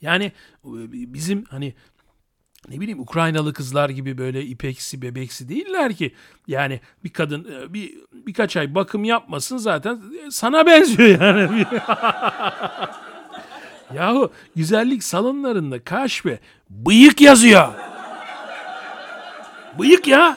Yani 0.02 0.24
e, 0.64 1.12
bizim 1.14 1.44
hani 1.44 1.74
ne 2.68 2.80
bileyim 2.80 3.00
Ukraynalı 3.00 3.52
kızlar 3.52 3.90
gibi 3.90 4.18
böyle 4.18 4.44
ipeksi 4.44 5.02
bebeksi 5.02 5.48
değiller 5.48 5.94
ki. 5.94 6.14
Yani 6.46 6.80
bir 7.04 7.10
kadın 7.10 7.46
e, 7.52 7.74
bir 7.74 7.94
birkaç 8.12 8.56
ay 8.56 8.74
bakım 8.74 9.04
yapmasın 9.04 9.56
zaten 9.56 10.00
sana 10.30 10.66
benziyor 10.66 11.20
yani. 11.20 11.66
Yahu 13.94 14.32
güzellik 14.56 15.04
salonlarında 15.04 15.84
kaşfe 15.84 16.38
bıyık 16.70 17.20
yazıyor. 17.20 17.68
Bıyık 19.78 20.06
ya. 20.06 20.36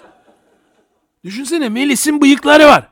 Düşünsene 1.24 1.70
Melis'in 1.70 2.22
bıyıkları 2.22 2.66
var. 2.66 2.88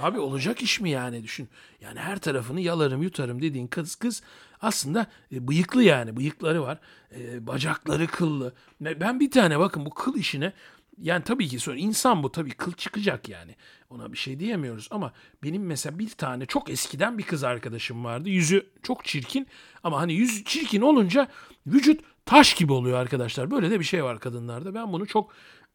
Abi 0.00 0.18
olacak 0.18 0.62
iş 0.62 0.80
mi 0.80 0.90
yani 0.90 1.22
düşün. 1.22 1.48
Yani 1.80 1.98
her 1.98 2.18
tarafını 2.18 2.60
yalarım 2.60 3.02
yutarım 3.02 3.42
dediğin 3.42 3.66
kız 3.66 3.94
kız 3.94 4.22
aslında 4.60 5.06
e, 5.32 5.48
bıyıklı 5.48 5.82
yani 5.82 6.16
bıyıkları 6.16 6.62
var. 6.62 6.78
E, 7.16 7.46
bacakları 7.46 8.06
kıllı. 8.06 8.52
Ben 8.80 9.20
bir 9.20 9.30
tane 9.30 9.58
bakın 9.58 9.86
bu 9.86 9.90
kıl 9.90 10.16
işine 10.16 10.52
yani 11.00 11.24
tabii 11.24 11.48
ki 11.48 11.58
sonra 11.58 11.76
insan 11.76 12.22
bu 12.22 12.32
tabii 12.32 12.50
kıl 12.50 12.72
çıkacak 12.72 13.28
yani. 13.28 13.54
Ona 13.90 14.12
bir 14.12 14.18
şey 14.18 14.40
diyemiyoruz 14.40 14.88
ama 14.90 15.12
benim 15.42 15.66
mesela 15.66 15.98
bir 15.98 16.10
tane 16.10 16.46
çok 16.46 16.70
eskiden 16.70 17.18
bir 17.18 17.22
kız 17.22 17.44
arkadaşım 17.44 18.04
vardı. 18.04 18.28
Yüzü 18.28 18.66
çok 18.82 19.04
çirkin 19.04 19.46
ama 19.84 20.00
hani 20.00 20.12
yüz 20.12 20.44
çirkin 20.44 20.80
olunca 20.80 21.28
vücut 21.66 22.00
taş 22.26 22.54
gibi 22.54 22.72
oluyor 22.72 22.98
arkadaşlar. 22.98 23.50
Böyle 23.50 23.70
de 23.70 23.80
bir 23.80 23.84
şey 23.84 24.04
var 24.04 24.20
kadınlarda. 24.20 24.74
Ben 24.74 24.92
bunu 24.92 25.06
çok 25.06 25.32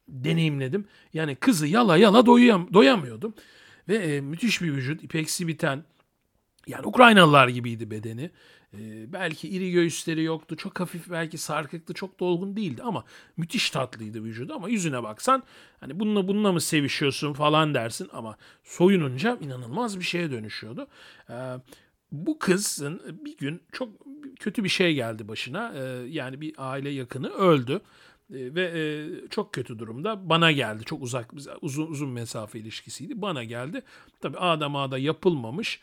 deneyimledim. 0.07 0.85
Yani 1.13 1.35
kızı 1.35 1.67
yala 1.67 1.97
yala 1.97 2.25
doyam, 2.25 2.73
doyamıyordum. 2.73 3.33
Ve 3.87 3.95
e, 3.95 4.21
müthiş 4.21 4.61
bir 4.61 4.71
vücut, 4.71 5.03
ipeksi 5.03 5.47
biten. 5.47 5.83
Yani 6.67 6.85
Ukraynalılar 6.85 7.47
gibiydi 7.47 7.91
bedeni. 7.91 8.31
E, 8.73 9.13
belki 9.13 9.49
iri 9.49 9.71
göğüsleri 9.71 10.23
yoktu. 10.23 10.55
Çok 10.57 10.79
hafif 10.79 11.09
belki 11.09 11.37
sarkıklı, 11.37 11.93
çok 11.93 12.19
dolgun 12.19 12.55
değildi 12.55 12.83
ama 12.83 13.03
müthiş 13.37 13.69
tatlıydı 13.69 14.23
vücudu. 14.23 14.53
Ama 14.53 14.69
yüzüne 14.69 15.03
baksan 15.03 15.43
hani 15.79 15.99
bununla 15.99 16.27
bununla 16.27 16.51
mı 16.51 16.61
sevişiyorsun 16.61 17.33
falan 17.33 17.73
dersin 17.73 18.09
ama 18.13 18.37
soyununca 18.63 19.37
inanılmaz 19.41 19.99
bir 19.99 20.05
şeye 20.05 20.31
dönüşüyordu. 20.31 20.87
E, 21.29 21.35
bu 22.11 22.39
kızın 22.39 23.01
bir 23.25 23.37
gün 23.37 23.61
çok 23.71 23.89
kötü 24.39 24.63
bir 24.63 24.69
şey 24.69 24.93
geldi 24.95 25.27
başına. 25.27 25.73
E, 25.75 25.81
yani 26.09 26.41
bir 26.41 26.53
aile 26.57 26.89
yakını 26.89 27.29
öldü. 27.29 27.81
Ee, 28.33 28.55
ve 28.55 28.63
e, 28.63 28.81
çok 29.29 29.53
kötü 29.53 29.79
durumda 29.79 30.29
bana 30.29 30.51
geldi. 30.51 30.83
Çok 30.83 31.01
uzak 31.01 31.33
uzun 31.61 31.87
uzun 31.87 32.09
mesafe 32.09 32.59
ilişkisiydi. 32.59 33.21
Bana 33.21 33.43
geldi. 33.43 33.81
Tabii 34.21 34.37
Adem 34.37 34.75
Ağa'da 34.75 34.97
yapılmamış 34.97 35.79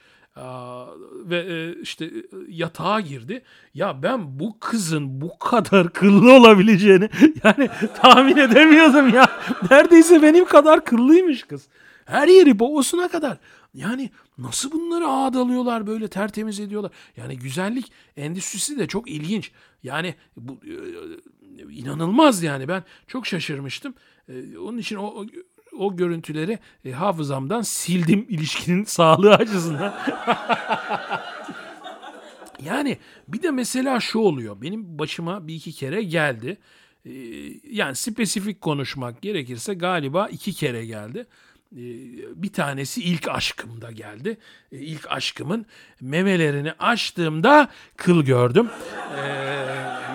ve 1.13 1.37
e, 1.39 1.81
işte 1.83 2.05
e, 2.05 2.11
yatağa 2.49 3.01
girdi. 3.01 3.43
Ya 3.75 4.03
ben 4.03 4.41
bu 4.41 4.57
kızın 4.61 5.21
bu 5.21 5.39
kadar 5.39 5.93
kıllı 5.93 6.33
olabileceğini 6.33 7.11
yani 7.45 7.71
tahmin 7.95 8.37
edemiyordum 8.37 9.09
ya. 9.15 9.27
Neredeyse 9.71 10.23
benim 10.23 10.45
kadar 10.45 10.85
kıllıymış 10.85 11.43
kız. 11.43 11.69
Her 12.05 12.29
yeri 12.29 12.59
boğusuna 12.59 13.09
kadar. 13.09 13.39
Yani 13.75 14.11
nasıl 14.39 14.73
bunları 14.73 15.07
ağdalıyorlar 15.07 15.87
böyle 15.87 16.09
tertemiz 16.09 16.61
ediyorlar. 16.61 16.93
Yani 17.17 17.39
güzellik 17.39 17.93
endüstrisi 18.17 18.79
de 18.79 18.87
çok 18.87 19.11
ilginç. 19.11 19.53
Yani 19.83 20.15
bu 20.37 20.61
inanılmaz 21.71 22.43
yani 22.43 22.69
ben 22.69 22.85
çok 23.07 23.27
şaşırmıştım. 23.27 23.95
E, 24.29 24.59
onun 24.59 24.79
için 24.79 24.97
o 24.97 25.27
o 25.79 25.97
görüntüleri 25.97 26.59
e, 26.85 26.93
hafızamdan 26.93 27.63
sildim 27.63 28.27
ilişkinin 28.29 28.85
sağlığı 28.85 29.35
açısından. 29.35 29.95
yani 32.65 32.99
bir 33.29 33.43
de 33.43 33.51
mesela 33.51 34.01
şu 34.01 34.19
oluyor. 34.19 34.63
Benim 34.63 34.99
başıma 34.99 35.47
bir 35.47 35.55
iki 35.55 35.73
kere 35.73 36.03
geldi. 36.03 36.59
E, 37.05 37.13
yani 37.73 37.95
spesifik 37.95 38.61
konuşmak 38.61 39.23
gerekirse 39.23 39.75
galiba 39.75 40.29
iki 40.29 40.53
kere 40.53 40.87
geldi. 40.87 41.27
Ee, 41.73 42.43
bir 42.43 42.53
tanesi 42.53 43.03
ilk 43.03 43.29
aşkımda 43.29 43.91
geldi. 43.91 44.37
Ee, 44.73 44.79
ilk 44.79 45.11
aşkımın 45.11 45.67
memelerini 46.01 46.73
açtığımda 46.73 47.69
kıl 47.97 48.23
gördüm. 48.23 48.71
Ee, 49.17 49.23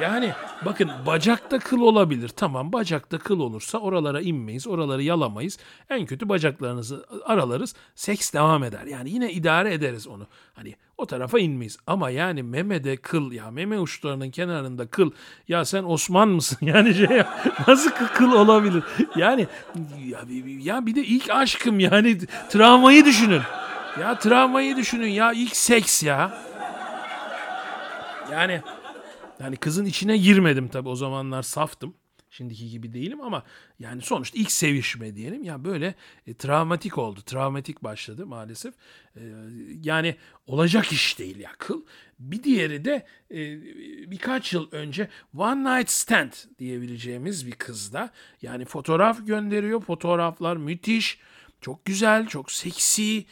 yani 0.02 0.34
bakın 0.66 0.92
bacakta 1.06 1.60
kıl 1.60 1.82
olabilir. 1.82 2.30
Tamam 2.30 2.74
bacakta 2.74 3.18
kıl 3.18 3.40
olursa 3.40 3.78
oralara 3.78 4.22
inmeyiz, 4.22 4.68
oraları 4.68 5.04
yalamayız. 5.04 5.58
En 5.90 6.06
kötü 6.06 6.30
bacaklarınızı 6.30 7.06
aralarız. 7.26 7.76
Seks 7.96 8.34
devam 8.34 8.64
eder. 8.64 8.86
Yani 8.86 9.10
yine 9.10 9.32
idare 9.32 9.74
ederiz 9.74 10.08
onu. 10.08 10.28
Hani 10.54 10.76
o 10.98 11.06
tarafa 11.06 11.40
inmeyiz. 11.40 11.78
Ama 11.88 12.10
yani 12.10 12.44
memede 12.44 12.98
kıl 12.98 13.32
ya 13.32 13.52
meme 13.52 13.80
uçlarının 13.80 14.32
kenarında 14.32 14.88
kıl. 14.88 15.12
Ya 15.48 15.66
sen 15.66 15.84
Osman 15.84 16.30
mısın? 16.30 16.58
Yani 16.68 16.94
şey 16.94 17.24
nasıl 17.68 17.92
kıl 17.92 18.32
olabilir? 18.32 18.84
Yani 19.16 19.48
ya, 20.06 20.20
ya 20.60 20.86
bir 20.86 20.96
de 20.96 21.02
ilk 21.02 21.30
aşkım 21.30 21.80
yani 21.80 22.18
travmayı 22.50 23.06
düşünün. 23.06 23.42
Ya 24.02 24.20
travmayı 24.20 24.76
düşünün 24.76 25.08
ya 25.08 25.34
ilk 25.34 25.56
seks 25.56 26.04
ya. 26.04 26.38
Yani 28.32 28.62
yani 29.40 29.58
kızın 29.58 29.86
içine 29.86 30.18
girmedim 30.18 30.68
tabii 30.68 30.90
o 30.90 30.96
zamanlar 30.96 31.44
saftım. 31.44 31.94
Şimdiki 32.30 32.70
gibi 32.70 32.94
değilim 32.94 33.22
ama 33.22 33.44
yani 33.80 34.02
sonuçta 34.02 34.40
ilk 34.40 34.52
sevişme 34.52 35.16
diyelim. 35.16 35.44
Ya 35.44 35.66
böyle 35.66 35.96
e, 36.28 36.34
travmatik 36.34 36.98
oldu. 36.98 37.22
Travmatik 37.22 37.84
başladı 37.84 38.26
maalesef. 38.26 38.74
E, 39.16 39.22
yani 39.84 40.16
olacak 40.48 40.92
iş 40.92 41.20
değil 41.20 41.40
ya 41.40 41.52
kıl. 41.58 41.82
Bir 42.20 42.44
diğeri 42.44 42.86
de 42.86 43.06
e, 43.32 43.62
birkaç 44.12 44.54
yıl 44.54 44.72
önce 44.72 45.10
One 45.38 45.78
Night 45.78 45.90
Stand 45.90 46.32
diyebileceğimiz 46.60 47.48
bir 47.48 47.52
kızda. 47.52 48.12
Yani 48.42 48.66
fotoğraf 48.66 49.28
gönderiyor. 49.28 49.82
Fotoğraflar 49.82 50.58
müthiş. 50.58 51.20
Çok 51.62 51.86
güzel, 51.86 52.28
çok 52.28 52.52
seksi. 52.52 53.26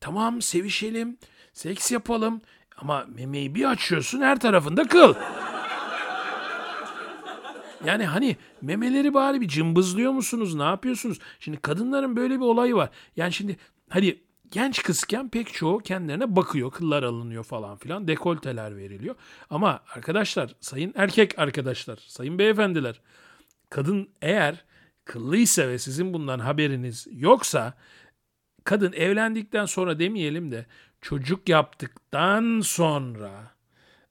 Tamam 0.00 0.42
sevişelim, 0.42 1.18
seks 1.52 1.92
yapalım. 1.92 2.40
Ama 2.76 3.06
memeyi 3.08 3.54
bir 3.54 3.64
açıyorsun 3.64 4.20
her 4.20 4.40
tarafında 4.40 4.88
kıl. 4.88 5.14
Yani 7.84 8.04
hani 8.06 8.36
memeleri 8.62 9.14
bari 9.14 9.40
bir 9.40 9.48
cımbızlıyor 9.48 10.12
musunuz? 10.12 10.54
Ne 10.54 10.62
yapıyorsunuz? 10.62 11.18
Şimdi 11.40 11.60
kadınların 11.60 12.16
böyle 12.16 12.34
bir 12.34 12.44
olayı 12.44 12.74
var. 12.74 12.90
Yani 13.16 13.32
şimdi 13.32 13.56
hadi 13.88 14.22
genç 14.50 14.82
kızken 14.82 15.28
pek 15.28 15.52
çoğu 15.52 15.78
kendilerine 15.78 16.36
bakıyor. 16.36 16.70
Kıllar 16.70 17.02
alınıyor 17.02 17.44
falan 17.44 17.76
filan. 17.76 18.08
Dekolteler 18.08 18.76
veriliyor. 18.76 19.14
Ama 19.50 19.80
arkadaşlar, 19.94 20.54
sayın 20.60 20.92
erkek 20.96 21.38
arkadaşlar, 21.38 21.98
sayın 22.06 22.38
beyefendiler. 22.38 23.00
Kadın 23.70 24.08
eğer 24.22 24.64
kıllıysa 25.04 25.68
ve 25.68 25.78
sizin 25.78 26.14
bundan 26.14 26.38
haberiniz 26.38 27.06
yoksa 27.12 27.74
kadın 28.64 28.92
evlendikten 28.92 29.66
sonra 29.66 29.98
demeyelim 29.98 30.52
de 30.52 30.66
çocuk 31.00 31.48
yaptıktan 31.48 32.60
sonra 32.60 33.30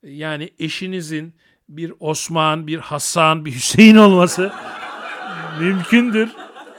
yani 0.04 0.50
eşinizin 0.60 1.34
bir 1.70 1.94
Osman, 2.00 2.68
bir 2.68 2.80
Hasan, 2.80 3.46
bir 3.46 3.52
Hüseyin 3.52 3.96
olması 3.96 4.54
mümkündür. 5.60 6.30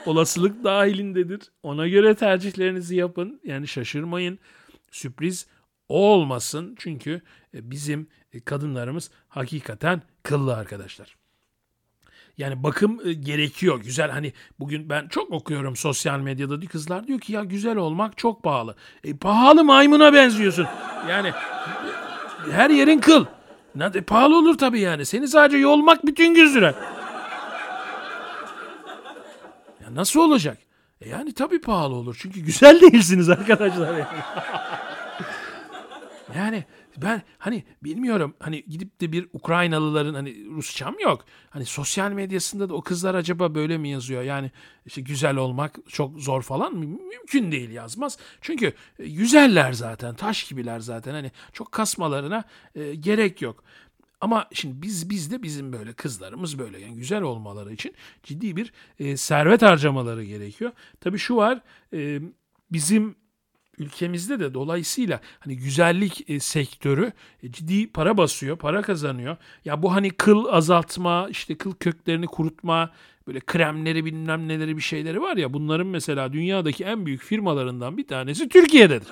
Olasılık 0.05 0.63
dahilindedir. 0.63 1.41
Ona 1.63 1.87
göre 1.87 2.15
tercihlerinizi 2.15 2.95
yapın. 2.95 3.41
Yani 3.43 3.67
şaşırmayın. 3.67 4.39
Sürpriz 4.91 5.47
olmasın. 5.89 6.75
Çünkü 6.79 7.21
e, 7.53 7.71
bizim 7.71 8.07
e, 8.33 8.39
kadınlarımız 8.39 9.11
hakikaten 9.29 10.01
kıllı 10.23 10.55
arkadaşlar. 10.55 11.15
Yani 12.37 12.63
bakım 12.63 13.07
e, 13.07 13.13
gerekiyor. 13.13 13.81
Güzel 13.81 14.11
hani 14.11 14.33
bugün 14.59 14.89
ben 14.89 15.07
çok 15.07 15.31
okuyorum 15.31 15.75
sosyal 15.75 16.19
medyada 16.19 16.59
kızlar 16.67 17.07
diyor 17.07 17.19
ki 17.19 17.33
ya 17.33 17.43
güzel 17.43 17.77
olmak 17.77 18.17
çok 18.17 18.43
pahalı. 18.43 18.75
E, 19.03 19.17
pahalı 19.17 19.63
maymuna 19.63 20.13
benziyorsun. 20.13 20.67
Yani 21.09 21.31
her 22.51 22.69
yerin 22.69 22.99
kıl. 22.99 23.25
Ne, 23.75 23.89
e, 23.95 24.01
pahalı 24.01 24.37
olur 24.37 24.57
tabii 24.57 24.79
yani. 24.79 25.05
Seni 25.05 25.27
sadece 25.27 25.57
yolmak 25.57 26.05
bütün 26.05 26.33
gün 26.33 26.47
sürer. 26.47 26.73
Ya 29.83 29.95
nasıl 29.95 30.19
olacak? 30.19 30.57
E 31.01 31.09
yani 31.09 31.33
tabii 31.33 31.61
pahalı 31.61 31.95
olur. 31.95 32.17
Çünkü 32.21 32.39
güzel 32.39 32.81
değilsiniz 32.81 33.29
arkadaşlar. 33.29 33.97
Yani. 33.97 34.05
yani 36.35 36.65
ben 36.97 37.21
hani 37.37 37.63
bilmiyorum 37.83 38.33
hani 38.39 38.63
gidip 38.67 39.01
de 39.01 39.11
bir 39.11 39.27
Ukraynalıların 39.33 40.13
hani 40.13 40.45
Rusçam 40.45 40.95
yok. 40.99 41.25
Hani 41.49 41.65
sosyal 41.65 42.11
medyasında 42.11 42.69
da 42.69 42.73
o 42.73 42.81
kızlar 42.81 43.15
acaba 43.15 43.55
böyle 43.55 43.77
mi 43.77 43.89
yazıyor? 43.89 44.23
Yani 44.23 44.51
işte 44.85 45.01
güzel 45.01 45.35
olmak 45.35 45.75
çok 45.87 46.19
zor 46.19 46.41
falan 46.41 46.73
mı? 46.73 46.85
Mümkün 46.85 47.51
değil 47.51 47.69
yazmaz. 47.69 48.17
Çünkü 48.41 48.73
e, 48.99 49.09
güzeller 49.09 49.73
zaten 49.73 50.15
taş 50.15 50.43
gibiler 50.43 50.79
zaten 50.79 51.11
hani 51.11 51.31
çok 51.53 51.71
kasmalarına 51.71 52.43
e, 52.75 52.95
gerek 52.95 53.41
yok. 53.41 53.63
Ama 54.21 54.47
şimdi 54.53 54.81
biz 54.81 55.09
biz 55.09 55.31
de 55.31 55.43
bizim 55.43 55.73
böyle 55.73 55.93
kızlarımız 55.93 56.59
böyle 56.59 56.79
yani 56.79 56.95
güzel 56.95 57.21
olmaları 57.21 57.73
için 57.73 57.93
ciddi 58.23 58.55
bir 58.55 58.73
e, 58.99 59.17
servet 59.17 59.61
harcamaları 59.61 60.23
gerekiyor. 60.23 60.71
Tabii 60.99 61.17
şu 61.17 61.35
var 61.35 61.61
e, 61.93 62.19
bizim 62.71 63.15
ülkemizde 63.77 64.39
de 64.39 64.53
dolayısıyla 64.53 65.19
hani 65.39 65.57
güzellik 65.57 66.29
e, 66.29 66.39
sektörü 66.39 67.11
e, 67.43 67.51
ciddi 67.51 67.87
para 67.87 68.17
basıyor, 68.17 68.57
para 68.57 68.81
kazanıyor. 68.81 69.37
Ya 69.65 69.83
bu 69.83 69.93
hani 69.93 70.09
kıl 70.09 70.45
azaltma, 70.45 71.27
işte 71.29 71.55
kıl 71.55 71.73
köklerini 71.73 72.27
kurutma, 72.27 72.89
böyle 73.27 73.39
kremleri 73.39 74.05
bilmem 74.05 74.47
neleri 74.47 74.77
bir 74.77 74.81
şeyleri 74.81 75.21
var 75.21 75.37
ya 75.37 75.53
bunların 75.53 75.87
mesela 75.87 76.33
dünyadaki 76.33 76.83
en 76.83 77.05
büyük 77.05 77.21
firmalarından 77.21 77.97
bir 77.97 78.07
tanesi 78.07 78.49
Türkiye'dedir. 78.49 79.07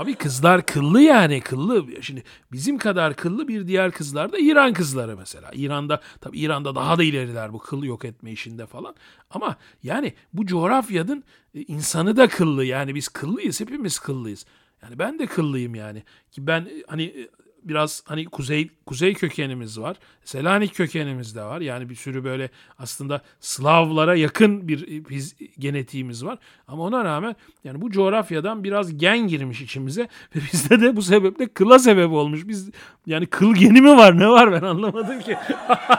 Abi 0.00 0.14
kızlar 0.14 0.66
kıllı 0.66 1.00
yani 1.00 1.40
kıllı. 1.40 2.02
Şimdi 2.02 2.22
bizim 2.52 2.78
kadar 2.78 3.16
kıllı 3.16 3.48
bir 3.48 3.66
diğer 3.66 3.90
kızlar 3.92 4.32
da 4.32 4.38
İran 4.38 4.72
kızları 4.72 5.16
mesela. 5.16 5.50
İran'da 5.54 6.00
tabi 6.20 6.38
İran'da 6.38 6.74
daha 6.74 6.98
da 6.98 7.02
ileriler 7.02 7.52
bu 7.52 7.58
kıl 7.58 7.82
yok 7.82 8.04
etme 8.04 8.32
işinde 8.32 8.66
falan. 8.66 8.94
Ama 9.30 9.56
yani 9.82 10.14
bu 10.32 10.46
coğrafyanın 10.46 11.24
e, 11.54 11.62
insanı 11.62 12.16
da 12.16 12.28
kıllı. 12.28 12.64
Yani 12.64 12.94
biz 12.94 13.08
kıllıyız 13.08 13.60
hepimiz 13.60 13.98
kıllıyız. 13.98 14.46
Yani 14.82 14.98
ben 14.98 15.18
de 15.18 15.26
kıllıyım 15.26 15.74
yani. 15.74 16.02
Ki 16.30 16.46
ben 16.46 16.60
e, 16.60 16.82
hani 16.86 17.02
e, 17.02 17.28
biraz 17.64 18.02
hani 18.06 18.24
kuzey 18.24 18.70
kuzey 18.86 19.14
kökenimiz 19.14 19.80
var. 19.80 19.96
Selanik 20.24 20.74
kökenimiz 20.74 21.36
de 21.36 21.42
var. 21.42 21.60
Yani 21.60 21.88
bir 21.88 21.94
sürü 21.94 22.24
böyle 22.24 22.50
aslında 22.78 23.22
Slavlara 23.40 24.14
yakın 24.14 24.68
bir 24.68 25.04
biz 25.08 25.36
genetiğimiz 25.58 26.24
var. 26.24 26.38
Ama 26.68 26.82
ona 26.82 27.04
rağmen 27.04 27.36
yani 27.64 27.80
bu 27.80 27.90
coğrafyadan 27.90 28.64
biraz 28.64 28.98
gen 28.98 29.18
girmiş 29.18 29.60
içimize 29.60 30.08
ve 30.36 30.40
bizde 30.52 30.80
de 30.80 30.96
bu 30.96 31.02
sebeple 31.02 31.48
kıla 31.48 31.78
sebep 31.78 32.10
olmuş. 32.10 32.48
Biz 32.48 32.70
yani 33.06 33.26
kıl 33.26 33.54
geni 33.54 33.80
mi 33.80 33.96
var 33.96 34.18
ne 34.18 34.28
var 34.28 34.52
ben 34.52 34.62
anlamadım 34.66 35.20
ki. 35.20 35.36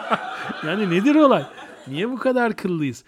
yani 0.65 0.89
nedir 0.89 1.15
olay? 1.15 1.43
Niye 1.87 2.09
bu 2.09 2.17
kadar 2.17 2.55
kıllıyız? 2.55 3.03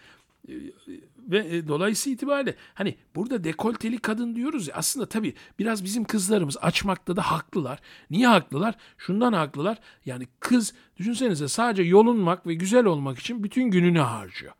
Ve 1.28 1.58
e, 1.58 1.68
dolayısıyla 1.68 2.14
itibariyle 2.14 2.56
hani 2.74 2.96
burada 3.16 3.44
dekolteli 3.44 3.98
kadın 3.98 4.36
diyoruz 4.36 4.68
ya 4.68 4.76
aslında 4.76 5.06
tabii 5.06 5.34
biraz 5.60 5.84
bizim 5.84 6.04
kızlarımız 6.04 6.58
açmakta 6.62 7.16
da 7.16 7.22
haklılar. 7.22 7.80
Niye 8.10 8.28
haklılar? 8.28 8.76
Şundan 8.98 9.34
haklılar. 9.34 9.78
Yani 10.06 10.28
kız 10.40 10.74
düşünsenize 10.98 11.48
sadece 11.48 11.84
yolunmak 11.84 12.48
ve 12.48 12.54
güzel 12.54 12.86
olmak 12.86 13.20
için 13.20 13.44
bütün 13.44 13.64
gününü 13.64 14.00
harcıyor. 14.00 14.54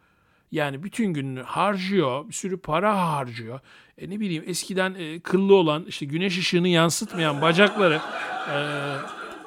Yani 0.52 0.84
bütün 0.84 1.06
gününü 1.14 1.42
harcıyor, 1.42 2.28
bir 2.28 2.34
sürü 2.34 2.58
para 2.58 3.12
harcıyor. 3.12 3.60
E 3.98 4.10
ne 4.10 4.20
bileyim 4.20 4.44
eskiden 4.48 4.94
e, 4.94 5.20
kıllı 5.20 5.56
olan, 5.56 5.86
işte 5.88 6.06
güneş 6.06 6.38
ışığını 6.40 6.68
yansıtmayan 6.68 7.42
bacakları 7.42 8.02
e, 8.50 8.56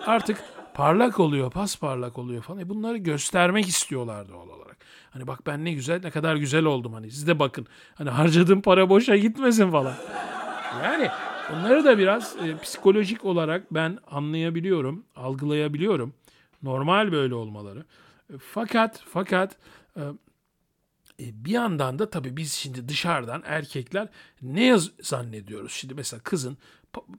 artık 0.06 0.55
parlak 0.76 1.20
oluyor, 1.20 1.50
pas 1.50 1.78
parlak 1.78 2.18
oluyor 2.18 2.42
falan. 2.42 2.60
E 2.60 2.68
bunları 2.68 2.96
göstermek 2.96 3.68
istiyorlar 3.68 4.28
doğal 4.28 4.48
olarak. 4.48 4.76
Hani 5.10 5.26
bak 5.26 5.46
ben 5.46 5.64
ne 5.64 5.72
güzel 5.72 6.00
ne 6.04 6.10
kadar 6.10 6.36
güzel 6.36 6.64
oldum 6.64 6.92
hani 6.92 7.10
siz 7.10 7.26
de 7.26 7.38
bakın. 7.38 7.66
Hani 7.94 8.10
harcadığım 8.10 8.62
para 8.62 8.88
boşa 8.88 9.16
gitmesin 9.16 9.70
falan. 9.70 9.94
Yani 10.84 11.08
bunları 11.52 11.84
da 11.84 11.98
biraz 11.98 12.36
e, 12.36 12.58
psikolojik 12.58 13.24
olarak 13.24 13.74
ben 13.74 13.98
anlayabiliyorum, 14.10 15.04
algılayabiliyorum. 15.16 16.14
Normal 16.62 17.12
böyle 17.12 17.34
olmaları. 17.34 17.84
E, 18.30 18.38
fakat 18.38 19.02
fakat 19.12 19.56
e, 19.96 20.02
bir 21.18 21.50
yandan 21.50 21.98
da 21.98 22.10
tabii 22.10 22.36
biz 22.36 22.52
şimdi 22.52 22.88
dışarıdan 22.88 23.42
erkekler 23.46 24.08
ne 24.42 24.78
zannediyoruz? 25.02 25.72
Şimdi 25.72 25.94
mesela 25.94 26.20
kızın 26.22 26.58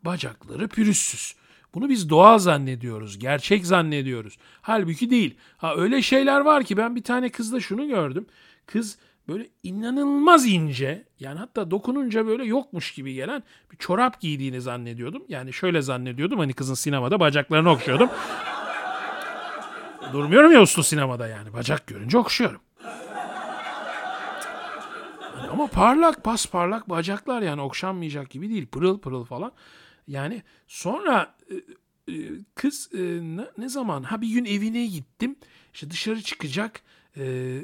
bacakları 0.05 0.67
pürüzsüz. 0.67 1.35
Bunu 1.73 1.89
biz 1.89 2.09
doğal 2.09 2.39
zannediyoruz, 2.39 3.19
gerçek 3.19 3.65
zannediyoruz. 3.65 4.37
Halbuki 4.61 5.09
değil. 5.09 5.37
Ha 5.57 5.75
öyle 5.75 6.01
şeyler 6.01 6.41
var 6.41 6.63
ki 6.63 6.77
ben 6.77 6.95
bir 6.95 7.03
tane 7.03 7.29
kızda 7.29 7.59
şunu 7.59 7.87
gördüm. 7.87 8.25
Kız 8.65 8.97
böyle 9.27 9.47
inanılmaz 9.63 10.45
ince 10.45 11.05
yani 11.19 11.39
hatta 11.39 11.71
dokununca 11.71 12.27
böyle 12.27 12.45
yokmuş 12.45 12.91
gibi 12.91 13.13
gelen 13.13 13.43
bir 13.71 13.77
çorap 13.77 14.21
giydiğini 14.21 14.61
zannediyordum. 14.61 15.23
Yani 15.29 15.53
şöyle 15.53 15.81
zannediyordum 15.81 16.39
hani 16.39 16.53
kızın 16.53 16.73
sinemada 16.73 17.19
bacaklarını 17.19 17.69
okşuyordum. 17.69 18.09
Durmuyorum 20.13 20.51
ya 20.51 20.61
uslu 20.61 20.83
sinemada 20.83 21.27
yani 21.27 21.53
bacak 21.53 21.87
görünce 21.87 22.17
okşuyorum. 22.17 22.61
Ama 25.57 25.67
parlak 25.67 26.23
pas 26.23 26.45
parlak 26.45 26.89
bacaklar 26.89 27.41
yani 27.41 27.61
okşanmayacak 27.61 28.29
gibi 28.29 28.49
değil 28.49 28.67
pırıl 28.67 28.99
pırıl 28.99 29.25
falan. 29.25 29.51
Yani 30.07 30.43
sonra 30.67 31.35
e, 31.49 31.55
e, 32.13 32.15
kız 32.55 32.89
e, 32.93 32.99
ne, 33.57 33.69
zaman 33.69 34.03
ha 34.03 34.21
bir 34.21 34.27
gün 34.27 34.45
evine 34.45 34.85
gittim 34.85 35.35
işte 35.73 35.89
dışarı 35.89 36.21
çıkacak 36.21 36.81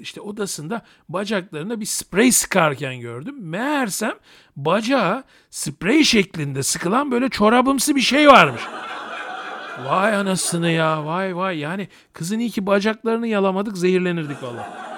işte 0.02 0.22
odasında 0.22 0.82
bacaklarına 1.10 1.80
bir 1.80 1.86
sprey 1.86 2.32
sıkarken 2.32 3.00
gördüm. 3.00 3.36
Meğersem 3.40 4.14
bacağı 4.56 5.24
sprey 5.50 6.04
şeklinde 6.04 6.64
sıkılan 6.64 7.12
böyle 7.12 7.30
çorabımsı 7.30 7.96
bir 7.96 8.02
şey 8.02 8.28
varmış. 8.28 8.62
Vay 9.86 10.16
anasını 10.16 10.70
ya 10.70 11.06
vay 11.06 11.36
vay 11.36 11.60
yani 11.60 11.88
kızın 12.14 12.40
iyi 12.40 12.50
ki 12.50 12.66
bacaklarını 12.66 13.28
yalamadık 13.28 13.78
zehirlenirdik 13.78 14.44
valla. 14.44 14.93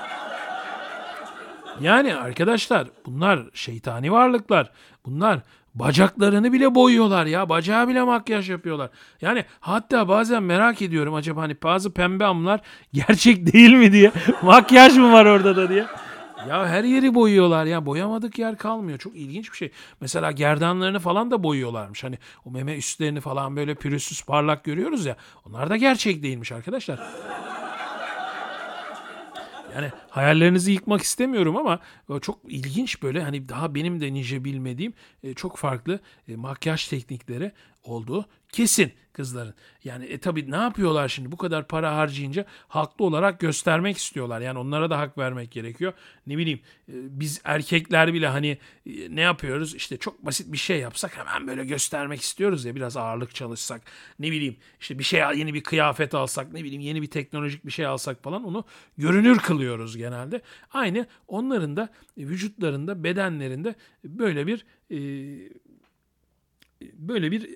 Yani 1.82 2.15
arkadaşlar 2.15 2.88
bunlar 3.05 3.39
şeytani 3.53 4.11
varlıklar. 4.11 4.71
Bunlar 5.05 5.39
Bacaklarını 5.76 6.53
bile 6.53 6.76
boyuyorlar 6.76 7.26
ya. 7.26 7.49
Bacağı 7.49 7.88
bile 7.88 8.03
makyaj 8.03 8.49
yapıyorlar. 8.49 8.89
Yani 9.21 9.45
hatta 9.59 10.07
bazen 10.07 10.43
merak 10.43 10.82
ediyorum 10.82 11.13
acaba 11.13 11.41
hani 11.41 11.57
bazı 11.63 11.93
pembe 11.93 12.26
amlar 12.26 12.61
gerçek 12.93 13.53
değil 13.53 13.73
mi 13.73 13.91
diye. 13.91 14.11
makyaj 14.41 14.97
mı 14.97 15.11
var 15.11 15.26
orada 15.26 15.55
da 15.55 15.69
diye. 15.69 15.86
Ya 16.49 16.67
her 16.67 16.84
yeri 16.84 17.15
boyuyorlar 17.15 17.65
ya. 17.65 17.86
Boyamadık 17.86 18.39
yer 18.39 18.57
kalmıyor. 18.57 18.97
Çok 18.97 19.15
ilginç 19.15 19.51
bir 19.51 19.57
şey. 19.57 19.71
Mesela 20.01 20.32
gerdanlarını 20.32 20.99
falan 20.99 21.32
da 21.32 21.43
boyuyorlarmış. 21.43 22.03
Hani 22.03 22.17
o 22.45 22.51
meme 22.51 22.76
üstlerini 22.76 23.21
falan 23.21 23.55
böyle 23.55 23.76
pürüzsüz 23.76 24.21
parlak 24.21 24.63
görüyoruz 24.63 25.05
ya. 25.05 25.15
Onlar 25.45 25.69
da 25.69 25.78
gerçek 25.78 26.23
değilmiş 26.23 26.51
arkadaşlar. 26.51 26.99
Yani 29.76 29.91
hayallerinizi 30.09 30.71
yıkmak 30.71 31.01
istemiyorum 31.01 31.57
ama 31.57 31.80
e, 32.09 32.19
çok 32.19 32.39
ilginç 32.47 33.03
böyle 33.03 33.21
hani 33.23 33.49
daha 33.49 33.76
benim 33.76 34.01
de 34.01 34.13
nice 34.13 34.43
bilmediğim 34.43 34.93
e, 35.23 35.34
çok 35.34 35.57
farklı 35.57 35.99
e, 36.28 36.36
makyaj 36.36 36.88
teknikleri 36.88 37.51
olduğu 37.84 38.26
kesin 38.51 38.93
kızların. 39.16 39.53
Yani 39.84 40.05
e 40.05 40.18
tabi 40.18 40.51
ne 40.51 40.55
yapıyorlar 40.55 41.07
şimdi 41.07 41.32
bu 41.32 41.38
kadar 41.38 41.68
para 41.68 41.95
harcayınca 41.95 42.45
haklı 42.68 43.05
olarak 43.05 43.39
göstermek 43.39 43.97
istiyorlar. 43.97 44.41
Yani 44.41 44.59
onlara 44.59 44.89
da 44.89 44.99
hak 44.99 45.18
vermek 45.18 45.51
gerekiyor. 45.51 45.93
Ne 46.28 46.38
bileyim 46.38 46.59
e, 46.89 46.93
biz 46.93 47.41
erkekler 47.43 48.13
bile 48.13 48.28
hani 48.28 48.57
e, 48.86 49.16
ne 49.16 49.22
yapıyoruz 49.22 49.76
işte 49.76 49.97
çok 49.97 50.26
basit 50.26 50.53
bir 50.53 50.57
şey 50.57 50.80
yapsak 50.80 51.18
hemen 51.18 51.47
böyle 51.47 51.66
göstermek 51.66 52.22
istiyoruz 52.22 52.66
ya 52.66 52.76
biraz 52.76 52.97
ağırlık 52.97 53.36
çalışsak. 53.36 53.82
Ne 54.20 54.32
bileyim 54.32 54.57
işte 54.80 54.99
bir 54.99 55.03
şey 55.03 55.20
yeni 55.20 55.53
bir 55.53 55.63
kıyafet 55.63 56.13
alsak 56.16 56.53
ne 56.53 56.63
bileyim 56.63 56.82
yeni 56.82 57.01
bir 57.01 57.07
teknolojik 57.07 57.66
bir 57.66 57.72
şey 57.72 57.86
alsak 57.86 58.24
falan 58.24 58.43
onu 58.43 58.63
görünür 58.97 59.38
kılıyoruz 59.38 59.97
genelde. 59.97 60.41
Aynı 60.74 61.07
onların 61.28 61.78
da 61.78 61.89
vücutlarında 62.18 63.03
bedenlerinde 63.03 63.76
böyle 64.03 64.47
bir 64.47 64.66
e, 64.91 64.97
böyle 66.93 67.32
bir 67.32 67.49
e, 67.49 67.55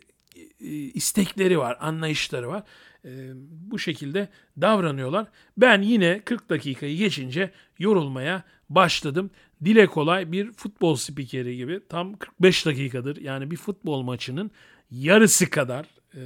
istekleri 0.94 1.60
var, 1.60 1.78
anlayışları 1.80 2.48
var. 2.48 2.64
E, 3.06 3.32
bu 3.72 3.80
şekilde 3.80 4.30
davranıyorlar. 4.62 5.28
Ben 5.58 5.82
yine 5.82 6.22
40 6.26 6.50
dakikayı 6.50 6.98
geçince 6.98 7.52
yorulmaya 7.80 8.44
başladım. 8.70 9.32
Dile 9.66 9.88
kolay 9.88 10.32
bir 10.32 10.52
futbol 10.52 10.96
spikeri 10.96 11.58
gibi 11.58 11.82
tam 11.90 12.14
45 12.14 12.66
dakikadır 12.66 13.18
yani 13.22 13.52
bir 13.52 13.58
futbol 13.58 14.02
maçının 14.02 14.52
yarısı 14.92 15.50
kadar 15.50 15.86
e, 16.16 16.22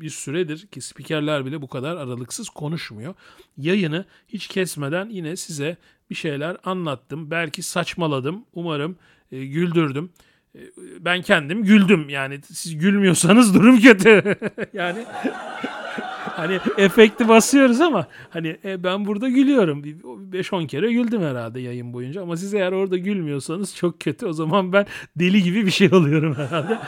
bir 0.00 0.10
süredir 0.10 0.66
ki 0.66 0.80
spikerler 0.80 1.46
bile 1.46 1.62
bu 1.62 1.68
kadar 1.68 1.96
aralıksız 1.96 2.48
konuşmuyor. 2.48 3.14
Yayını 3.56 4.04
hiç 4.28 4.46
kesmeden 4.46 5.08
yine 5.10 5.36
size 5.36 5.76
bir 6.10 6.14
şeyler 6.14 6.56
anlattım. 6.64 7.30
Belki 7.30 7.62
saçmaladım. 7.62 8.44
Umarım 8.54 8.96
e, 9.32 9.46
güldürdüm. 9.46 10.10
E, 10.54 10.60
ben 11.00 11.22
kendim 11.22 11.64
güldüm. 11.64 12.08
Yani 12.08 12.40
siz 12.42 12.78
gülmüyorsanız 12.78 13.54
durum 13.54 13.80
kötü. 13.80 14.36
yani 14.72 15.04
hani 16.36 16.60
efekti 16.78 17.28
basıyoruz 17.28 17.80
ama 17.80 18.06
hani 18.30 18.56
e, 18.64 18.84
ben 18.84 19.06
burada 19.06 19.28
gülüyorum. 19.28 19.82
5-10 19.82 20.66
kere 20.66 20.92
güldüm 20.92 21.22
herhalde 21.22 21.60
yayın 21.60 21.92
boyunca 21.92 22.22
ama 22.22 22.36
siz 22.36 22.54
eğer 22.54 22.72
orada 22.72 22.96
gülmüyorsanız 22.98 23.76
çok 23.76 24.00
kötü. 24.00 24.26
O 24.26 24.32
zaman 24.32 24.72
ben 24.72 24.86
deli 25.16 25.42
gibi 25.42 25.66
bir 25.66 25.70
şey 25.70 25.88
oluyorum 25.92 26.34
herhalde. 26.34 26.78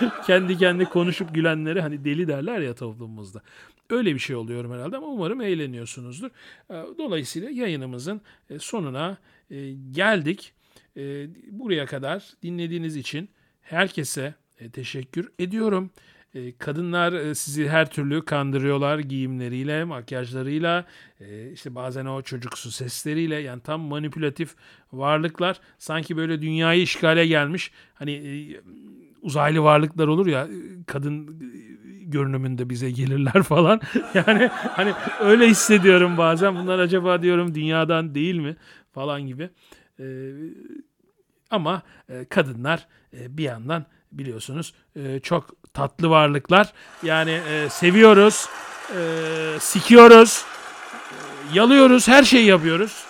kendi 0.26 0.58
kendi 0.58 0.84
konuşup 0.84 1.34
gülenleri 1.34 1.80
hani 1.80 2.04
deli 2.04 2.28
derler 2.28 2.60
ya 2.60 2.74
toplumumuzda. 2.74 3.42
Öyle 3.90 4.14
bir 4.14 4.18
şey 4.18 4.36
oluyorum 4.36 4.72
herhalde 4.72 4.96
ama 4.96 5.06
umarım 5.06 5.40
eğleniyorsunuzdur. 5.40 6.30
E, 6.70 6.74
dolayısıyla 6.98 7.50
yayınımızın 7.50 8.20
e, 8.50 8.58
sonuna 8.58 9.16
e. 10.96 11.26
Buraya 11.50 11.86
kadar 11.86 12.32
dinlediğiniz 12.42 12.96
için 12.96 13.28
herkese 13.60 14.34
teşekkür 14.72 15.32
ediyorum. 15.38 15.90
Kadınlar 16.58 17.34
sizi 17.34 17.68
her 17.68 17.90
türlü 17.90 18.24
kandırıyorlar 18.24 18.98
giyimleriyle, 18.98 19.84
makyajlarıyla, 19.84 20.84
işte 21.52 21.74
bazen 21.74 22.06
o 22.06 22.22
çocuksu 22.22 22.70
sesleriyle 22.70 23.36
yani 23.36 23.62
tam 23.62 23.80
manipülatif 23.80 24.54
varlıklar. 24.92 25.60
Sanki 25.78 26.16
böyle 26.16 26.42
dünyayı 26.42 26.82
işgale 26.82 27.26
gelmiş. 27.26 27.70
Hani 27.94 28.56
uzaylı 29.22 29.62
varlıklar 29.62 30.06
olur 30.06 30.26
ya 30.26 30.48
kadın 30.86 31.40
görünümünde 32.12 32.70
bize 32.70 32.90
gelirler 32.90 33.42
falan. 33.42 33.80
Yani 34.14 34.46
hani 34.52 34.92
öyle 35.20 35.48
hissediyorum 35.48 36.18
bazen. 36.18 36.56
Bunlar 36.56 36.78
acaba 36.78 37.22
diyorum 37.22 37.54
dünyadan 37.54 38.14
değil 38.14 38.36
mi 38.36 38.56
falan 38.92 39.26
gibi. 39.26 39.50
Ee, 40.00 40.04
ama 41.50 41.82
e, 42.08 42.24
kadınlar 42.24 42.86
e, 43.12 43.36
bir 43.36 43.42
yandan 43.42 43.86
biliyorsunuz 44.12 44.74
e, 44.96 45.20
çok 45.20 45.74
tatlı 45.74 46.10
varlıklar. 46.10 46.72
Yani 47.02 47.40
seviyoruz, 47.70 48.48
sikiyoruz, 49.60 50.44
yalıyoruz, 51.54 52.08
her 52.08 52.22
şeyi 52.22 52.46
yapıyoruz. 52.46 53.04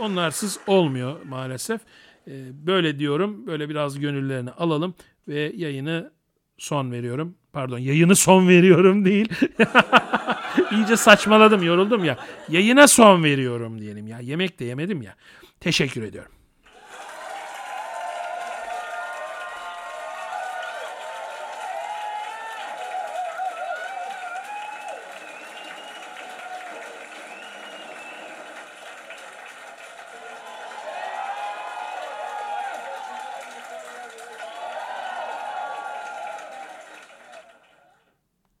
Onlarsız 0.00 0.58
olmuyor 0.66 1.16
maalesef. 1.24 1.80
Böyle 2.52 2.98
diyorum, 2.98 3.46
böyle 3.46 3.68
biraz 3.68 3.98
gönüllerini 3.98 4.50
alalım 4.50 4.94
ve 5.28 5.52
yayını 5.56 6.10
son 6.58 6.92
veriyorum. 6.92 7.34
Pardon 7.52 7.78
yayını 7.78 8.16
son 8.16 8.48
veriyorum 8.48 9.04
değil. 9.04 9.28
İyice 10.72 10.96
saçmaladım 10.96 11.62
yoruldum 11.62 12.04
ya. 12.04 12.18
Yayına 12.48 12.88
son 12.88 13.24
veriyorum 13.24 13.80
diyelim 13.80 14.06
ya. 14.06 14.18
Yemek 14.20 14.60
de 14.60 14.64
yemedim 14.64 15.02
ya. 15.02 15.14
Teşekkür 15.60 16.02
ediyorum. 16.02 16.35